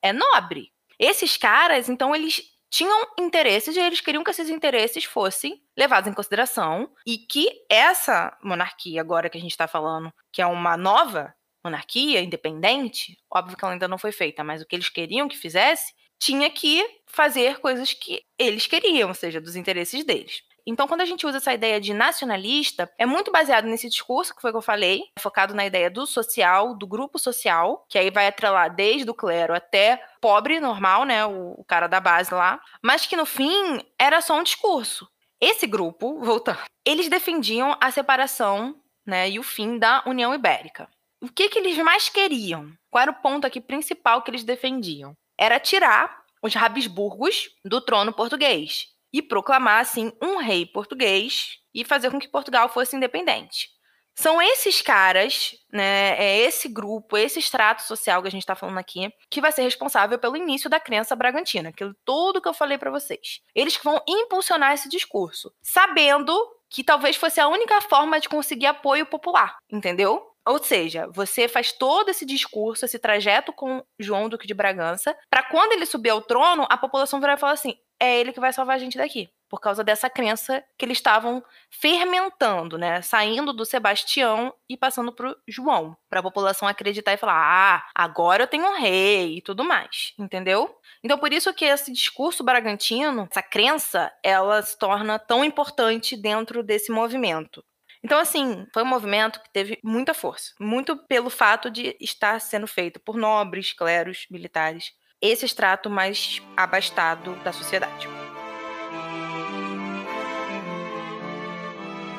é 0.00 0.12
nobre. 0.12 0.70
Esses 0.98 1.36
caras, 1.36 1.88
então, 1.88 2.14
eles 2.14 2.42
tinham 2.70 3.06
interesses 3.18 3.76
e 3.76 3.80
eles 3.80 4.00
queriam 4.00 4.22
que 4.22 4.30
esses 4.30 4.48
interesses 4.48 5.04
fossem 5.04 5.60
levados 5.76 6.08
em 6.08 6.14
consideração 6.14 6.88
e 7.04 7.18
que 7.18 7.50
essa 7.68 8.36
monarquia, 8.42 9.00
agora 9.00 9.28
que 9.28 9.36
a 9.36 9.40
gente 9.40 9.50
está 9.50 9.66
falando, 9.66 10.12
que 10.32 10.40
é 10.40 10.46
uma 10.46 10.76
nova 10.76 11.34
monarquia 11.64 12.20
independente, 12.20 13.16
óbvio 13.30 13.56
que 13.56 13.64
ela 13.64 13.74
ainda 13.74 13.88
não 13.88 13.98
foi 13.98 14.12
feita, 14.12 14.42
mas 14.42 14.62
o 14.62 14.66
que 14.66 14.74
eles 14.74 14.88
queriam 14.88 15.28
que 15.28 15.36
fizesse, 15.36 15.92
tinha 16.22 16.48
que 16.48 16.86
fazer 17.04 17.58
coisas 17.58 17.92
que 17.92 18.22
eles 18.38 18.68
queriam, 18.68 19.08
ou 19.08 19.14
seja, 19.14 19.40
dos 19.40 19.56
interesses 19.56 20.04
deles. 20.04 20.42
Então, 20.64 20.86
quando 20.86 21.00
a 21.00 21.04
gente 21.04 21.26
usa 21.26 21.38
essa 21.38 21.52
ideia 21.52 21.80
de 21.80 21.92
nacionalista, 21.92 22.88
é 22.96 23.04
muito 23.04 23.32
baseado 23.32 23.64
nesse 23.64 23.88
discurso 23.88 24.32
que 24.32 24.40
foi 24.40 24.52
que 24.52 24.56
eu 24.56 24.62
falei, 24.62 25.02
focado 25.18 25.52
na 25.52 25.66
ideia 25.66 25.90
do 25.90 26.06
social, 26.06 26.76
do 26.76 26.86
grupo 26.86 27.18
social, 27.18 27.84
que 27.88 27.98
aí 27.98 28.08
vai 28.08 28.28
atrelar 28.28 28.72
desde 28.72 29.10
o 29.10 29.14
clero 29.14 29.52
até 29.52 30.00
pobre 30.20 30.60
normal, 30.60 31.04
né, 31.04 31.26
o, 31.26 31.54
o 31.58 31.64
cara 31.64 31.88
da 31.88 31.98
base 31.98 32.32
lá, 32.32 32.60
mas 32.80 33.04
que 33.04 33.16
no 33.16 33.26
fim 33.26 33.84
era 33.98 34.20
só 34.20 34.38
um 34.38 34.44
discurso. 34.44 35.08
Esse 35.40 35.66
grupo, 35.66 36.20
voltando, 36.20 36.60
eles 36.86 37.08
defendiam 37.08 37.76
a 37.80 37.90
separação, 37.90 38.80
né, 39.04 39.28
e 39.28 39.40
o 39.40 39.42
fim 39.42 39.76
da 39.76 40.04
União 40.06 40.32
Ibérica. 40.32 40.88
O 41.20 41.28
que 41.28 41.48
que 41.48 41.58
eles 41.58 41.76
mais 41.78 42.08
queriam? 42.08 42.72
Qual 42.88 43.02
era 43.02 43.10
o 43.10 43.20
ponto 43.20 43.44
aqui 43.44 43.60
principal 43.60 44.22
que 44.22 44.30
eles 44.30 44.44
defendiam? 44.44 45.16
Era 45.42 45.58
tirar 45.58 46.22
os 46.40 46.54
Habsburgos 46.54 47.50
do 47.64 47.80
trono 47.80 48.12
português 48.12 48.86
e 49.12 49.20
proclamar 49.20 49.80
assim 49.80 50.12
um 50.22 50.36
rei 50.36 50.64
português 50.64 51.58
e 51.74 51.84
fazer 51.84 52.10
com 52.12 52.20
que 52.20 52.28
Portugal 52.28 52.68
fosse 52.68 52.94
independente. 52.94 53.68
São 54.14 54.40
esses 54.40 54.80
caras, 54.82 55.52
né? 55.72 56.16
É 56.16 56.38
esse 56.38 56.68
grupo, 56.68 57.16
esse 57.16 57.40
extrato 57.40 57.82
social 57.82 58.22
que 58.22 58.28
a 58.28 58.30
gente 58.30 58.42
está 58.42 58.54
falando 58.54 58.78
aqui, 58.78 59.10
que 59.28 59.40
vai 59.40 59.50
ser 59.50 59.62
responsável 59.62 60.18
pelo 60.18 60.36
início 60.36 60.70
da 60.70 60.78
crença 60.78 61.16
bragantina, 61.16 61.70
aquilo 61.70 61.94
tudo 62.04 62.40
que 62.40 62.48
eu 62.48 62.54
falei 62.54 62.78
para 62.78 62.90
vocês. 62.90 63.40
Eles 63.54 63.76
que 63.76 63.84
vão 63.84 64.00
impulsionar 64.06 64.74
esse 64.74 64.88
discurso, 64.88 65.52
sabendo 65.60 66.32
que 66.70 66.84
talvez 66.84 67.16
fosse 67.16 67.40
a 67.40 67.48
única 67.48 67.80
forma 67.82 68.20
de 68.20 68.28
conseguir 68.28 68.66
apoio 68.66 69.06
popular, 69.06 69.56
entendeu? 69.70 70.31
Ou 70.46 70.62
seja, 70.62 71.08
você 71.12 71.46
faz 71.46 71.72
todo 71.72 72.08
esse 72.08 72.26
discurso, 72.26 72.84
esse 72.84 72.98
trajeto 72.98 73.52
com 73.52 73.84
João 73.98 74.28
Duque 74.28 74.46
de 74.46 74.54
Bragança, 74.54 75.16
para 75.30 75.42
quando 75.44 75.72
ele 75.72 75.86
subir 75.86 76.10
ao 76.10 76.20
trono, 76.20 76.66
a 76.68 76.76
população 76.76 77.20
virar 77.20 77.34
e 77.34 77.40
falar 77.40 77.52
assim: 77.52 77.76
é 78.00 78.18
ele 78.18 78.32
que 78.32 78.40
vai 78.40 78.52
salvar 78.52 78.74
a 78.74 78.78
gente 78.80 78.98
daqui. 78.98 79.30
Por 79.48 79.60
causa 79.60 79.84
dessa 79.84 80.10
crença 80.10 80.64
que 80.76 80.84
eles 80.84 80.98
estavam 80.98 81.44
fermentando, 81.70 82.76
né? 82.76 83.00
Saindo 83.02 83.52
do 83.52 83.64
Sebastião 83.64 84.52
e 84.68 84.76
passando 84.76 85.12
pro 85.12 85.36
João. 85.46 85.96
Para 86.10 86.18
a 86.18 86.22
população 86.22 86.66
acreditar 86.66 87.12
e 87.12 87.16
falar: 87.16 87.34
ah, 87.34 87.86
agora 87.94 88.42
eu 88.42 88.48
tenho 88.48 88.66
um 88.66 88.80
rei 88.80 89.36
e 89.36 89.42
tudo 89.42 89.62
mais. 89.62 90.14
Entendeu? 90.18 90.74
Então, 91.04 91.18
por 91.18 91.32
isso 91.32 91.54
que 91.54 91.64
esse 91.64 91.92
discurso 91.92 92.42
bragantino, 92.42 93.28
essa 93.30 93.42
crença, 93.42 94.10
ela 94.24 94.62
se 94.62 94.76
torna 94.76 95.18
tão 95.18 95.44
importante 95.44 96.16
dentro 96.16 96.62
desse 96.62 96.90
movimento. 96.90 97.62
Então, 98.04 98.18
assim, 98.18 98.66
foi 98.74 98.82
um 98.82 98.86
movimento 98.86 99.40
que 99.40 99.52
teve 99.52 99.78
muita 99.82 100.12
força. 100.12 100.52
Muito 100.58 100.96
pelo 101.06 101.30
fato 101.30 101.70
de 101.70 101.96
estar 102.00 102.40
sendo 102.40 102.66
feito 102.66 102.98
por 102.98 103.16
nobres, 103.16 103.72
cleros, 103.72 104.26
militares. 104.30 104.92
Esse 105.20 105.44
extrato 105.44 105.88
mais 105.88 106.42
abastado 106.56 107.36
da 107.44 107.52
sociedade. 107.52 108.08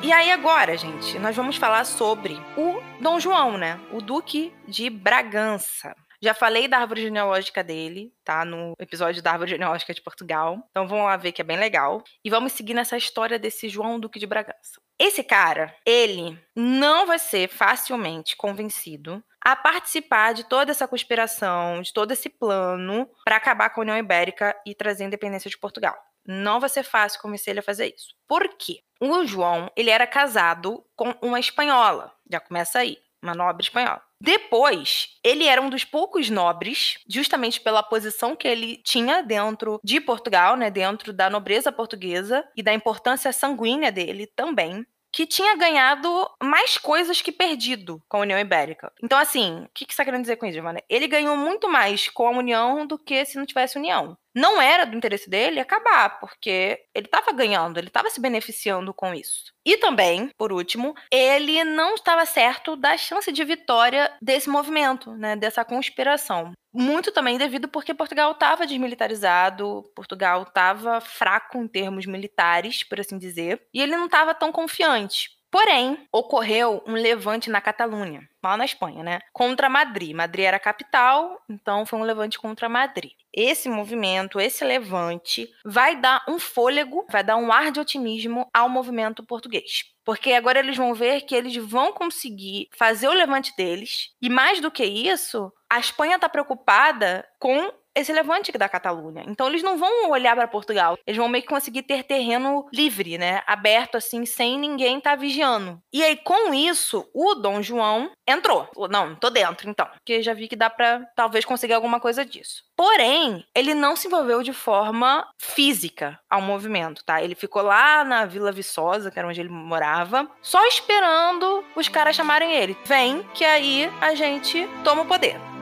E 0.02 0.12
aí 0.12 0.30
agora, 0.30 0.76
gente, 0.76 1.18
nós 1.18 1.34
vamos 1.34 1.56
falar 1.56 1.84
sobre 1.84 2.34
o 2.56 2.80
Dom 3.00 3.18
João, 3.20 3.56
né? 3.56 3.80
O 3.90 4.00
Duque 4.00 4.52
de 4.66 4.88
Bragança. 4.88 5.94
Já 6.20 6.32
falei 6.32 6.66
da 6.66 6.78
árvore 6.78 7.02
genealógica 7.02 7.62
dele, 7.62 8.10
tá? 8.24 8.44
No 8.44 8.74
episódio 8.78 9.22
da 9.22 9.32
árvore 9.32 9.50
genealógica 9.50 9.92
de 9.92 10.02
Portugal. 10.02 10.66
Então 10.70 10.88
vamos 10.88 11.04
lá 11.04 11.16
ver 11.16 11.32
que 11.32 11.42
é 11.42 11.44
bem 11.44 11.58
legal. 11.58 12.02
E 12.24 12.30
vamos 12.30 12.52
seguir 12.52 12.72
nessa 12.72 12.96
história 12.96 13.38
desse 13.38 13.68
João 13.68 14.00
Duque 14.00 14.18
de 14.18 14.26
Bragança. 14.26 14.80
Esse 14.98 15.24
cara, 15.24 15.74
ele 15.84 16.38
não 16.54 17.06
vai 17.06 17.18
ser 17.18 17.48
facilmente 17.48 18.36
convencido 18.36 19.22
a 19.40 19.56
participar 19.56 20.32
de 20.32 20.44
toda 20.44 20.70
essa 20.70 20.86
conspiração, 20.86 21.82
de 21.82 21.92
todo 21.92 22.12
esse 22.12 22.28
plano 22.28 23.08
para 23.24 23.36
acabar 23.36 23.70
com 23.70 23.80
a 23.80 23.82
União 23.82 23.98
Ibérica 23.98 24.54
e 24.64 24.74
trazer 24.74 25.04
a 25.04 25.06
independência 25.08 25.50
de 25.50 25.58
Portugal. 25.58 25.96
Não 26.26 26.60
vai 26.60 26.70
ser 26.70 26.84
fácil 26.84 27.20
convencer 27.20 27.52
ele 27.52 27.60
a 27.60 27.62
fazer 27.62 27.92
isso. 27.94 28.14
Por 28.26 28.48
quê? 28.56 28.80
O 29.00 29.26
João, 29.26 29.70
ele 29.76 29.90
era 29.90 30.06
casado 30.06 30.82
com 30.96 31.14
uma 31.20 31.40
espanhola. 31.40 32.12
Já 32.30 32.40
começa 32.40 32.78
aí, 32.78 32.96
uma 33.22 33.34
nobre 33.34 33.64
espanhola. 33.64 34.02
Depois, 34.20 35.08
ele 35.22 35.46
era 35.46 35.60
um 35.60 35.68
dos 35.68 35.84
poucos 35.84 36.30
nobres, 36.30 36.98
justamente 37.08 37.60
pela 37.60 37.82
posição 37.82 38.34
que 38.34 38.48
ele 38.48 38.78
tinha 38.78 39.22
dentro 39.22 39.80
de 39.84 40.00
Portugal, 40.00 40.56
né, 40.56 40.70
dentro 40.70 41.12
da 41.12 41.28
nobreza 41.28 41.70
portuguesa 41.70 42.44
e 42.56 42.62
da 42.62 42.72
importância 42.72 43.32
sanguínea 43.32 43.92
dele 43.92 44.26
também, 44.26 44.86
que 45.12 45.26
tinha 45.26 45.56
ganhado 45.56 46.28
mais 46.42 46.76
coisas 46.76 47.22
que 47.22 47.30
perdido 47.30 48.02
com 48.08 48.16
a 48.16 48.20
União 48.20 48.38
Ibérica. 48.38 48.92
Então, 49.02 49.16
assim, 49.16 49.62
o 49.64 49.68
que, 49.72 49.84
que 49.84 49.92
você 49.92 50.02
está 50.02 50.04
querendo 50.04 50.22
dizer 50.22 50.36
com 50.36 50.46
isso, 50.46 50.54
Giovanna? 50.54 50.82
Ele 50.88 51.06
ganhou 51.06 51.36
muito 51.36 51.68
mais 51.68 52.08
com 52.08 52.26
a 52.26 52.32
União 52.32 52.84
do 52.84 52.98
que 52.98 53.24
se 53.24 53.36
não 53.36 53.46
tivesse 53.46 53.78
União 53.78 54.16
não 54.34 54.60
era 54.60 54.84
do 54.84 54.96
interesse 54.96 55.28
dele 55.30 55.60
acabar, 55.60 56.18
porque 56.18 56.80
ele 56.94 57.06
estava 57.06 57.32
ganhando, 57.32 57.78
ele 57.78 57.88
estava 57.88 58.10
se 58.10 58.20
beneficiando 58.20 58.92
com 58.92 59.14
isso. 59.14 59.52
E 59.64 59.76
também, 59.76 60.30
por 60.36 60.52
último, 60.52 60.94
ele 61.10 61.62
não 61.64 61.94
estava 61.94 62.26
certo 62.26 62.76
da 62.76 62.96
chance 62.96 63.30
de 63.30 63.44
vitória 63.44 64.12
desse 64.20 64.48
movimento, 64.48 65.12
né, 65.12 65.36
dessa 65.36 65.64
conspiração. 65.64 66.52
Muito 66.72 67.12
também 67.12 67.38
devido 67.38 67.68
porque 67.68 67.94
Portugal 67.94 68.32
estava 68.32 68.66
desmilitarizado, 68.66 69.84
Portugal 69.94 70.42
estava 70.42 71.00
fraco 71.00 71.58
em 71.58 71.68
termos 71.68 72.04
militares, 72.04 72.82
por 72.82 72.98
assim 72.98 73.16
dizer, 73.16 73.62
e 73.72 73.80
ele 73.80 73.96
não 73.96 74.06
estava 74.06 74.34
tão 74.34 74.50
confiante. 74.50 75.30
Porém, 75.54 76.08
ocorreu 76.10 76.82
um 76.84 76.94
levante 76.94 77.48
na 77.48 77.60
Catalunha, 77.60 78.28
lá 78.42 78.56
na 78.56 78.64
Espanha, 78.64 79.04
né? 79.04 79.20
Contra 79.32 79.68
Madrid. 79.68 80.12
Madrid 80.12 80.46
era 80.46 80.56
a 80.56 80.60
capital, 80.60 81.40
então 81.48 81.86
foi 81.86 81.96
um 81.96 82.02
levante 82.02 82.40
contra 82.40 82.68
Madrid. 82.68 83.12
Esse 83.32 83.68
movimento, 83.68 84.40
esse 84.40 84.64
levante, 84.64 85.48
vai 85.64 85.94
dar 85.94 86.24
um 86.28 86.40
fôlego, 86.40 87.06
vai 87.08 87.22
dar 87.22 87.36
um 87.36 87.52
ar 87.52 87.70
de 87.70 87.78
otimismo 87.78 88.50
ao 88.52 88.68
movimento 88.68 89.22
português. 89.22 89.84
Porque 90.04 90.32
agora 90.32 90.58
eles 90.58 90.76
vão 90.76 90.92
ver 90.92 91.20
que 91.20 91.36
eles 91.36 91.54
vão 91.54 91.92
conseguir 91.92 92.68
fazer 92.76 93.06
o 93.06 93.14
levante 93.14 93.54
deles, 93.56 94.08
e 94.20 94.28
mais 94.28 94.58
do 94.58 94.72
que 94.72 94.84
isso, 94.84 95.52
a 95.70 95.78
Espanha 95.78 96.16
está 96.16 96.28
preocupada 96.28 97.24
com 97.38 97.72
esse 97.94 98.12
levante 98.12 98.52
da 98.52 98.68
Catalunha. 98.68 99.24
Então 99.26 99.48
eles 99.48 99.62
não 99.62 99.76
vão 99.76 100.10
olhar 100.10 100.34
para 100.34 100.48
Portugal, 100.48 100.98
eles 101.06 101.18
vão 101.18 101.28
meio 101.28 101.42
que 101.42 101.48
conseguir 101.48 101.82
ter 101.82 102.02
terreno 102.02 102.66
livre, 102.72 103.18
né, 103.18 103.42
aberto 103.46 103.96
assim, 103.96 104.26
sem 104.26 104.58
ninguém 104.58 104.98
estar 104.98 105.10
tá 105.10 105.16
vigiando. 105.16 105.80
E 105.92 106.02
aí 106.02 106.16
com 106.16 106.52
isso, 106.52 107.08
o 107.14 107.34
Dom 107.34 107.62
João 107.62 108.10
entrou. 108.26 108.68
Não, 108.90 109.14
tô 109.14 109.30
dentro 109.30 109.68
então, 109.68 109.86
porque 109.86 110.22
já 110.22 110.34
vi 110.34 110.48
que 110.48 110.56
dá 110.56 110.68
para 110.68 111.06
talvez 111.14 111.44
conseguir 111.44 111.74
alguma 111.74 112.00
coisa 112.00 112.24
disso. 112.24 112.64
Porém, 112.76 113.44
ele 113.54 113.74
não 113.74 113.94
se 113.94 114.08
envolveu 114.08 114.42
de 114.42 114.52
forma 114.52 115.26
física 115.38 116.18
ao 116.28 116.40
movimento, 116.40 117.04
tá? 117.04 117.22
Ele 117.22 117.34
ficou 117.34 117.62
lá 117.62 118.04
na 118.04 118.24
Vila 118.24 118.50
Viçosa, 118.50 119.10
que 119.10 119.18
era 119.18 119.28
onde 119.28 119.40
ele 119.40 119.48
morava, 119.48 120.28
só 120.42 120.64
esperando 120.66 121.64
os 121.76 121.88
caras 121.88 122.16
chamarem 122.16 122.52
ele. 122.52 122.76
Vem 122.84 123.22
que 123.34 123.44
aí 123.44 123.90
a 124.00 124.14
gente 124.14 124.68
toma 124.82 125.02
o 125.02 125.06
poder. 125.06 125.53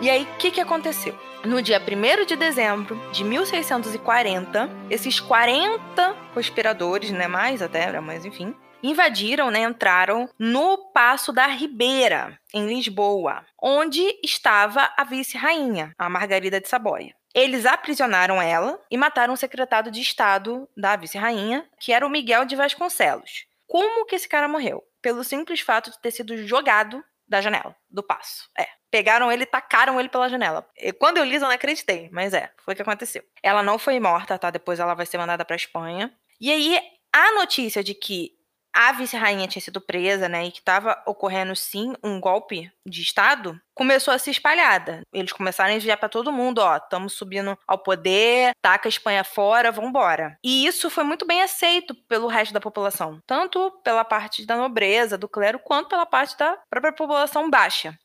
E 0.00 0.08
aí, 0.08 0.22
o 0.22 0.36
que, 0.38 0.50
que 0.50 0.62
aconteceu? 0.62 1.14
No 1.44 1.60
dia 1.60 1.78
1 1.78 2.24
de 2.24 2.34
dezembro 2.34 2.98
de 3.12 3.22
1640, 3.22 4.70
esses 4.88 5.20
40 5.20 6.16
conspiradores, 6.32 7.10
né, 7.10 7.28
mais 7.28 7.60
até, 7.60 8.00
mas 8.00 8.24
enfim, 8.24 8.56
invadiram, 8.82 9.50
né, 9.50 9.60
entraram 9.60 10.26
no 10.38 10.90
Passo 10.94 11.34
da 11.34 11.46
Ribeira, 11.46 12.40
em 12.54 12.66
Lisboa, 12.66 13.44
onde 13.62 14.02
estava 14.24 14.90
a 14.96 15.04
vice-rainha, 15.04 15.94
a 15.98 16.08
Margarida 16.08 16.58
de 16.58 16.68
Saboia. 16.68 17.14
Eles 17.34 17.66
aprisionaram 17.66 18.40
ela 18.40 18.80
e 18.90 18.96
mataram 18.96 19.34
o 19.34 19.36
secretário 19.36 19.92
de 19.92 20.00
Estado 20.00 20.66
da 20.74 20.96
vice-rainha, 20.96 21.68
que 21.78 21.92
era 21.92 22.06
o 22.06 22.10
Miguel 22.10 22.46
de 22.46 22.56
Vasconcelos. 22.56 23.44
Como 23.66 24.06
que 24.06 24.16
esse 24.16 24.28
cara 24.28 24.48
morreu? 24.48 24.82
Pelo 25.02 25.22
simples 25.22 25.60
fato 25.60 25.90
de 25.90 26.00
ter 26.00 26.10
sido 26.10 26.38
jogado 26.46 27.04
da 27.28 27.42
janela, 27.42 27.76
do 27.90 28.02
passo. 28.02 28.48
É. 28.58 28.79
Pegaram 28.90 29.30
ele 29.30 29.44
e 29.44 29.46
tacaram 29.46 29.98
ele 29.98 30.08
pela 30.08 30.28
janela. 30.28 30.66
E 30.76 30.92
quando 30.92 31.18
eu 31.18 31.24
li, 31.24 31.34
eu 31.34 31.40
não 31.40 31.50
acreditei, 31.50 32.08
mas 32.12 32.34
é, 32.34 32.50
foi 32.64 32.74
o 32.74 32.76
que 32.76 32.82
aconteceu. 32.82 33.22
Ela 33.42 33.62
não 33.62 33.78
foi 33.78 33.98
morta, 34.00 34.38
tá? 34.38 34.50
Depois 34.50 34.80
ela 34.80 34.94
vai 34.94 35.06
ser 35.06 35.18
mandada 35.18 35.44
pra 35.44 35.56
Espanha. 35.56 36.12
E 36.40 36.50
aí, 36.50 36.80
a 37.12 37.32
notícia 37.32 37.84
de 37.84 37.94
que 37.94 38.32
a 38.72 38.92
vice-rainha 38.92 39.48
tinha 39.48 39.60
sido 39.60 39.80
presa, 39.80 40.28
né, 40.28 40.46
e 40.46 40.52
que 40.52 40.58
estava 40.58 41.02
ocorrendo 41.06 41.54
sim 41.56 41.92
um 42.02 42.20
golpe 42.20 42.70
de 42.86 43.02
Estado, 43.02 43.60
começou 43.74 44.14
a 44.14 44.18
ser 44.18 44.30
espalhada. 44.30 45.02
Eles 45.12 45.32
começaram 45.32 45.72
a 45.72 45.76
enviar 45.76 45.96
para 45.96 46.08
todo 46.08 46.32
mundo, 46.32 46.58
ó, 46.58 46.76
estamos 46.76 47.14
subindo 47.14 47.58
ao 47.66 47.78
poder, 47.78 48.52
taca 48.62 48.88
a 48.88 48.90
Espanha 48.90 49.24
fora, 49.24 49.72
vambora. 49.72 50.38
E 50.44 50.66
isso 50.66 50.88
foi 50.88 51.04
muito 51.04 51.26
bem 51.26 51.42
aceito 51.42 51.94
pelo 52.08 52.28
resto 52.28 52.54
da 52.54 52.60
população, 52.60 53.20
tanto 53.26 53.70
pela 53.82 54.04
parte 54.04 54.46
da 54.46 54.56
nobreza, 54.56 55.18
do 55.18 55.28
clero, 55.28 55.58
quanto 55.58 55.88
pela 55.88 56.06
parte 56.06 56.36
da 56.38 56.56
própria 56.68 56.92
população 56.92 57.50
baixa. 57.50 57.98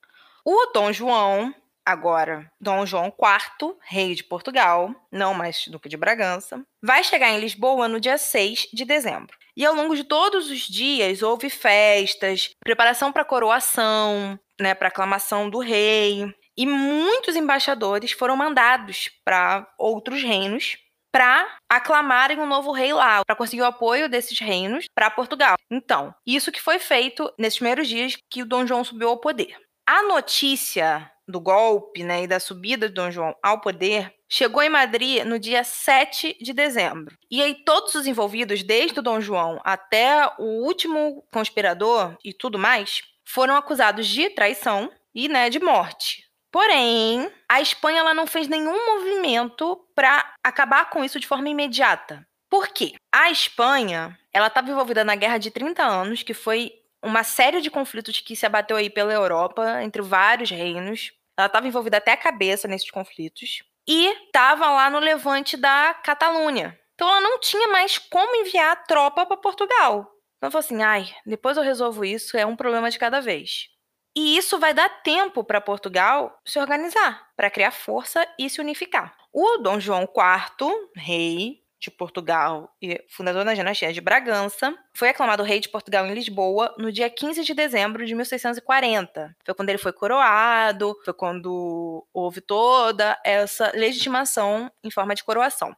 O 0.48 0.68
Dom 0.68 0.94
João, 0.94 1.56
agora 1.84 2.52
Dom 2.62 2.86
João 2.86 3.08
IV, 3.08 3.78
rei 3.82 4.14
de 4.14 4.24
Portugal, 4.24 4.94
não 5.12 5.34
mais 5.34 5.68
Duque 5.68 5.90
de 5.90 5.98
Bragança, 5.98 6.64
vai 6.84 7.04
chegar 7.04 7.32
em 7.32 7.40
Lisboa 7.40 7.88
no 7.88 8.00
dia 8.00 8.16
6 8.16 8.68
de 8.72 8.86
dezembro. 8.86 9.36
E 9.58 9.66
ao 9.66 9.74
longo 9.74 9.96
de 9.96 10.04
todos 10.04 10.52
os 10.52 10.60
dias 10.60 11.24
houve 11.24 11.50
festas, 11.50 12.52
preparação 12.60 13.12
para 13.12 13.26
coroação, 13.26 14.40
né, 14.62 14.76
para 14.76 14.90
aclamação 14.90 15.50
do 15.50 15.58
rei, 15.58 16.32
e 16.56 16.68
muitos 16.68 17.36
embaixadores 17.36 18.12
foram 18.12 18.38
mandados 18.38 19.10
para 19.26 19.68
outros 19.80 20.22
reinos 20.22 20.78
para 21.12 21.58
aclamarem 21.68 22.40
um 22.40 22.46
novo 22.46 22.72
rei 22.72 22.94
lá, 22.94 23.24
para 23.26 23.38
conseguir 23.38 23.62
o 23.64 23.66
apoio 23.66 24.08
desses 24.08 24.38
reinos 24.38 24.86
para 24.94 25.10
Portugal. 25.10 25.56
Então, 25.72 26.14
isso 26.28 26.52
que 26.52 26.62
foi 26.62 26.78
feito 26.78 27.34
nesses 27.40 27.58
primeiros 27.58 27.88
dias 27.88 28.16
que 28.30 28.44
o 28.44 28.46
Dom 28.46 28.68
João 28.68 28.84
subiu 28.84 29.10
ao 29.10 29.18
poder. 29.18 29.65
A 29.88 30.02
notícia 30.04 31.12
do 31.28 31.40
golpe 31.40 32.04
né, 32.04 32.24
e 32.24 32.28
da 32.28 32.40
subida 32.40 32.88
de 32.88 32.94
Dom 32.94 33.12
João 33.12 33.36
ao 33.42 33.62
poder 33.62 34.14
chegou 34.28 34.62
em 34.64 34.70
Madrid 34.70 35.24
no 35.24 35.38
dia 35.38 35.64
7 35.64 36.38
de 36.42 36.54
dezembro. 36.54 37.16
E 37.30 37.42
aí 37.42 37.64
todos 37.64 37.94
os 37.94 38.08
envolvidos, 38.08 38.64
desde 38.64 39.00
o 39.00 39.04
Dom 39.04 39.22
João 39.22 39.60
até 39.64 40.28
o 40.40 40.64
último 40.66 41.24
conspirador 41.32 42.16
e 42.24 42.34
tudo 42.34 42.58
mais, 42.58 43.02
foram 43.24 43.56
acusados 43.56 44.08
de 44.08 44.30
traição 44.32 44.92
e 45.14 45.28
né, 45.28 45.50
de 45.50 45.60
morte. 45.60 46.24
Porém, 46.52 47.30
a 47.50 47.62
Espanha 47.62 48.00
ela 48.00 48.14
não 48.14 48.26
fez 48.26 48.48
nenhum 48.48 48.96
movimento 48.96 49.86
para 49.94 50.34
acabar 50.44 50.90
com 50.90 51.04
isso 51.04 51.20
de 51.20 51.28
forma 51.28 51.50
imediata. 51.50 52.26
Por 52.50 52.70
quê? 52.70 52.94
A 53.12 53.30
Espanha, 53.30 54.18
estava 54.34 54.72
envolvida 54.72 55.04
na 55.04 55.16
Guerra 55.16 55.38
de 55.38 55.52
30 55.52 55.84
anos, 55.84 56.24
que 56.24 56.34
foi 56.34 56.72
uma 57.06 57.24
série 57.24 57.62
de 57.62 57.70
conflitos 57.70 58.20
que 58.20 58.36
se 58.36 58.46
abateu 58.46 58.76
aí 58.76 58.90
pela 58.90 59.14
Europa, 59.14 59.82
entre 59.84 60.02
vários 60.02 60.50
reinos. 60.50 61.12
Ela 61.38 61.48
estava 61.48 61.68
envolvida 61.68 61.98
até 61.98 62.12
a 62.12 62.18
cabeça 62.18 62.68
nesses 62.68 62.90
conflitos. 62.90 63.64
E 63.88 64.08
estava 64.26 64.70
lá 64.72 64.90
no 64.90 65.00
levante 65.00 65.56
da 65.56 65.94
Catalunha. 65.94 66.78
Então 66.96 67.08
ela 67.08 67.22
não 67.22 67.40
tinha 67.40 67.68
mais 67.68 67.98
como 67.98 68.36
enviar 68.36 68.86
tropa 68.86 69.26
para 69.26 69.38
Portugal. 69.38 70.12
Então 70.38 70.50
falou 70.50 70.66
assim: 70.66 70.82
ai, 70.82 71.08
depois 71.26 71.58
eu 71.58 71.64
resolvo 71.64 72.04
isso, 72.04 72.36
é 72.38 72.46
um 72.46 72.56
problema 72.56 72.90
de 72.90 72.98
cada 72.98 73.22
vez. 73.22 73.68
E 74.16 74.38
isso 74.38 74.58
vai 74.58 74.74
dar 74.74 74.90
tempo 75.04 75.44
para 75.44 75.60
Portugal 75.60 76.40
se 76.46 76.58
organizar, 76.58 77.28
para 77.36 77.50
criar 77.50 77.72
força 77.72 78.26
e 78.40 78.50
se 78.50 78.62
unificar. 78.62 79.16
O 79.32 79.58
Dom 79.58 79.80
João 79.80 80.04
IV, 80.04 80.72
rei 80.96 81.65
de 81.86 81.92
Portugal 81.92 82.74
e 82.82 83.04
fundador 83.10 83.46
da 83.46 83.54
dinastia 83.54 83.94
de 83.94 84.02
Bragança, 84.02 84.74
foi 84.94 85.10
aclamado 85.10 85.44
rei 85.44 85.60
de 85.60 85.70
Portugal 85.70 86.06
em 86.06 86.14
Lisboa 86.14 86.74
no 86.78 86.92
dia 86.92 87.10
15 87.10 87.44
de 87.44 87.54
dezembro 87.54 88.06
de 88.06 88.14
1640. 88.16 89.36
Foi 89.46 89.54
quando 89.54 89.70
ele 89.70 89.78
foi 89.78 89.94
coroado, 89.94 90.96
foi 91.04 91.14
quando 91.14 92.06
houve 92.14 92.42
toda 92.42 93.20
essa 93.24 93.72
legitimação 93.76 94.72
em 94.84 94.92
forma 94.92 95.16
de 95.16 95.24
coroação. 95.24 95.76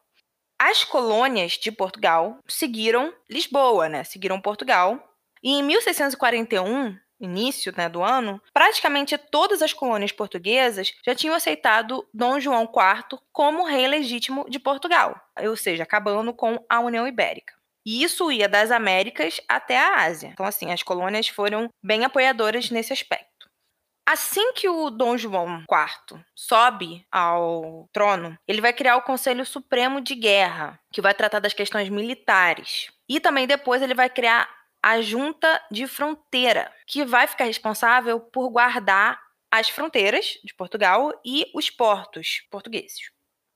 As 0.58 0.82
colônias 0.82 1.52
de 1.52 1.70
Portugal 1.70 2.38
seguiram 2.48 3.12
Lisboa, 3.30 3.88
né? 3.88 4.02
Seguiram 4.02 4.40
Portugal. 4.40 5.00
E 5.40 5.52
em 5.52 5.62
1641, 5.62 6.96
início 7.20 7.72
né, 7.76 7.88
do 7.88 8.02
ano, 8.02 8.40
praticamente 8.52 9.16
todas 9.18 9.62
as 9.62 9.72
colônias 9.72 10.12
portuguesas 10.12 10.92
já 11.04 11.14
tinham 11.14 11.34
aceitado 11.34 12.06
Dom 12.12 12.40
João 12.40 12.62
IV 12.62 13.20
como 13.32 13.66
rei 13.66 13.86
legítimo 13.86 14.46
de 14.48 14.58
Portugal, 14.58 15.20
ou 15.40 15.56
seja, 15.56 15.82
acabando 15.82 16.32
com 16.32 16.64
a 16.68 16.80
União 16.80 17.06
Ibérica. 17.06 17.58
E 17.86 18.02
isso 18.02 18.30
ia 18.30 18.48
das 18.48 18.70
Américas 18.70 19.40
até 19.48 19.78
a 19.78 20.02
Ásia. 20.02 20.28
Então, 20.28 20.44
assim, 20.44 20.70
as 20.70 20.82
colônias 20.82 21.28
foram 21.28 21.70
bem 21.82 22.04
apoiadoras 22.04 22.70
nesse 22.70 22.92
aspecto. 22.92 23.28
Assim 24.06 24.54
que 24.54 24.68
o 24.68 24.88
Dom 24.88 25.18
João 25.18 25.58
IV 25.60 26.24
sobe 26.34 27.06
ao 27.12 27.88
trono, 27.92 28.38
ele 28.48 28.60
vai 28.62 28.72
criar 28.72 28.96
o 28.96 29.02
Conselho 29.02 29.44
Supremo 29.44 30.00
de 30.00 30.14
Guerra, 30.14 30.80
que 30.90 31.02
vai 31.02 31.12
tratar 31.12 31.40
das 31.40 31.52
questões 31.52 31.90
militares. 31.90 32.90
E 33.06 33.20
também 33.20 33.46
depois 33.46 33.82
ele 33.82 33.94
vai 33.94 34.08
criar 34.08 34.48
a 34.82 35.00
Junta 35.00 35.60
de 35.70 35.86
Fronteira, 35.86 36.72
que 36.86 37.04
vai 37.04 37.26
ficar 37.26 37.44
responsável 37.44 38.20
por 38.20 38.48
guardar 38.50 39.20
as 39.50 39.68
fronteiras 39.68 40.38
de 40.44 40.54
Portugal 40.54 41.12
e 41.24 41.50
os 41.54 41.70
portos 41.70 42.42
portugueses. 42.50 43.10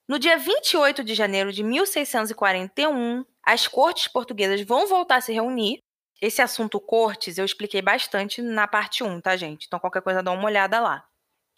No 0.08 0.18
dia 0.18 0.36
28 0.36 1.04
de 1.04 1.14
janeiro 1.14 1.52
de 1.52 1.62
1641, 1.62 3.24
as 3.42 3.68
cortes 3.68 4.08
portuguesas 4.08 4.60
vão 4.62 4.86
voltar 4.86 5.16
a 5.16 5.20
se 5.20 5.32
reunir. 5.32 5.78
Esse 6.20 6.42
assunto 6.42 6.80
cortes 6.80 7.38
eu 7.38 7.44
expliquei 7.44 7.82
bastante 7.82 8.42
na 8.42 8.66
parte 8.66 9.02
1, 9.02 9.20
tá, 9.20 9.36
gente? 9.36 9.66
Então 9.66 9.78
qualquer 9.78 10.02
coisa 10.02 10.22
dá 10.22 10.30
uma 10.30 10.44
olhada 10.44 10.80
lá. 10.80 11.04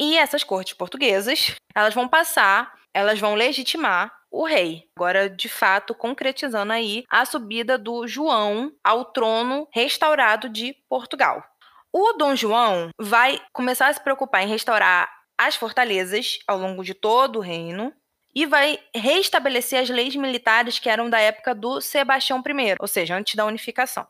E 0.00 0.16
essas 0.18 0.42
cortes 0.42 0.74
portuguesas, 0.74 1.54
elas 1.74 1.94
vão 1.94 2.08
passar, 2.08 2.72
elas 2.94 3.18
vão 3.18 3.34
legitimar 3.34 4.12
o 4.30 4.44
rei. 4.44 4.84
Agora, 4.96 5.28
de 5.28 5.48
fato, 5.48 5.94
concretizando 5.94 6.72
aí 6.72 7.04
a 7.10 7.24
subida 7.24 7.76
do 7.76 8.06
João 8.06 8.72
ao 8.82 9.04
trono 9.04 9.68
restaurado 9.72 10.48
de 10.48 10.74
Portugal. 10.88 11.44
O 11.92 12.14
Dom 12.14 12.34
João 12.34 12.90
vai 13.00 13.40
começar 13.52 13.88
a 13.88 13.92
se 13.92 14.02
preocupar 14.02 14.42
em 14.42 14.48
restaurar 14.48 15.08
as 15.38 15.56
fortalezas 15.56 16.38
ao 16.46 16.58
longo 16.58 16.82
de 16.82 16.94
todo 16.94 17.36
o 17.38 17.42
reino 17.42 17.92
e 18.34 18.46
vai 18.46 18.80
restabelecer 18.94 19.80
as 19.80 19.88
leis 19.88 20.16
militares 20.16 20.78
que 20.78 20.88
eram 20.88 21.08
da 21.08 21.20
época 21.20 21.54
do 21.54 21.80
Sebastião 21.80 22.40
I, 22.40 22.74
ou 22.80 22.88
seja, 22.88 23.16
antes 23.16 23.36
da 23.36 23.44
unificação. 23.44 24.06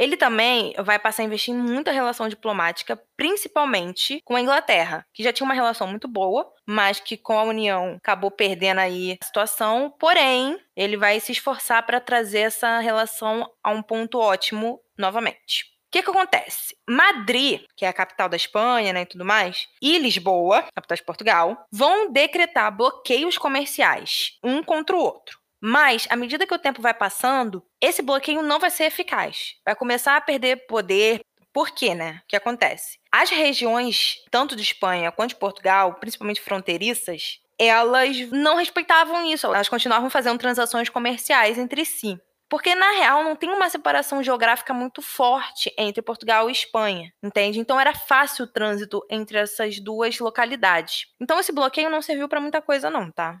Ele 0.00 0.16
também 0.16 0.72
vai 0.78 0.98
passar 0.98 1.22
a 1.22 1.26
investir 1.26 1.54
em 1.54 1.58
muita 1.58 1.92
relação 1.92 2.26
diplomática, 2.26 2.98
principalmente 3.18 4.22
com 4.24 4.34
a 4.34 4.40
Inglaterra, 4.40 5.04
que 5.12 5.22
já 5.22 5.30
tinha 5.30 5.44
uma 5.44 5.52
relação 5.52 5.86
muito 5.86 6.08
boa, 6.08 6.50
mas 6.66 6.98
que 6.98 7.18
com 7.18 7.38
a 7.38 7.42
União 7.42 7.96
acabou 7.98 8.30
perdendo 8.30 8.78
aí 8.78 9.18
a 9.20 9.26
situação. 9.26 9.94
Porém, 10.00 10.58
ele 10.74 10.96
vai 10.96 11.20
se 11.20 11.32
esforçar 11.32 11.84
para 11.84 12.00
trazer 12.00 12.40
essa 12.40 12.78
relação 12.78 13.46
a 13.62 13.70
um 13.70 13.82
ponto 13.82 14.18
ótimo 14.18 14.80
novamente. 14.96 15.64
O 15.64 15.90
que, 15.90 16.02
que 16.02 16.10
acontece? 16.10 16.76
Madrid, 16.88 17.62
que 17.76 17.84
é 17.84 17.88
a 17.88 17.92
capital 17.92 18.28
da 18.28 18.36
Espanha 18.36 18.92
né, 18.92 19.02
e 19.02 19.06
tudo 19.06 19.24
mais, 19.24 19.66
e 19.82 19.98
Lisboa, 19.98 20.64
capital 20.74 20.96
de 20.96 21.04
Portugal, 21.04 21.66
vão 21.70 22.10
decretar 22.10 22.74
bloqueios 22.74 23.36
comerciais 23.36 24.38
um 24.42 24.62
contra 24.62 24.96
o 24.96 25.00
outro. 25.00 25.39
Mas, 25.60 26.06
à 26.08 26.16
medida 26.16 26.46
que 26.46 26.54
o 26.54 26.58
tempo 26.58 26.80
vai 26.80 26.94
passando, 26.94 27.62
esse 27.80 28.00
bloqueio 28.00 28.42
não 28.42 28.58
vai 28.58 28.70
ser 28.70 28.84
eficaz. 28.84 29.54
Vai 29.64 29.74
começar 29.74 30.16
a 30.16 30.20
perder 30.20 30.66
poder. 30.66 31.20
Por 31.52 31.70
quê, 31.70 31.94
né? 31.94 32.20
O 32.24 32.28
que 32.28 32.36
acontece? 32.36 32.98
As 33.12 33.28
regiões, 33.28 34.16
tanto 34.30 34.56
de 34.56 34.62
Espanha 34.62 35.12
quanto 35.12 35.30
de 35.30 35.36
Portugal, 35.36 35.94
principalmente 35.94 36.40
fronteiriças, 36.40 37.40
elas 37.58 38.16
não 38.30 38.56
respeitavam 38.56 39.24
isso. 39.26 39.46
Elas 39.46 39.68
continuavam 39.68 40.08
fazendo 40.08 40.38
transações 40.38 40.88
comerciais 40.88 41.58
entre 41.58 41.84
si. 41.84 42.18
Porque, 42.48 42.74
na 42.74 42.90
real, 42.92 43.22
não 43.22 43.36
tem 43.36 43.48
uma 43.48 43.70
separação 43.70 44.20
geográfica 44.24 44.74
muito 44.74 45.00
forte 45.00 45.72
entre 45.78 46.02
Portugal 46.02 46.48
e 46.48 46.52
Espanha, 46.52 47.12
entende? 47.22 47.60
Então 47.60 47.78
era 47.78 47.94
fácil 47.94 48.44
o 48.44 48.48
trânsito 48.48 49.06
entre 49.08 49.38
essas 49.38 49.78
duas 49.78 50.18
localidades. 50.18 51.06
Então 51.20 51.38
esse 51.38 51.52
bloqueio 51.52 51.88
não 51.88 52.02
serviu 52.02 52.28
para 52.28 52.40
muita 52.40 52.60
coisa, 52.60 52.90
não, 52.90 53.08
tá? 53.08 53.38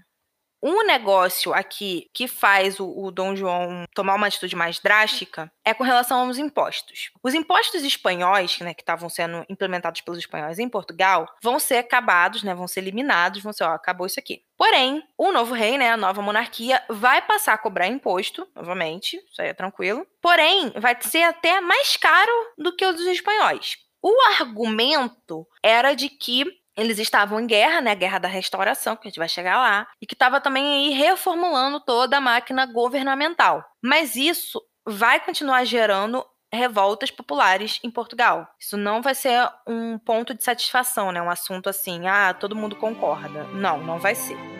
Um 0.62 0.84
negócio 0.84 1.54
aqui 1.54 2.10
que 2.12 2.28
faz 2.28 2.78
o, 2.78 2.86
o, 2.86 3.10
Dom 3.10 3.34
João 3.34 3.84
tomar 3.94 4.14
uma 4.14 4.26
atitude 4.26 4.54
mais 4.54 4.78
drástica 4.78 5.50
é 5.64 5.72
com 5.72 5.84
relação 5.84 6.26
aos 6.26 6.36
impostos. 6.36 7.10
Os 7.22 7.32
impostos 7.32 7.82
espanhóis, 7.82 8.58
né, 8.60 8.74
que 8.74 8.82
estavam 8.82 9.08
sendo 9.08 9.44
implementados 9.48 10.02
pelos 10.02 10.18
espanhóis 10.18 10.58
em 10.58 10.68
Portugal, 10.68 11.26
vão 11.42 11.58
ser 11.58 11.76
acabados, 11.76 12.42
né, 12.42 12.54
vão 12.54 12.68
ser 12.68 12.80
eliminados, 12.80 13.42
vão 13.42 13.52
ser, 13.52 13.64
ó, 13.64 13.72
acabou 13.72 14.06
isso 14.06 14.20
aqui. 14.20 14.42
Porém, 14.56 15.02
o 15.16 15.32
novo 15.32 15.54
rei, 15.54 15.78
né, 15.78 15.92
a 15.92 15.96
nova 15.96 16.20
monarquia, 16.20 16.82
vai 16.90 17.22
passar 17.22 17.54
a 17.54 17.58
cobrar 17.58 17.86
imposto, 17.86 18.46
novamente, 18.54 19.16
isso 19.16 19.40
aí 19.40 19.48
é 19.48 19.54
tranquilo. 19.54 20.06
Porém, 20.20 20.70
vai 20.76 20.96
ser 21.00 21.22
até 21.22 21.60
mais 21.62 21.96
caro 21.96 22.32
do 22.58 22.76
que 22.76 22.84
o 22.84 22.92
dos 22.92 23.06
espanhóis. 23.06 23.78
O 24.02 24.14
argumento 24.38 25.46
era 25.62 25.94
de 25.94 26.08
que 26.08 26.44
eles 26.76 26.98
estavam 26.98 27.40
em 27.40 27.46
guerra, 27.46 27.80
né, 27.80 27.92
a 27.92 27.94
guerra 27.94 28.18
da 28.18 28.28
restauração, 28.28 28.96
que 28.96 29.06
a 29.06 29.10
gente 29.10 29.18
vai 29.18 29.28
chegar 29.28 29.58
lá, 29.58 29.88
e 30.00 30.06
que 30.06 30.14
estava 30.14 30.40
também 30.40 30.64
aí 30.64 30.90
reformulando 30.90 31.80
toda 31.80 32.16
a 32.16 32.20
máquina 32.20 32.66
governamental. 32.66 33.64
Mas 33.82 34.16
isso 34.16 34.62
vai 34.86 35.20
continuar 35.20 35.64
gerando 35.64 36.24
revoltas 36.52 37.10
populares 37.10 37.78
em 37.84 37.90
Portugal. 37.90 38.48
Isso 38.58 38.76
não 38.76 39.00
vai 39.00 39.14
ser 39.14 39.48
um 39.66 39.98
ponto 39.98 40.34
de 40.34 40.42
satisfação, 40.42 41.12
né, 41.12 41.22
um 41.22 41.30
assunto 41.30 41.68
assim, 41.68 42.06
ah, 42.06 42.34
todo 42.34 42.56
mundo 42.56 42.76
concorda. 42.76 43.44
Não, 43.52 43.78
não 43.78 43.98
vai 43.98 44.14
ser. 44.14 44.59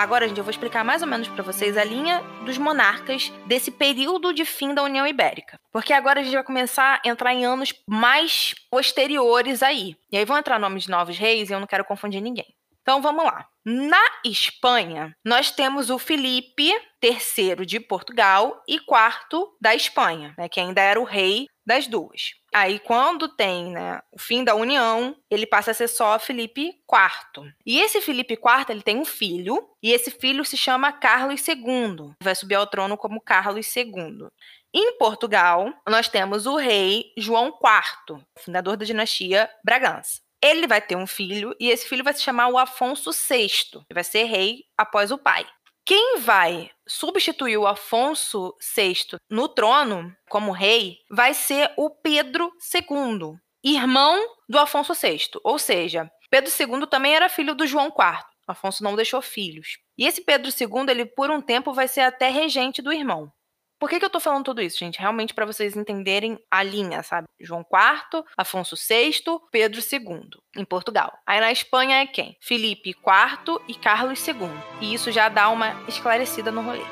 Agora, 0.00 0.26
gente, 0.26 0.38
eu 0.38 0.44
vou 0.44 0.50
explicar 0.50 0.82
mais 0.82 1.02
ou 1.02 1.08
menos 1.08 1.28
para 1.28 1.42
vocês 1.42 1.76
a 1.76 1.84
linha 1.84 2.22
dos 2.46 2.56
monarcas 2.56 3.30
desse 3.44 3.70
período 3.70 4.32
de 4.32 4.46
fim 4.46 4.72
da 4.72 4.82
União 4.82 5.06
Ibérica. 5.06 5.60
Porque 5.70 5.92
agora 5.92 6.20
a 6.20 6.22
gente 6.22 6.32
vai 6.32 6.42
começar 6.42 7.02
a 7.04 7.06
entrar 7.06 7.34
em 7.34 7.44
anos 7.44 7.74
mais 7.86 8.54
posteriores 8.70 9.62
aí. 9.62 9.94
E 10.10 10.16
aí 10.16 10.24
vão 10.24 10.38
entrar 10.38 10.58
nomes 10.58 10.84
de 10.84 10.90
novos 10.90 11.18
reis 11.18 11.50
e 11.50 11.52
eu 11.52 11.60
não 11.60 11.66
quero 11.66 11.84
confundir 11.84 12.22
ninguém. 12.22 12.46
Então 12.80 13.02
vamos 13.02 13.22
lá. 13.22 13.46
Na 13.62 14.02
Espanha, 14.24 15.14
nós 15.22 15.50
temos 15.50 15.90
o 15.90 15.98
Felipe 15.98 16.72
III 17.04 17.66
de 17.66 17.78
Portugal 17.78 18.62
e 18.66 18.80
quarto 18.80 19.54
da 19.60 19.74
Espanha, 19.74 20.34
né, 20.38 20.48
que 20.48 20.60
ainda 20.60 20.80
era 20.80 20.98
o 20.98 21.04
rei 21.04 21.46
das 21.66 21.86
duas. 21.86 22.39
Aí, 22.52 22.80
quando 22.80 23.28
tem 23.28 23.70
né, 23.70 24.00
o 24.10 24.18
fim 24.18 24.42
da 24.42 24.54
união, 24.54 25.16
ele 25.30 25.46
passa 25.46 25.70
a 25.70 25.74
ser 25.74 25.86
só 25.86 26.18
Felipe 26.18 26.62
IV. 26.62 27.54
E 27.64 27.80
esse 27.80 28.00
Felipe 28.00 28.34
IV 28.34 28.66
ele 28.68 28.82
tem 28.82 28.96
um 28.96 29.04
filho, 29.04 29.68
e 29.82 29.92
esse 29.92 30.10
filho 30.10 30.44
se 30.44 30.56
chama 30.56 30.92
Carlos 30.92 31.46
II. 31.46 32.12
Vai 32.22 32.34
subir 32.34 32.56
ao 32.56 32.66
trono 32.66 32.96
como 32.96 33.20
Carlos 33.20 33.74
II. 33.76 34.28
Em 34.74 34.96
Portugal, 34.98 35.72
nós 35.88 36.08
temos 36.08 36.46
o 36.46 36.56
rei 36.56 37.12
João 37.16 37.48
IV, 37.48 38.20
fundador 38.38 38.76
da 38.76 38.84
dinastia 38.84 39.48
Bragança. 39.64 40.20
Ele 40.42 40.66
vai 40.66 40.80
ter 40.80 40.96
um 40.96 41.06
filho 41.06 41.54
e 41.60 41.70
esse 41.70 41.88
filho 41.88 42.02
vai 42.02 42.14
se 42.14 42.22
chamar 42.22 42.48
o 42.48 42.58
Afonso 42.58 43.10
VI. 43.12 43.84
Vai 43.92 44.02
ser 44.02 44.24
rei 44.24 44.64
após 44.76 45.10
o 45.10 45.18
pai. 45.18 45.46
Quem 45.90 46.20
vai 46.20 46.70
substituir 46.86 47.56
o 47.56 47.66
Afonso 47.66 48.54
VI 48.76 49.18
no 49.28 49.48
trono 49.48 50.16
como 50.28 50.52
rei 50.52 50.98
vai 51.10 51.34
ser 51.34 51.72
o 51.76 51.90
Pedro 51.90 52.48
II, 52.72 53.34
irmão 53.64 54.24
do 54.48 54.56
Afonso 54.56 54.94
VI. 54.94 55.22
Ou 55.42 55.58
seja, 55.58 56.08
Pedro 56.30 56.48
II 56.48 56.86
também 56.86 57.16
era 57.16 57.28
filho 57.28 57.56
do 57.56 57.66
João 57.66 57.86
IV. 57.88 58.24
Afonso 58.46 58.84
não 58.84 58.94
deixou 58.94 59.20
filhos. 59.20 59.78
E 59.98 60.06
esse 60.06 60.20
Pedro 60.20 60.48
II, 60.48 60.88
ele 60.88 61.06
por 61.06 61.28
um 61.28 61.40
tempo 61.40 61.72
vai 61.72 61.88
ser 61.88 62.02
até 62.02 62.28
regente 62.28 62.80
do 62.80 62.92
irmão. 62.92 63.32
Por 63.80 63.88
que, 63.88 63.98
que 63.98 64.04
eu 64.04 64.10
tô 64.10 64.20
falando 64.20 64.44
tudo 64.44 64.60
isso, 64.60 64.78
gente? 64.78 65.00
Realmente 65.00 65.32
para 65.32 65.46
vocês 65.46 65.74
entenderem 65.74 66.38
a 66.50 66.62
linha, 66.62 67.02
sabe? 67.02 67.26
João 67.40 67.62
IV, 67.62 68.22
Afonso 68.36 68.76
VI, 68.76 69.40
Pedro 69.50 69.80
II, 69.80 70.28
em 70.54 70.66
Portugal. 70.66 71.18
Aí 71.26 71.40
na 71.40 71.50
Espanha 71.50 72.02
é 72.02 72.06
quem? 72.06 72.36
Felipe 72.42 72.90
IV 72.90 73.58
e 73.66 73.74
Carlos 73.74 74.28
II. 74.28 74.36
E 74.82 74.92
isso 74.92 75.10
já 75.10 75.30
dá 75.30 75.48
uma 75.48 75.82
esclarecida 75.88 76.52
no 76.52 76.60
rolê. 76.60 76.84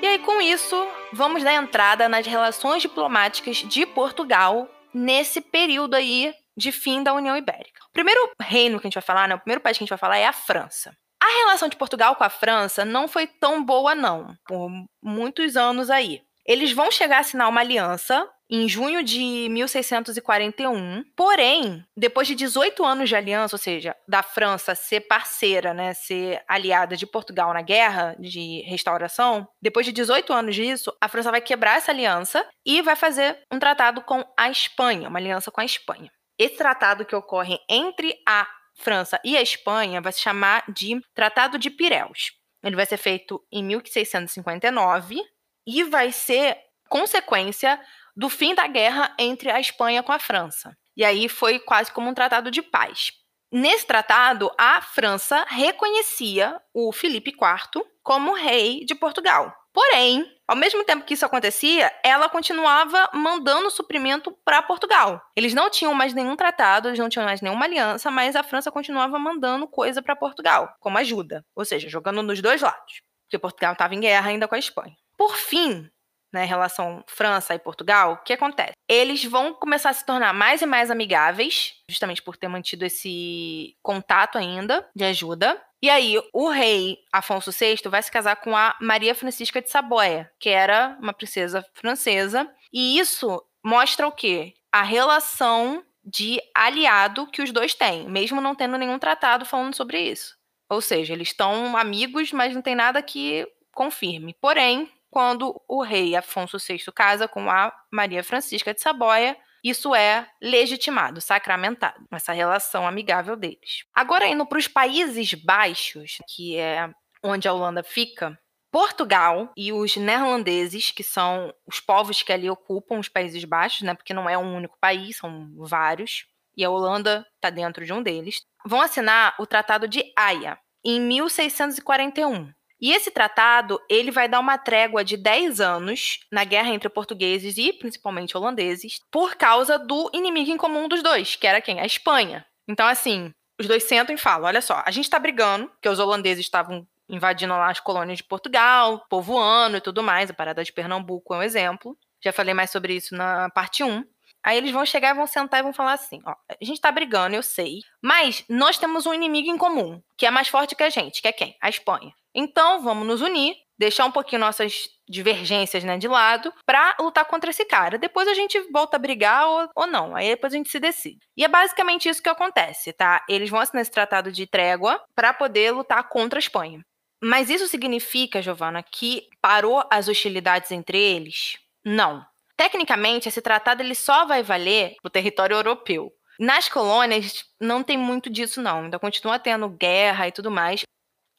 E 0.00 0.06
aí, 0.06 0.18
com 0.20 0.40
isso, 0.40 0.88
vamos 1.12 1.44
dar 1.44 1.52
entrada 1.52 2.08
nas 2.08 2.26
relações 2.26 2.80
diplomáticas 2.80 3.58
de 3.58 3.84
Portugal 3.84 4.66
nesse 4.94 5.42
período 5.42 5.92
aí 5.92 6.32
de 6.56 6.72
fim 6.72 7.02
da 7.02 7.12
União 7.12 7.36
Ibérica. 7.36 7.84
O 7.86 7.92
primeiro 7.92 8.30
reino 8.40 8.80
que 8.80 8.86
a 8.86 8.88
gente 8.88 8.94
vai 8.94 9.02
falar, 9.02 9.28
né, 9.28 9.34
o 9.34 9.40
primeiro 9.40 9.60
país 9.60 9.76
que 9.76 9.82
a 9.82 9.84
gente 9.84 9.90
vai 9.90 9.98
falar 9.98 10.16
é 10.16 10.26
a 10.26 10.32
França. 10.32 10.96
A 11.26 11.38
relação 11.40 11.68
de 11.68 11.76
Portugal 11.76 12.14
com 12.14 12.22
a 12.22 12.30
França 12.30 12.84
não 12.84 13.08
foi 13.08 13.26
tão 13.26 13.64
boa, 13.64 13.96
não, 13.96 14.36
por 14.46 14.70
muitos 15.02 15.56
anos 15.56 15.90
aí. 15.90 16.22
Eles 16.46 16.70
vão 16.70 16.88
chegar 16.88 17.16
a 17.16 17.20
assinar 17.20 17.48
uma 17.48 17.62
aliança 17.62 18.30
em 18.48 18.68
junho 18.68 19.02
de 19.02 19.48
1641. 19.50 21.02
Porém, 21.16 21.84
depois 21.96 22.28
de 22.28 22.36
18 22.36 22.84
anos 22.84 23.08
de 23.08 23.16
aliança, 23.16 23.56
ou 23.56 23.58
seja, 23.58 23.96
da 24.06 24.22
França 24.22 24.76
ser 24.76 25.00
parceira, 25.00 25.74
né, 25.74 25.94
ser 25.94 26.44
aliada 26.46 26.96
de 26.96 27.08
Portugal 27.08 27.52
na 27.52 27.60
guerra 27.60 28.14
de 28.20 28.62
restauração, 28.64 29.48
depois 29.60 29.84
de 29.84 29.90
18 29.90 30.32
anos 30.32 30.54
disso, 30.54 30.96
a 31.00 31.08
França 31.08 31.32
vai 31.32 31.40
quebrar 31.40 31.78
essa 31.78 31.90
aliança 31.90 32.46
e 32.64 32.80
vai 32.82 32.94
fazer 32.94 33.36
um 33.52 33.58
tratado 33.58 34.00
com 34.02 34.24
a 34.38 34.48
Espanha, 34.48 35.08
uma 35.08 35.18
aliança 35.18 35.50
com 35.50 35.60
a 35.60 35.64
Espanha. 35.64 36.08
Esse 36.38 36.56
tratado 36.56 37.04
que 37.04 37.16
ocorre 37.16 37.58
entre 37.68 38.14
a 38.28 38.46
França 38.76 39.20
e 39.24 39.36
a 39.36 39.42
Espanha 39.42 40.00
vai 40.00 40.12
se 40.12 40.20
chamar 40.20 40.64
de 40.70 41.00
Tratado 41.14 41.58
de 41.58 41.70
Pireus. 41.70 42.32
Ele 42.62 42.76
vai 42.76 42.86
ser 42.86 42.96
feito 42.96 43.44
em 43.50 43.64
1659 43.64 45.20
e 45.66 45.84
vai 45.84 46.12
ser 46.12 46.58
consequência 46.88 47.80
do 48.16 48.28
fim 48.28 48.54
da 48.54 48.66
guerra 48.66 49.14
entre 49.18 49.50
a 49.50 49.60
Espanha 49.60 50.02
com 50.02 50.12
a 50.12 50.18
França. 50.18 50.76
E 50.96 51.04
aí 51.04 51.28
foi 51.28 51.58
quase 51.58 51.92
como 51.92 52.08
um 52.08 52.14
tratado 52.14 52.50
de 52.50 52.62
paz. 52.62 53.12
Nesse 53.52 53.86
tratado, 53.86 54.50
a 54.58 54.80
França 54.80 55.44
reconhecia 55.48 56.60
o 56.74 56.92
Felipe 56.92 57.30
IV 57.30 57.84
como 58.06 58.34
rei 58.34 58.84
de 58.84 58.94
Portugal. 58.94 59.52
Porém, 59.74 60.24
ao 60.46 60.54
mesmo 60.54 60.84
tempo 60.84 61.04
que 61.04 61.14
isso 61.14 61.26
acontecia, 61.26 61.92
ela 62.04 62.28
continuava 62.28 63.10
mandando 63.12 63.68
suprimento 63.68 64.30
para 64.44 64.62
Portugal. 64.62 65.20
Eles 65.34 65.52
não 65.52 65.68
tinham 65.68 65.92
mais 65.92 66.14
nenhum 66.14 66.36
tratado, 66.36 66.88
eles 66.88 67.00
não 67.00 67.08
tinham 67.08 67.26
mais 67.26 67.40
nenhuma 67.40 67.64
aliança, 67.64 68.08
mas 68.08 68.36
a 68.36 68.44
França 68.44 68.70
continuava 68.70 69.18
mandando 69.18 69.66
coisa 69.66 70.00
para 70.00 70.14
Portugal, 70.14 70.72
como 70.78 70.96
ajuda, 70.98 71.44
ou 71.54 71.64
seja, 71.64 71.88
jogando 71.88 72.22
nos 72.22 72.40
dois 72.40 72.62
lados, 72.62 73.02
porque 73.24 73.40
Portugal 73.40 73.72
estava 73.72 73.92
em 73.92 74.00
guerra 74.00 74.30
ainda 74.30 74.46
com 74.46 74.54
a 74.54 74.58
Espanha. 74.58 74.94
Por 75.18 75.34
fim, 75.34 75.90
né, 76.32 76.44
relação 76.44 77.02
França 77.08 77.54
e 77.54 77.58
Portugal, 77.58 78.12
o 78.12 78.22
que 78.22 78.32
acontece? 78.32 78.72
Eles 78.88 79.24
vão 79.24 79.52
começar 79.52 79.90
a 79.90 79.94
se 79.94 80.06
tornar 80.06 80.32
mais 80.32 80.62
e 80.62 80.66
mais 80.66 80.90
amigáveis, 80.90 81.74
justamente 81.90 82.22
por 82.22 82.36
ter 82.36 82.46
mantido 82.46 82.84
esse 82.84 83.74
contato 83.82 84.38
ainda 84.38 84.88
de 84.94 85.04
ajuda. 85.04 85.60
E 85.82 85.90
aí, 85.90 86.20
o 86.32 86.48
rei 86.48 86.98
Afonso 87.12 87.50
VI 87.52 87.76
vai 87.86 88.02
se 88.02 88.10
casar 88.10 88.36
com 88.36 88.56
a 88.56 88.76
Maria 88.80 89.14
Francisca 89.14 89.60
de 89.60 89.70
Saboia, 89.70 90.30
que 90.38 90.48
era 90.48 90.96
uma 91.00 91.12
princesa 91.12 91.64
francesa. 91.74 92.50
E 92.72 92.98
isso 92.98 93.42
mostra 93.64 94.06
o 94.06 94.12
quê? 94.12 94.54
A 94.72 94.82
relação 94.82 95.84
de 96.04 96.40
aliado 96.54 97.26
que 97.26 97.42
os 97.42 97.50
dois 97.50 97.74
têm, 97.74 98.08
mesmo 98.08 98.40
não 98.40 98.54
tendo 98.54 98.78
nenhum 98.78 98.98
tratado 98.98 99.44
falando 99.44 99.74
sobre 99.74 100.00
isso. 100.00 100.36
Ou 100.68 100.80
seja, 100.80 101.12
eles 101.12 101.28
estão 101.28 101.76
amigos, 101.76 102.32
mas 102.32 102.54
não 102.54 102.62
tem 102.62 102.74
nada 102.74 103.02
que 103.02 103.46
confirme. 103.72 104.34
Porém, 104.40 104.90
quando 105.10 105.60
o 105.68 105.82
rei 105.82 106.16
Afonso 106.16 106.58
VI 106.58 106.92
casa 106.94 107.28
com 107.28 107.50
a 107.50 107.72
Maria 107.90 108.22
Francisca 108.24 108.72
de 108.72 108.80
Saboia, 108.80 109.36
isso 109.62 109.94
é 109.94 110.28
legitimado, 110.40 111.20
sacramentado, 111.20 112.04
essa 112.12 112.32
relação 112.32 112.86
amigável 112.86 113.36
deles. 113.36 113.84
Agora, 113.94 114.26
indo 114.26 114.46
para 114.46 114.58
os 114.58 114.68
Países 114.68 115.34
Baixos, 115.34 116.18
que 116.28 116.56
é 116.56 116.90
onde 117.22 117.48
a 117.48 117.52
Holanda 117.52 117.82
fica, 117.82 118.38
Portugal 118.70 119.52
e 119.56 119.72
os 119.72 119.96
neerlandeses, 119.96 120.90
que 120.90 121.02
são 121.02 121.52
os 121.66 121.80
povos 121.80 122.22
que 122.22 122.32
ali 122.32 122.50
ocupam 122.50 122.98
os 122.98 123.08
Países 123.08 123.44
Baixos, 123.44 123.82
né, 123.82 123.94
porque 123.94 124.12
não 124.12 124.28
é 124.28 124.36
um 124.36 124.54
único 124.54 124.76
país, 124.80 125.16
são 125.16 125.50
vários, 125.56 126.26
e 126.56 126.64
a 126.64 126.70
Holanda 126.70 127.26
está 127.36 127.50
dentro 127.50 127.84
de 127.84 127.92
um 127.92 128.02
deles, 128.02 128.42
vão 128.64 128.80
assinar 128.80 129.34
o 129.38 129.46
Tratado 129.46 129.86
de 129.86 130.04
Haia 130.16 130.58
em 130.84 131.00
1641. 131.00 132.52
E 132.80 132.92
esse 132.92 133.10
tratado, 133.10 133.80
ele 133.88 134.10
vai 134.10 134.28
dar 134.28 134.40
uma 134.40 134.58
trégua 134.58 135.02
de 135.02 135.16
10 135.16 135.60
anos 135.60 136.20
na 136.30 136.44
guerra 136.44 136.70
entre 136.70 136.88
portugueses 136.88 137.56
e 137.56 137.72
principalmente 137.72 138.36
holandeses, 138.36 139.00
por 139.10 139.34
causa 139.34 139.78
do 139.78 140.10
inimigo 140.12 140.50
em 140.50 140.56
comum 140.56 140.86
dos 140.88 141.02
dois, 141.02 141.36
que 141.36 141.46
era 141.46 141.60
quem? 141.60 141.80
A 141.80 141.86
Espanha. 141.86 142.44
Então, 142.68 142.86
assim, 142.86 143.32
os 143.58 143.66
dois 143.66 143.84
sentam 143.84 144.14
e 144.14 144.18
falam: 144.18 144.46
olha 144.46 144.60
só, 144.60 144.82
a 144.84 144.90
gente 144.90 145.08
tá 145.08 145.18
brigando, 145.18 145.68
porque 145.68 145.88
os 145.88 145.98
holandeses 145.98 146.44
estavam 146.44 146.86
invadindo 147.08 147.52
lá 147.54 147.70
as 147.70 147.80
colônias 147.80 148.18
de 148.18 148.24
Portugal, 148.24 149.04
povoando 149.08 149.76
e 149.76 149.80
tudo 149.80 150.02
mais, 150.02 150.28
a 150.28 150.34
parada 150.34 150.62
de 150.64 150.72
Pernambuco 150.72 151.34
é 151.34 151.38
um 151.38 151.42
exemplo. 151.42 151.96
Já 152.22 152.32
falei 152.32 152.54
mais 152.54 152.70
sobre 152.70 152.94
isso 152.94 153.14
na 153.14 153.48
parte 153.50 153.84
1. 153.84 154.04
Aí 154.46 154.56
eles 154.56 154.70
vão 154.70 154.86
chegar 154.86 155.12
vão 155.12 155.26
sentar 155.26 155.58
e 155.58 155.62
vão 155.64 155.72
falar 155.72 155.94
assim: 155.94 156.20
ó, 156.24 156.30
a 156.30 156.64
gente 156.64 156.80
tá 156.80 156.92
brigando, 156.92 157.34
eu 157.34 157.42
sei, 157.42 157.80
mas 158.00 158.44
nós 158.48 158.78
temos 158.78 159.04
um 159.04 159.12
inimigo 159.12 159.50
em 159.50 159.58
comum, 159.58 160.00
que 160.16 160.24
é 160.24 160.30
mais 160.30 160.46
forte 160.46 160.76
que 160.76 160.84
a 160.84 160.90
gente, 160.90 161.20
que 161.20 161.26
é 161.26 161.32
quem? 161.32 161.56
A 161.60 161.68
Espanha. 161.68 162.12
Então, 162.32 162.80
vamos 162.80 163.06
nos 163.06 163.22
unir, 163.22 163.56
deixar 163.78 164.04
um 164.04 164.12
pouquinho 164.12 164.40
nossas 164.40 164.88
divergências 165.08 165.82
né, 165.82 165.98
de 165.98 166.06
lado 166.06 166.52
para 166.64 166.94
lutar 167.00 167.24
contra 167.24 167.50
esse 167.50 167.64
cara. 167.64 167.98
Depois 167.98 168.28
a 168.28 168.34
gente 168.34 168.60
volta 168.70 168.96
a 168.96 169.00
brigar 169.00 169.48
ou, 169.48 169.68
ou 169.74 169.86
não. 169.86 170.14
Aí 170.14 170.28
depois 170.28 170.52
a 170.52 170.56
gente 170.56 170.70
se 170.70 170.78
decide. 170.78 171.18
E 171.36 171.44
é 171.44 171.48
basicamente 171.48 172.08
isso 172.08 172.22
que 172.22 172.28
acontece, 172.28 172.92
tá? 172.92 173.24
Eles 173.28 173.50
vão 173.50 173.58
assinar 173.58 173.82
esse 173.82 173.90
tratado 173.90 174.30
de 174.30 174.46
trégua 174.46 175.02
para 175.14 175.32
poder 175.32 175.72
lutar 175.72 176.08
contra 176.08 176.38
a 176.38 176.40
Espanha. 176.40 176.84
Mas 177.22 177.48
isso 177.48 177.66
significa, 177.66 178.42
Giovana, 178.42 178.82
que 178.82 179.26
parou 179.40 179.82
as 179.90 180.06
hostilidades 180.06 180.70
entre 180.70 180.98
eles? 180.98 181.56
Não. 181.84 182.24
Tecnicamente, 182.56 183.28
esse 183.28 183.42
tratado 183.42 183.82
ele 183.82 183.94
só 183.94 184.24
vai 184.24 184.42
valer 184.42 184.96
para 185.02 185.08
o 185.08 185.10
território 185.10 185.54
europeu. 185.54 186.12
Nas 186.38 186.68
colônias, 186.68 187.44
não 187.60 187.82
tem 187.82 187.96
muito 187.96 188.30
disso, 188.30 188.60
não. 188.60 188.84
Ainda 188.84 188.98
continua 188.98 189.38
tendo 189.38 189.68
guerra 189.68 190.28
e 190.28 190.32
tudo 190.32 190.50
mais. 190.50 190.82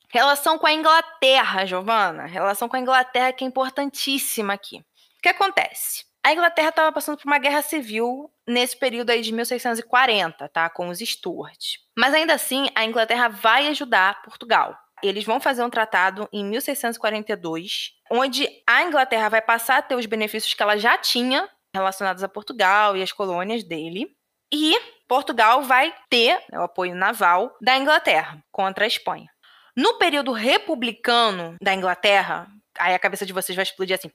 Relação 0.09 0.57
com 0.57 0.65
a 0.65 0.73
Inglaterra, 0.73 1.65
Giovana. 1.65 2.25
Relação 2.25 2.69
com 2.69 2.75
a 2.75 2.79
Inglaterra 2.79 3.33
que 3.33 3.43
é 3.43 3.47
importantíssima 3.47 4.53
aqui. 4.53 4.77
O 4.77 5.21
que 5.21 5.29
acontece? 5.29 6.05
A 6.23 6.33
Inglaterra 6.33 6.69
estava 6.69 6.91
passando 6.91 7.17
por 7.17 7.25
uma 7.25 7.37
guerra 7.37 7.61
civil 7.61 8.31
nesse 8.45 8.75
período 8.77 9.09
aí 9.11 9.21
de 9.21 9.31
1640, 9.31 10.49
tá? 10.49 10.69
Com 10.69 10.89
os 10.89 10.99
Stuarts. 10.99 11.79
Mas 11.97 12.13
ainda 12.13 12.33
assim, 12.33 12.69
a 12.75 12.83
Inglaterra 12.85 13.27
vai 13.27 13.67
ajudar 13.67 14.21
Portugal. 14.21 14.77
Eles 15.03 15.23
vão 15.23 15.39
fazer 15.39 15.63
um 15.63 15.69
tratado 15.69 16.27
em 16.31 16.43
1642, 16.45 17.91
onde 18.11 18.49
a 18.65 18.83
Inglaterra 18.83 19.29
vai 19.29 19.41
passar 19.41 19.77
a 19.77 19.81
ter 19.81 19.95
os 19.95 20.05
benefícios 20.05 20.53
que 20.53 20.63
ela 20.63 20.77
já 20.77 20.97
tinha 20.97 21.47
relacionados 21.73 22.23
a 22.23 22.29
Portugal 22.29 22.97
e 22.97 23.03
as 23.03 23.11
colônias 23.11 23.63
dele. 23.63 24.09
E 24.51 24.79
Portugal 25.07 25.61
vai 25.61 25.93
ter 26.09 26.41
né, 26.51 26.59
o 26.59 26.63
apoio 26.63 26.95
naval 26.95 27.55
da 27.61 27.77
Inglaterra 27.77 28.43
contra 28.51 28.85
a 28.85 28.87
Espanha. 28.87 29.29
No 29.75 29.97
período 29.99 30.31
republicano 30.31 31.55
da 31.61 31.73
Inglaterra, 31.73 32.47
aí 32.79 32.93
a 32.93 32.99
cabeça 32.99 33.25
de 33.25 33.33
vocês 33.33 33.55
vai 33.55 33.63
explodir 33.63 33.95
assim. 33.95 34.11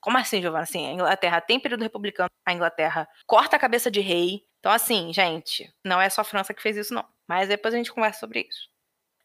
Como 0.00 0.18
assim, 0.18 0.40
Giovana? 0.42 0.64
Assim, 0.64 0.86
a 0.86 0.92
Inglaterra 0.92 1.40
tem 1.40 1.58
período 1.58 1.82
republicano, 1.82 2.28
a 2.46 2.52
Inglaterra 2.52 3.08
corta 3.26 3.56
a 3.56 3.58
cabeça 3.58 3.90
de 3.90 4.00
rei. 4.00 4.42
Então, 4.58 4.70
assim, 4.70 5.12
gente, 5.12 5.72
não 5.84 6.00
é 6.00 6.10
só 6.10 6.20
a 6.20 6.24
França 6.24 6.52
que 6.52 6.62
fez 6.62 6.76
isso, 6.76 6.92
não. 6.92 7.06
Mas 7.28 7.48
depois 7.48 7.72
a 7.72 7.76
gente 7.76 7.92
conversa 7.92 8.20
sobre 8.20 8.46
isso. 8.48 8.68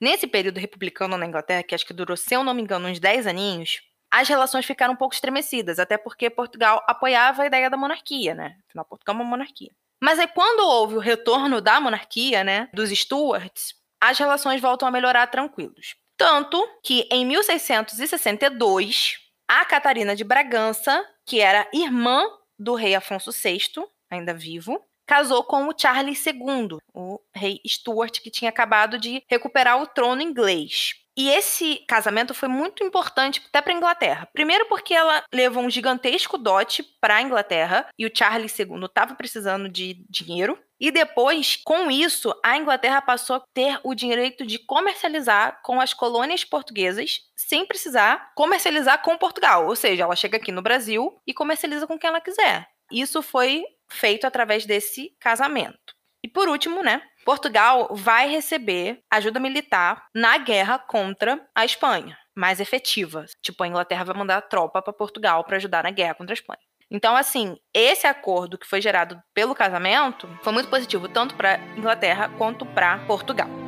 Nesse 0.03 0.27
período 0.27 0.59
republicano 0.59 1.17
na 1.17 1.25
Inglaterra, 1.25 1.63
que 1.63 1.73
acho 1.73 1.85
que 1.85 1.93
durou, 1.93 2.17
se 2.17 2.35
eu 2.35 2.43
não 2.43 2.53
me 2.53 2.61
engano, 2.61 2.89
uns 2.89 2.99
10 2.99 3.25
aninhos, 3.25 3.81
as 4.11 4.27
relações 4.27 4.65
ficaram 4.65 4.95
um 4.95 4.97
pouco 4.97 5.15
estremecidas, 5.15 5.79
até 5.79 5.97
porque 5.97 6.29
Portugal 6.29 6.83
apoiava 6.85 7.43
a 7.43 7.45
ideia 7.45 7.69
da 7.69 7.77
monarquia, 7.77 8.35
né? 8.35 8.57
Afinal, 8.67 8.83
Portugal 8.83 9.15
é 9.15 9.19
uma 9.19 9.23
monarquia. 9.23 9.71
Mas 10.01 10.19
aí, 10.19 10.27
quando 10.27 10.59
houve 10.59 10.97
o 10.97 10.99
retorno 10.99 11.61
da 11.61 11.79
monarquia, 11.79 12.43
né, 12.43 12.67
dos 12.73 12.89
Stuarts, 12.89 13.75
as 14.01 14.19
relações 14.19 14.59
voltam 14.59 14.85
a 14.85 14.91
melhorar 14.91 15.25
tranquilos. 15.27 15.95
Tanto 16.17 16.61
que 16.83 17.07
em 17.09 17.25
1662, 17.25 19.19
a 19.47 19.63
Catarina 19.63 20.17
de 20.17 20.25
Bragança, 20.25 21.01
que 21.25 21.39
era 21.39 21.65
irmã 21.73 22.25
do 22.59 22.75
rei 22.75 22.93
Afonso 22.93 23.31
VI, 23.31 23.87
ainda 24.11 24.33
vivo, 24.33 24.83
casou 25.05 25.43
com 25.43 25.67
o 25.67 25.73
Charles 25.77 26.25
II, 26.25 26.77
o 26.93 27.19
rei 27.33 27.59
Stuart, 27.65 28.19
que 28.21 28.31
tinha 28.31 28.49
acabado 28.49 28.97
de 28.97 29.23
recuperar 29.29 29.81
o 29.81 29.87
trono 29.87 30.21
inglês. 30.21 31.03
E 31.15 31.29
esse 31.29 31.77
casamento 31.87 32.33
foi 32.33 32.49
muito 32.49 32.83
importante 32.83 33.41
até 33.47 33.61
para 33.61 33.71
a 33.71 33.75
Inglaterra. 33.75 34.27
Primeiro 34.33 34.65
porque 34.65 34.93
ela 34.93 35.23
levou 35.31 35.63
um 35.63 35.69
gigantesco 35.69 36.37
dote 36.37 36.83
para 36.99 37.17
a 37.17 37.21
Inglaterra 37.21 37.87
e 37.97 38.05
o 38.05 38.11
Charles 38.13 38.57
II 38.57 38.85
estava 38.85 39.13
precisando 39.13 39.69
de 39.69 40.03
dinheiro. 40.09 40.57
E 40.79 40.91
depois, 40.91 41.59
com 41.63 41.89
isso, 41.89 42.33
a 42.43 42.57
Inglaterra 42.57 43.01
passou 43.01 43.35
a 43.35 43.43
ter 43.53 43.79
o 43.83 43.93
direito 43.93 44.45
de 44.45 44.57
comercializar 44.57 45.61
com 45.63 45.79
as 45.79 45.93
colônias 45.93 46.43
portuguesas 46.43 47.21
sem 47.35 47.65
precisar 47.65 48.31
comercializar 48.35 49.01
com 49.03 49.17
Portugal. 49.17 49.67
Ou 49.67 49.75
seja, 49.75 50.03
ela 50.03 50.15
chega 50.15 50.37
aqui 50.37 50.51
no 50.51 50.63
Brasil 50.63 51.15
e 51.27 51.33
comercializa 51.33 51.85
com 51.85 51.97
quem 51.97 52.07
ela 52.07 52.19
quiser. 52.19 52.67
Isso 52.91 53.21
foi 53.21 53.63
feito 53.93 54.25
através 54.25 54.65
desse 54.65 55.15
casamento. 55.19 55.93
E 56.23 56.27
por 56.27 56.47
último, 56.47 56.81
né, 56.81 57.01
Portugal 57.25 57.89
vai 57.91 58.29
receber 58.29 59.01
ajuda 59.11 59.39
militar 59.39 60.05
na 60.15 60.37
guerra 60.37 60.79
contra 60.79 61.45
a 61.53 61.65
Espanha, 61.65 62.17
mais 62.35 62.59
efetiva. 62.59 63.25
Tipo, 63.41 63.63
a 63.63 63.67
Inglaterra 63.67 64.05
vai 64.05 64.15
mandar 64.15 64.41
tropa 64.41 64.81
para 64.81 64.93
Portugal 64.93 65.43
para 65.43 65.57
ajudar 65.57 65.83
na 65.83 65.91
guerra 65.91 66.15
contra 66.15 66.33
a 66.33 66.39
Espanha. 66.39 66.59
Então, 66.89 67.15
assim, 67.15 67.57
esse 67.73 68.05
acordo 68.05 68.57
que 68.57 68.67
foi 68.67 68.79
gerado 68.79 69.19
pelo 69.33 69.55
casamento 69.55 70.29
foi 70.43 70.53
muito 70.53 70.69
positivo 70.69 71.09
tanto 71.09 71.35
para 71.35 71.57
Inglaterra 71.75 72.29
quanto 72.37 72.65
para 72.65 72.99
Portugal. 73.05 73.62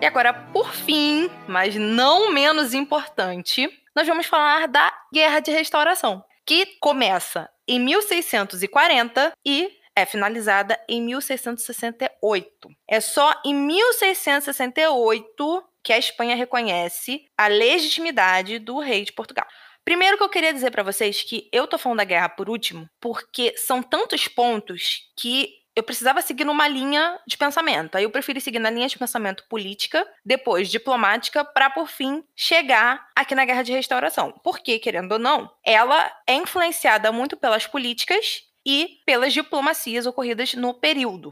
E 0.00 0.04
agora, 0.04 0.34
por 0.52 0.74
fim, 0.74 1.30
mas 1.48 1.74
não 1.74 2.30
menos 2.30 2.74
importante, 2.74 3.66
nós 3.94 4.06
vamos 4.06 4.26
falar 4.26 4.68
da 4.68 4.92
Guerra 5.12 5.40
de 5.40 5.50
Restauração, 5.50 6.22
que 6.44 6.66
começa 6.80 7.48
em 7.66 7.80
1640 7.80 9.32
e 9.44 9.72
é 9.96 10.04
finalizada 10.04 10.78
em 10.86 11.02
1668. 11.02 12.68
É 12.86 13.00
só 13.00 13.34
em 13.42 13.54
1668 13.54 15.64
que 15.82 15.94
a 15.94 15.98
Espanha 15.98 16.36
reconhece 16.36 17.24
a 17.36 17.46
legitimidade 17.46 18.58
do 18.58 18.78
rei 18.78 19.02
de 19.02 19.14
Portugal. 19.14 19.46
Primeiro 19.82 20.18
que 20.18 20.24
eu 20.24 20.28
queria 20.28 20.52
dizer 20.52 20.72
para 20.72 20.82
vocês 20.82 21.22
que 21.22 21.48
eu 21.50 21.66
tô 21.66 21.78
falando 21.78 21.96
da 21.98 22.04
guerra 22.04 22.28
por 22.28 22.50
último, 22.50 22.86
porque 23.00 23.56
são 23.56 23.82
tantos 23.82 24.28
pontos 24.28 25.10
que 25.16 25.54
eu 25.76 25.82
precisava 25.82 26.22
seguir 26.22 26.44
numa 26.44 26.66
linha 26.66 27.20
de 27.26 27.36
pensamento. 27.36 27.96
Aí 27.96 28.04
eu 28.04 28.10
preferi 28.10 28.40
seguir 28.40 28.58
na 28.58 28.70
linha 28.70 28.88
de 28.88 28.98
pensamento 28.98 29.44
política, 29.46 30.08
depois 30.24 30.70
diplomática, 30.70 31.44
para 31.44 31.68
por 31.68 31.86
fim 31.86 32.24
chegar 32.34 33.06
aqui 33.14 33.34
na 33.34 33.44
Guerra 33.44 33.62
de 33.62 33.72
Restauração. 33.72 34.32
Porque, 34.42 34.78
querendo 34.78 35.12
ou 35.12 35.18
não, 35.18 35.52
ela 35.62 36.10
é 36.26 36.34
influenciada 36.34 37.12
muito 37.12 37.36
pelas 37.36 37.66
políticas 37.66 38.40
e 38.66 39.00
pelas 39.04 39.34
diplomacias 39.34 40.06
ocorridas 40.06 40.54
no 40.54 40.72
período. 40.72 41.30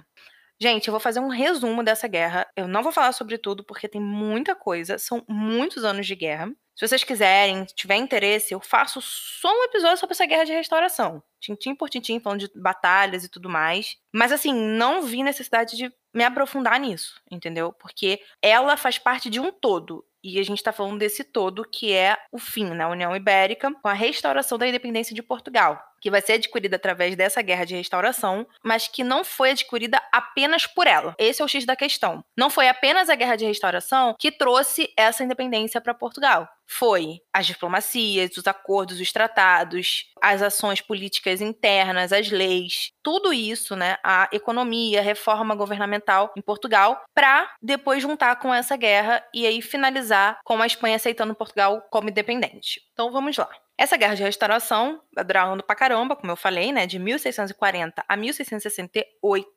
Gente, 0.61 0.88
eu 0.88 0.92
vou 0.92 1.01
fazer 1.01 1.20
um 1.20 1.28
resumo 1.28 1.82
dessa 1.82 2.07
guerra. 2.07 2.47
Eu 2.55 2.68
não 2.68 2.82
vou 2.82 2.92
falar 2.92 3.12
sobre 3.12 3.38
tudo 3.38 3.64
porque 3.64 3.88
tem 3.88 4.01
muita 4.01 4.55
coisa, 4.55 4.99
são 4.99 5.24
muitos 5.26 5.84
anos 5.84 6.07
de 6.07 6.14
guerra. 6.14 6.49
Se 6.76 6.86
vocês 6.86 7.03
quiserem, 7.03 7.66
se 7.66 7.74
tiver 7.74 7.97
interesse, 7.97 8.53
eu 8.53 8.61
faço 8.61 9.01
só 9.01 9.49
um 9.49 9.64
episódio 9.64 9.97
sobre 9.97 10.12
essa 10.12 10.26
guerra 10.26 10.45
de 10.45 10.53
restauração. 10.53 11.22
Tintim 11.45 11.74
por 11.74 11.90
tintim, 11.90 12.18
falando 12.18 12.40
de 12.40 12.51
batalhas 12.59 13.22
e 13.22 13.28
tudo 13.28 13.51
mais. 13.51 13.97
Mas 14.12 14.32
assim, 14.32 14.55
não 14.55 15.03
vi 15.03 15.22
necessidade 15.22 15.76
de 15.76 15.92
me 16.14 16.24
aprofundar 16.24 16.80
nisso, 16.80 17.20
entendeu? 17.30 17.72
Porque 17.72 18.20
ela 18.40 18.76
faz 18.76 18.99
parte 18.99 19.28
de 19.28 19.38
um 19.38 19.53
todo. 19.53 20.05
E 20.22 20.38
a 20.38 20.42
gente 20.42 20.59
está 20.59 20.72
falando 20.72 20.99
desse 20.99 21.22
todo 21.22 21.68
que 21.70 21.92
é 21.92 22.16
o 22.32 22.38
fim 22.38 22.64
na 22.64 22.74
né? 22.74 22.86
União 22.86 23.14
Ibérica, 23.14 23.70
com 23.74 23.88
a 23.88 23.92
restauração 23.92 24.57
da 24.57 24.66
independência 24.66 25.14
de 25.14 25.22
Portugal 25.22 25.95
que 26.05 26.11
vai 26.11 26.20
ser 26.20 26.34
adquirida 26.34 26.76
através 26.76 27.16
dessa 27.16 27.40
guerra 27.40 27.64
de 27.64 27.74
restauração, 27.74 28.47
mas 28.62 28.86
que 28.86 29.03
não 29.03 29.24
foi 29.24 29.53
adquirida 29.53 29.99
apenas 30.12 30.66
por 30.66 30.86
ela. 30.86 31.14
Esse 31.18 31.40
é 31.40 31.45
o 31.47 31.49
X 31.49 31.64
da 31.64 31.74
questão. 31.74 32.22
Não 32.36 32.51
foi 32.51 32.68
apenas 32.68 33.09
a 33.09 33.14
guerra 33.14 33.36
de 33.36 33.47
restauração 33.47 34.14
que 34.18 34.30
trouxe 34.30 34.92
essa 34.99 35.24
independência 35.24 35.80
para 35.80 35.95
Portugal. 35.95 36.47
Foi 36.66 37.20
as 37.32 37.47
diplomacias, 37.47 38.36
os 38.36 38.47
acordos, 38.47 39.01
os 39.01 39.12
tratados, 39.12 40.11
as 40.20 40.42
ações 40.42 40.82
políticas 40.82 41.34
internas, 41.41 42.12
as 42.12 42.30
leis, 42.30 42.93
tudo 43.03 43.32
isso, 43.32 43.76
né, 43.76 43.97
a 44.03 44.28
economia, 44.32 45.01
a 45.01 45.03
reforma 45.03 45.55
governamental 45.55 46.32
em 46.37 46.43
Portugal, 46.43 47.03
para 47.14 47.51
depois 47.62 48.03
juntar 48.03 48.37
com 48.37 48.53
essa 48.53 48.76
guerra 48.76 49.24
e 49.32 49.47
aí 49.47 49.62
finalizar 49.62 50.39
com 50.45 50.61
a 50.61 50.66
Espanha 50.66 50.97
aceitando 50.97 51.35
Portugal 51.35 51.82
como 51.91 52.09
independente. 52.09 52.80
Então 52.93 53.11
vamos 53.11 53.37
lá. 53.37 53.49
Essa 53.76 53.97
guerra 53.97 54.14
de 54.14 54.22
restauração 54.22 55.01
ano 55.16 55.62
pra 55.62 55.74
caramba, 55.74 56.14
como 56.14 56.30
eu 56.30 56.37
falei, 56.37 56.70
né? 56.72 56.87
De 56.87 56.99
1640 56.99 58.05
a 58.09 58.16
1668. 58.16 59.49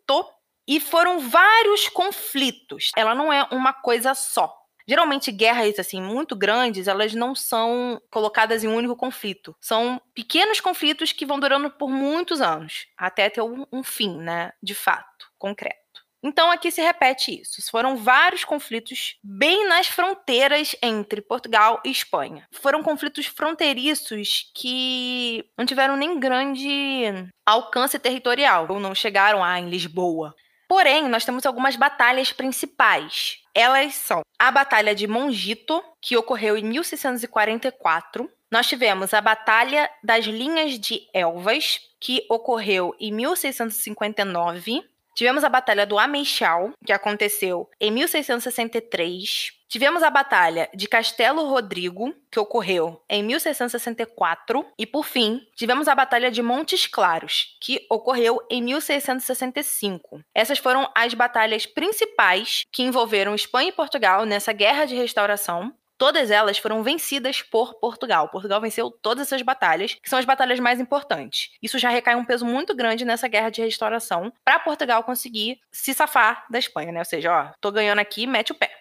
E 0.68 0.80
foram 0.80 1.20
vários 1.20 1.88
conflitos. 1.88 2.92
Ela 2.98 3.16
não 3.16 3.32
é 3.32 3.48
uma 3.52 3.72
coisa 3.72 4.14
só. 4.14 4.54
Geralmente, 4.88 5.32
guerras 5.32 5.78
assim 5.80 6.02
muito 6.02 6.36
grandes, 6.36 6.88
elas 6.88 7.14
não 7.14 7.36
são 7.36 8.02
colocadas 8.10 8.64
em 8.64 8.68
um 8.68 8.76
único 8.76 8.96
conflito. 8.96 9.56
São 9.60 10.02
pequenos 10.14 10.62
conflitos 10.62 11.12
que 11.12 11.26
vão 11.26 11.40
durando 11.40 11.70
por 11.70 11.90
muitos 11.90 12.42
anos, 12.42 12.88
até 12.98 13.30
ter 13.30 13.42
um, 13.42 13.66
um 13.72 13.84
fim, 13.84 14.18
né? 14.18 14.52
De 14.64 14.74
fato, 14.74 15.28
concreto. 15.38 15.88
Então 16.24 16.52
aqui 16.52 16.72
se 16.72 16.82
repete 16.82 17.42
isso. 17.42 17.62
Foram 17.70 17.96
vários 17.96 18.44
conflitos 18.44 19.18
bem 19.24 19.68
nas 19.68 19.88
fronteiras 19.88 20.76
entre 20.82 21.22
Portugal 21.22 21.80
e 21.86 21.92
Espanha. 21.92 22.48
Foram 22.52 22.82
conflitos 22.82 23.28
fronteiriços 23.28 24.52
que 24.56 25.46
não 25.58 25.66
tiveram 25.66 25.96
nem 25.96 26.20
grande 26.20 27.14
alcance 27.46 28.00
territorial, 28.00 28.68
ou 28.70 28.80
não 28.80 28.96
chegaram 28.96 29.44
a 29.44 29.60
em 29.60 29.70
Lisboa. 29.70 30.36
Porém, 30.68 31.07
nós 31.07 31.24
temos 31.24 31.45
algumas 31.45 31.76
batalhas 31.76 32.34
principais. 32.34 33.41
Elas 33.55 33.95
são 33.95 34.22
a 34.38 34.51
Batalha 34.51 34.93
de 34.93 35.07
Mongito, 35.07 35.82
que 36.01 36.18
ocorreu 36.18 36.57
em 36.57 36.63
1644. 36.63 38.30
Nós 38.51 38.68
tivemos 38.68 39.13
a 39.13 39.22
Batalha 39.22 39.89
das 40.03 40.26
Linhas 40.26 40.80
de 40.80 41.07
Elvas, 41.13 41.80
que 41.99 42.26
ocorreu 42.30 42.95
em 42.99 43.11
1659. 43.11 44.84
Tivemos 45.15 45.43
a 45.43 45.49
Batalha 45.49 45.86
do 45.86 45.97
Ameixal, 45.97 46.72
que 46.86 46.93
aconteceu 46.93 47.68
em 47.80 47.89
1663. 47.89 49.57
Tivemos 49.70 50.01
a 50.01 50.09
Batalha 50.09 50.70
de 50.74 50.88
Castelo 50.88 51.45
Rodrigo, 51.45 52.15
que 52.32 52.39
ocorreu 52.39 53.03
em 53.09 53.22
1664. 53.22 54.65
E, 54.80 54.86
por 54.86 55.03
fim, 55.03 55.45
tivemos 55.57 55.89
a 55.89 55.95
Batalha 55.95 56.32
de 56.32 56.41
Montes 56.41 56.88
Claros, 56.88 57.57
que 57.61 57.86
ocorreu 57.89 58.39
em 58.49 58.61
1665. 58.61 60.22
Essas 60.34 60.57
foram 60.57 60.89
as 60.95 61.13
batalhas 61.13 61.65
principais 61.65 62.63
que 62.72 62.84
envolveram 62.84 63.36
Espanha 63.36 63.68
e 63.68 63.74
Portugal 63.74 64.26
nessa 64.26 64.53
guerra 64.53 64.86
de 64.86 64.95
restauração. 64.95 65.74
Todas 65.97 66.32
elas 66.32 66.57
foram 66.59 66.82
vencidas 66.82 67.41
por 67.41 67.74
Portugal. 67.80 68.30
Portugal 68.30 68.61
venceu 68.61 68.89
todas 68.89 69.28
essas 69.28 69.41
batalhas, 69.41 69.95
que 69.95 70.09
são 70.09 70.20
as 70.20 70.26
batalhas 70.26 70.61
mais 70.61 70.80
importantes. 70.80 71.49
Isso 71.61 71.78
já 71.78 71.89
recai 71.89 72.15
um 72.15 72.24
peso 72.24 72.45
muito 72.45 72.74
grande 72.74 73.03
nessa 73.03 73.28
guerra 73.28 73.49
de 73.49 73.61
restauração 73.61 74.32
para 74.45 74.59
Portugal 74.59 75.03
conseguir 75.03 75.59
se 75.72 75.93
safar 75.93 76.45
da 76.49 76.59
Espanha, 76.59 76.93
né? 76.93 76.99
Ou 76.99 77.05
seja, 77.05 77.34
ó, 77.34 77.51
tô 77.59 77.70
ganhando 77.70 77.99
aqui, 77.99 78.26
mete 78.26 78.53
o 78.53 78.55
pé. 78.55 78.72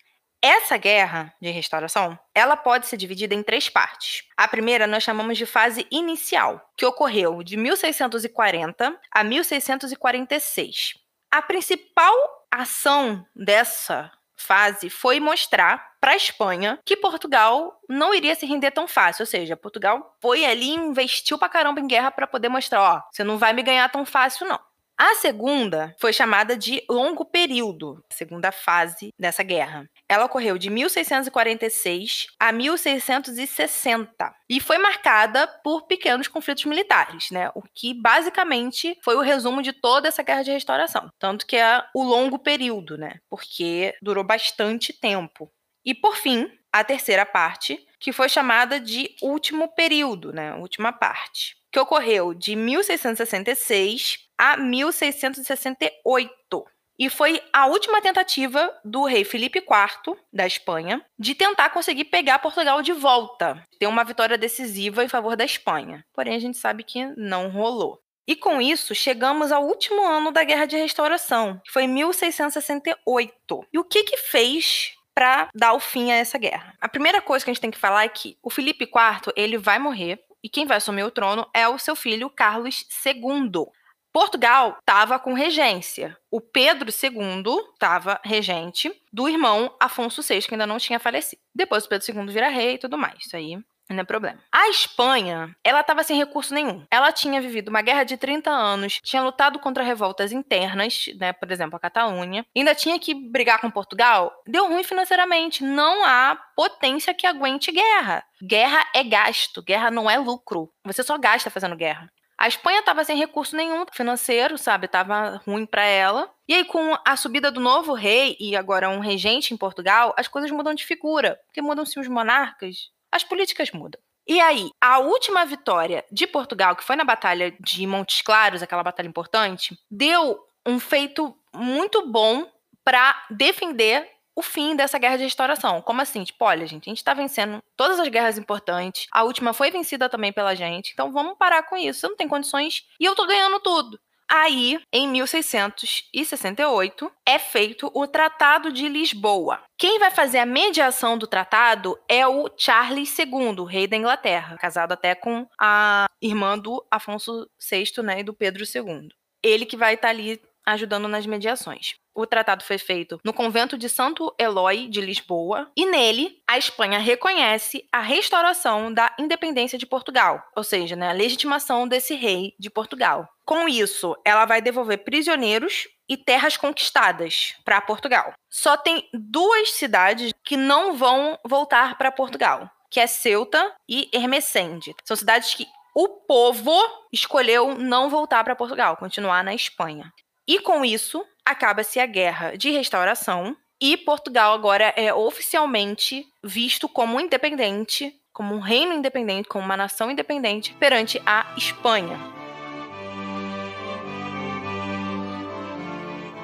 Essa 0.49 0.77
guerra 0.77 1.35
de 1.43 1.51
restauração, 1.51 2.17
ela 2.33 2.57
pode 2.57 2.87
ser 2.87 2.97
dividida 2.97 3.35
em 3.35 3.43
três 3.43 3.69
partes. 3.69 4.23
A 4.37 4.47
primeira 4.47 4.87
nós 4.87 5.03
chamamos 5.03 5.37
de 5.37 5.45
fase 5.45 5.85
inicial, 5.91 6.71
que 6.77 6.87
ocorreu 6.87 7.43
de 7.43 7.57
1640 7.57 8.97
a 9.11 9.25
1646. 9.25 10.95
A 11.33 11.43
principal 11.43 12.15
ação 12.49 13.27
dessa 13.35 14.09
fase 14.37 14.89
foi 14.89 15.19
mostrar 15.19 15.97
para 16.01 16.13
a 16.13 16.17
Espanha 16.17 16.79
que 16.85 16.97
Portugal 16.97 17.81
não 17.89 18.15
iria 18.15 18.37
se 18.37 18.47
render 18.47 18.71
tão 18.71 18.87
fácil. 18.87 19.23
Ou 19.23 19.27
seja, 19.27 19.57
Portugal 19.57 20.17
foi 20.23 20.45
ali 20.45 20.69
e 20.69 20.75
investiu 20.75 21.37
pra 21.39 21.49
caramba 21.49 21.81
em 21.81 21.89
guerra 21.89 22.13
para 22.13 22.25
poder 22.25 22.49
mostrar: 22.49 22.83
ó, 22.83 23.03
você 23.11 23.25
não 23.25 23.37
vai 23.37 23.53
me 23.53 23.65
ganhar 23.65 23.89
tão 23.89 24.07
fácil, 24.07 24.47
não. 24.47 24.61
A 24.99 25.15
segunda 25.17 25.95
foi 25.99 26.11
chamada 26.11 26.57
de 26.57 26.83
longo 26.89 27.23
período, 27.23 28.03
segunda 28.11 28.51
fase 28.51 29.13
dessa 29.19 29.43
guerra. 29.43 29.87
Ela 30.09 30.25
ocorreu 30.25 30.57
de 30.57 30.71
1646 30.71 32.29
a 32.41 32.51
1660 32.51 34.35
e 34.49 34.59
foi 34.59 34.79
marcada 34.79 35.47
por 35.63 35.87
pequenos 35.87 36.29
conflitos 36.29 36.65
militares, 36.65 37.31
né? 37.31 37.51
O 37.55 37.61
que 37.75 37.93
basicamente 37.93 38.99
foi 39.05 39.17
o 39.17 39.21
resumo 39.21 39.61
de 39.61 39.75
toda 39.75 40.09
essa 40.09 40.23
guerra 40.23 40.45
de 40.45 40.53
restauração. 40.53 41.11
Tanto 41.19 41.47
que 41.47 41.57
é 41.57 41.85
o 41.95 42.03
longo 42.03 42.39
período, 42.39 42.97
né? 42.97 43.21
Porque 43.29 43.95
durou 44.01 44.25
bastante 44.25 44.95
tempo. 44.95 45.53
E 45.85 45.95
por 45.95 46.17
fim, 46.17 46.51
a 46.73 46.83
terceira 46.83 47.27
parte, 47.27 47.87
que 48.01 48.13
foi 48.13 48.31
chamada 48.31 48.81
de 48.81 49.15
último 49.21 49.69
período, 49.75 50.33
né? 50.33 50.55
Última 50.55 50.91
parte 50.91 51.55
que 51.77 51.81
ocorreu 51.81 52.33
de 52.33 52.57
1666 52.57 54.21
a 54.39 54.57
1668. 54.57 56.65
E 56.99 57.11
foi 57.11 57.43
a 57.53 57.67
última 57.67 58.01
tentativa 58.01 58.75
do 58.83 59.05
rei 59.05 59.25
Felipe 59.25 59.59
IV 59.59 60.17
da 60.33 60.47
Espanha 60.47 61.05
de 61.19 61.35
tentar 61.35 61.69
conseguir 61.69 62.05
pegar 62.05 62.39
Portugal 62.39 62.81
de 62.81 62.95
volta, 62.95 63.63
ter 63.79 63.87
uma 63.87 64.05
vitória 64.05 64.39
decisiva 64.39 65.05
em 65.05 65.09
favor 65.09 65.37
da 65.37 65.45
Espanha. 65.45 66.03
Porém, 66.15 66.35
a 66.35 66.39
gente 66.39 66.57
sabe 66.57 66.83
que 66.83 67.05
não 67.15 67.51
rolou. 67.51 68.01
E 68.27 68.35
com 68.35 68.59
isso, 68.59 68.95
chegamos 68.95 69.53
ao 69.53 69.67
último 69.67 70.03
ano 70.03 70.33
da 70.33 70.45
Guerra 70.45 70.65
de 70.65 70.79
Restauração, 70.79 71.61
que 71.63 71.71
foi 71.71 71.87
1668. 71.87 73.67
E 73.71 73.79
o 73.79 73.85
que 73.85 74.03
que 74.03 74.17
fez 74.17 74.95
para 75.15 75.51
dar 75.55 75.75
o 75.75 75.81
fim 75.81 76.11
a 76.11 76.17
essa 76.17 76.39
guerra? 76.39 76.73
A 76.81 76.89
primeira 76.89 77.21
coisa 77.21 77.45
que 77.45 77.51
a 77.51 77.55
gente 77.55 77.61
tem 77.61 77.71
que 77.71 77.77
falar 77.77 78.05
é 78.05 78.09
que 78.09 78.39
o 78.43 78.49
Felipe 78.49 78.85
IV, 78.85 79.35
ele 79.37 79.59
vai 79.59 79.79
morrer 79.79 80.25
e 80.47 80.49
quem 80.49 80.65
vai 80.65 80.77
assumir 80.77 81.03
o 81.03 81.11
trono 81.11 81.45
é 81.53 81.67
o 81.67 81.77
seu 81.77 81.97
filho 81.97 82.31
Carlos 82.31 82.87
II. 83.05 83.67
Portugal 84.13 84.77
estava 84.79 85.19
com 85.19 85.35
regência. 85.35 86.17
O 86.31 86.41
Pedro 86.41 86.89
II 86.89 87.73
estava 87.73 88.21
regente 88.23 88.95
do 89.13 89.29
irmão 89.29 89.75
Afonso 89.81 90.23
VI, 90.23 90.43
que 90.43 90.55
ainda 90.55 90.65
não 90.65 90.79
tinha 90.79 91.01
falecido. 91.01 91.43
Depois 91.53 91.85
o 91.85 91.89
Pedro 91.89 92.07
II 92.09 92.33
vira 92.33 92.49
rei 92.49 92.75
e 92.75 92.79
tudo 92.79 92.97
mais. 92.97 93.27
Isso 93.27 93.35
aí 93.35 93.59
não 93.95 94.01
é 94.01 94.05
problema. 94.05 94.39
A 94.51 94.69
Espanha, 94.69 95.55
ela 95.63 95.81
estava 95.81 96.03
sem 96.03 96.17
recurso 96.17 96.53
nenhum. 96.53 96.85
Ela 96.91 97.13
tinha 97.13 97.41
vivido 97.41 97.69
uma 97.69 97.83
guerra 97.83 98.05
de 98.05 98.17
30 98.17 98.51
anos, 98.51 99.01
tinha 99.03 99.23
lutado 99.23 99.59
contra 99.59 99.85
revoltas 99.85 100.33
internas, 100.33 101.07
né, 101.19 101.33
por 101.33 101.51
exemplo, 101.51 101.77
a 101.77 101.81
Catalunha, 101.81 102.45
ainda 102.57 102.75
tinha 102.75 102.99
que 102.99 103.15
brigar 103.15 103.61
com 103.61 103.71
Portugal. 103.71 104.33
Deu 104.47 104.69
ruim 104.69 104.83
financeiramente. 104.83 105.63
Não 105.63 106.05
há 106.05 106.37
potência 106.57 107.15
que 107.15 107.27
aguente 107.27 107.71
guerra. 107.71 108.25
Guerra 108.43 108.85
é 108.95 109.05
gasto, 109.05 109.63
guerra 109.63 109.91
não 109.91 110.11
é 110.11 110.19
lucro. 110.19 110.71
Você 110.85 111.03
só 111.03 111.17
gasta 111.17 111.51
fazendo 111.51 111.77
guerra. 111.77 112.11
A 112.39 112.49
Espanha 112.49 112.81
estava 112.81 113.03
sem 113.03 113.17
recurso 113.17 113.57
nenhum 113.57 113.87
financeiro, 113.91 114.59
sabe? 114.59 114.87
Tava 114.87 115.41
ruim 115.47 115.65
para 115.65 115.85
ela. 115.85 116.31
E 116.47 116.55
aí, 116.55 116.65
com 116.65 116.95
a 117.05 117.17
subida 117.17 117.51
do 117.51 117.61
novo 117.61 117.95
rei 117.95 118.37
e 118.39 118.55
agora 118.55 118.91
um 118.91 119.01
regente 119.01 119.55
em 119.55 119.57
Portugal, 119.57 120.15
as 120.19 120.29
coisas 120.29 120.51
mudam 120.51 120.75
de 120.75 120.85
figura. 120.85 121.39
Porque 121.47 121.63
mudam-se 121.63 121.99
os 121.99 122.07
monarcas, 122.09 122.91
as 123.13 123.25
políticas 123.25 123.71
mudam. 123.71 124.01
E 124.29 124.41
aí, 124.41 124.71
a 124.81 124.99
última 124.99 125.45
vitória 125.45 126.05
de 126.11 126.27
Portugal, 126.27 126.75
que 126.75 126.83
foi 126.83 126.97
na 126.97 127.05
Batalha 127.05 127.55
de 127.61 127.87
Montes 127.87 128.23
Claros, 128.23 128.63
aquela 128.63 128.83
batalha 128.83 129.07
importante, 129.07 129.79
deu 129.89 130.39
um 130.67 130.81
feito 130.81 131.37
muito 131.55 132.11
bom 132.11 132.51
para 132.85 133.25
defender 133.31 134.09
o 134.35 134.43
fim 134.43 134.77
dessa 134.77 134.99
guerra 134.99 135.17
de 135.17 135.25
restauração. 135.25 135.81
Como 135.81 136.03
assim? 136.03 136.23
Tipo, 136.23 136.45
olha, 136.45 136.67
gente, 136.67 136.89
a 136.89 136.91
gente 136.91 137.03
tá 137.03 137.15
vencendo 137.15 137.63
todas 137.75 137.99
as 137.99 138.09
guerras 138.09 138.37
importantes. 138.37 139.07
A 139.11 139.23
última 139.23 139.55
foi 139.55 139.71
vencida 139.71 140.11
também 140.11 140.33
pela 140.33 140.55
gente. 140.55 140.91
Então 140.93 141.11
vamos 141.11 141.39
parar 141.39 141.63
com 141.63 141.77
isso. 141.77 142.01
Você 142.01 142.09
não 142.09 142.17
tem 142.17 142.29
condições 142.29 142.85
e 143.01 143.05
eu 143.07 143.15
tô 143.15 143.27
ganhando 143.27 143.59
tudo. 143.61 143.99
Aí, 144.29 144.81
em 144.93 145.09
1668, 145.09 147.11
é 147.25 147.39
feito 147.39 147.91
o 147.95 148.07
Tratado 148.07 148.73
de 148.73 148.89
Lisboa. 148.89 149.63
Quem 149.79 149.99
vai 149.99 150.11
fazer 150.11 150.39
a 150.39 150.47
mediação 150.47 151.17
do 151.17 151.27
tratado 151.27 151.99
é 152.09 152.27
o 152.27 152.51
Charles 152.57 153.17
II, 153.19 153.65
rei 153.69 153.87
da 153.87 153.97
Inglaterra, 153.97 154.57
casado 154.57 154.93
até 154.93 155.15
com 155.15 155.47
a 155.61 156.07
irmã 156.21 156.59
do 156.59 156.85
Afonso 156.91 157.49
VI 157.71 158.03
né, 158.03 158.21
e 158.21 158.25
do 158.25 158.35
Pedro 158.35 158.65
II. 158.65 159.09
Ele 159.43 159.65
que 159.65 159.77
vai 159.77 159.95
estar 159.95 160.09
tá 160.09 160.15
ali 160.15 160.41
ajudando 160.67 161.07
nas 161.07 161.27
mediações. 161.27 161.95
O 162.17 162.27
tratado 162.27 162.65
foi 162.65 162.79
feito 162.79 163.21
no 163.23 163.35
convento 163.35 163.77
de 163.77 163.91
Santo 163.91 164.35
Eloy 164.39 164.89
de 164.89 165.03
Lisboa 165.03 165.71
e 165.77 165.85
nele 165.85 166.43
a 166.49 166.57
Espanha 166.57 166.99
reconhece 166.99 167.87
a 167.93 168.01
restauração 168.01 168.91
da 168.91 169.15
independência 169.19 169.79
de 169.79 169.85
Portugal, 169.85 170.43
ou 170.57 170.65
seja, 170.65 170.97
né, 170.97 171.11
a 171.11 171.13
legitimação 171.13 171.87
desse 171.87 172.15
rei 172.15 172.55
de 172.59 172.71
Portugal. 172.71 173.29
Com 173.45 173.69
isso, 173.69 174.17
ela 174.25 174.47
vai 174.47 174.63
devolver 174.63 175.05
prisioneiros 175.05 175.87
e 176.09 176.17
terras 176.17 176.57
conquistadas 176.57 177.55
para 177.67 177.83
Portugal. 177.83 178.33
Só 178.49 178.79
tem 178.79 179.07
duas 179.13 179.73
cidades 179.73 180.33
que 180.43 180.57
não 180.57 180.97
vão 180.97 181.39
voltar 181.45 181.99
para 181.99 182.11
Portugal, 182.11 182.71
que 182.91 182.99
é 182.99 183.07
Ceuta 183.07 183.75
e 183.87 184.09
Hermesende. 184.11 184.95
São 185.05 185.17
cidades 185.17 185.53
que 185.53 185.67
o 185.95 186.09
povo 186.09 186.73
escolheu 187.13 187.77
não 187.77 188.09
voltar 188.09 188.43
para 188.43 188.57
Portugal, 188.57 188.97
continuar 188.97 189.45
na 189.45 189.55
Espanha. 189.55 190.11
E 190.49 190.61
com 190.61 190.85
isso, 190.85 191.25
acaba-se 191.47 192.01
a 192.01 192.07
guerra 192.07 192.57
de 192.57 192.71
restauração 192.71 193.57
e 193.81 193.97
Portugal 193.97 194.53
agora 194.53 194.93
é 194.97 195.15
oficialmente 195.15 196.27
visto 196.43 196.89
como 196.89 197.21
independente, 197.21 198.13
como 198.33 198.55
um 198.55 198.61
reino 198.61 198.93
independente, 198.93 199.49
como 199.49 199.65
uma 199.65 199.77
nação 199.77 200.11
independente 200.11 200.75
perante 200.75 201.23
a 201.25 201.47
Espanha. 201.57 202.19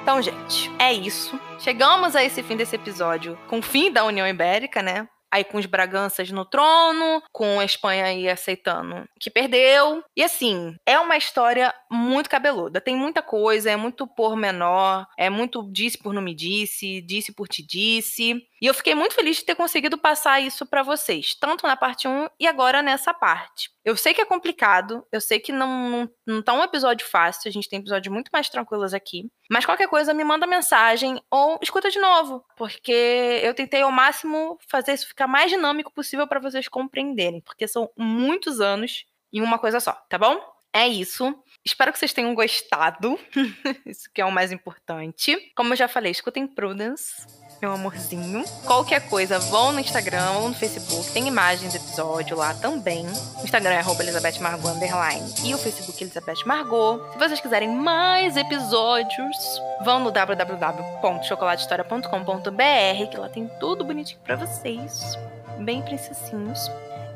Então, 0.03 0.21
gente, 0.21 0.71
é 0.79 0.93
isso. 0.93 1.39
Chegamos 1.59 2.17
a 2.17 2.25
esse 2.25 2.43
fim 2.43 2.57
desse 2.57 2.77
episódio 2.77 3.39
com 3.49 3.59
o 3.59 3.63
fim 3.63 3.91
da 3.91 4.05
União 4.05 4.27
Ibérica, 4.27 4.83
né? 4.83 5.09
Aí 5.33 5.45
com 5.45 5.57
os 5.57 5.65
Braganças 5.67 6.31
no 6.31 6.45
trono, 6.45 7.23
com 7.33 7.59
a 7.59 7.65
Espanha 7.65 8.05
aí 8.05 8.29
aceitando 8.29 9.09
que 9.19 9.31
perdeu. 9.31 10.05
E 10.17 10.23
assim, 10.23 10.77
é 10.85 10.99
uma 10.99 11.17
história 11.17 11.73
muito 11.91 12.29
cabeluda. 12.29 12.81
Tem 12.81 12.97
muita 12.97 13.23
coisa, 13.23 13.71
é 13.71 13.77
muito 13.77 14.07
pormenor, 14.07 15.07
é 15.17 15.31
muito 15.31 15.63
disse 15.73 15.97
por 15.97 16.13
não 16.13 16.21
me 16.21 16.35
disse, 16.35 17.01
disse 17.01 17.33
por 17.33 17.49
te 17.49 17.65
disse. 17.65 18.43
E 18.61 18.67
eu 18.67 18.75
fiquei 18.75 18.95
muito 18.95 19.15
feliz 19.15 19.39
de 19.39 19.45
ter 19.45 19.55
conseguido 19.55 19.97
passar 19.97 20.41
isso 20.41 20.67
para 20.67 20.83
vocês, 20.83 21.35
tanto 21.35 21.67
na 21.67 21.77
parte 21.77 22.07
1 22.07 22.29
e 22.39 22.47
agora 22.47 22.83
nessa 22.83 23.15
parte. 23.15 23.71
Eu 23.85 23.97
sei 23.97 24.15
que 24.15 24.21
é 24.21 24.25
complicado, 24.25 25.05
eu 25.11 25.21
sei 25.21 25.41
que 25.41 25.51
não, 25.51 25.91
não, 25.91 26.11
não 26.27 26.43
tá 26.43 26.53
um 26.55 26.63
episódio 26.63 27.07
fácil, 27.07 27.49
a 27.49 27.53
gente 27.53 27.69
tem 27.69 27.81
episódios 27.81 28.13
muito 28.13 28.31
mais 28.33 28.49
tranquilos 28.49 28.95
aqui. 28.95 29.31
Mas 29.51 29.65
qualquer 29.65 29.89
coisa, 29.89 30.15
me 30.15 30.25
manda 30.25 30.47
mensagem 30.47 31.21
ou 31.31 31.59
escuta 31.63 31.91
de 31.91 31.99
novo, 31.99 32.45
porque 32.57 33.41
eu 33.43 33.55
tentei 33.55 33.83
ao 33.83 33.93
máximo 33.93 34.59
fazer 34.69 34.93
isso 34.95 35.09
ficar 35.09 35.27
mais 35.27 35.51
dinâmico 35.51 35.93
possível 35.93 36.27
para 36.27 36.41
vocês 36.41 36.69
compreenderem, 36.69 37.41
porque 37.41 37.67
são 37.67 37.91
muitos 37.97 38.61
anos 38.61 39.05
em 39.33 39.41
uma 39.41 39.59
coisa 39.59 39.81
só, 39.81 39.93
tá 40.09 40.19
bom? 40.19 40.41
É 40.75 40.89
isso. 40.89 41.35
Espero 41.65 41.93
que 41.93 41.99
vocês 41.99 42.15
tenham 42.15 42.35
gostado. 42.35 43.19
isso 43.85 44.09
que 44.13 44.23
é 44.23 44.25
o 44.25 44.33
mais 44.33 44.53
importante. 44.53 45.53
Como 45.55 45.73
eu 45.73 45.77
já 45.77 45.87
falei, 45.87 46.11
escutem 46.11 46.47
Prudence 46.47 47.42
meu 47.63 47.73
amorzinho. 47.73 48.45
Qualquer 48.67 49.09
coisa, 49.09 49.39
vão 49.39 49.71
no 49.71 49.79
Instagram 49.79 50.33
ou 50.33 50.49
no 50.49 50.55
Facebook, 50.55 51.13
tem 51.13 51.29
imagem 51.29 51.69
do 51.69 51.77
episódio 51.77 52.37
lá 52.37 52.53
também. 52.55 53.07
O 53.07 53.45
Instagram 53.45 53.75
é 53.75 53.85
Elizabeth 54.03 54.41
Margot 54.41 54.69
underline 54.69 55.33
e 55.45 55.55
o 55.55 55.59
Facebook 55.59 56.03
Elizabeth 56.03 56.45
Margot. 56.45 57.13
Se 57.13 57.19
vocês 57.19 57.41
quiserem 57.41 57.69
mais 57.69 58.37
episódios, 58.37 59.37
vão 59.85 60.01
no 60.01 60.11
www.chocolatehistoria.com.br 60.11 63.07
que 63.09 63.17
lá 63.17 63.29
tem 63.29 63.49
tudo 63.61 63.85
bonitinho 63.85 64.19
para 64.25 64.35
vocês, 64.35 65.17
bem 65.61 65.83
princessinhos. 65.83 66.69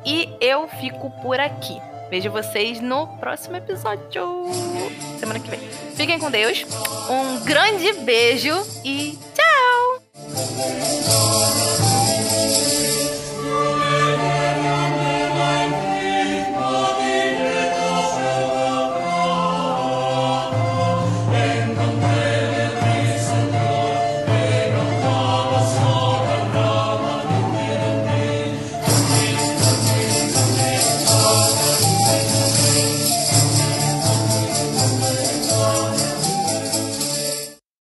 E 0.05 0.32
eu 0.40 0.68
fico 0.68 1.11
por 1.22 1.40
aqui. 1.40 1.76
Vejo 2.09 2.30
vocês 2.30 2.80
no 2.80 3.09
próximo 3.18 3.57
episódio, 3.57 4.47
semana 5.18 5.40
que 5.40 5.51
vem. 5.51 5.59
Fiquem 5.97 6.20
com 6.20 6.30
Deus, 6.30 6.64
um 7.11 7.40
grande 7.44 7.94
beijo 7.94 8.64
e 8.84 9.18
tchau! 9.34 9.95
Thank 10.18 11.80
you. 11.80 11.86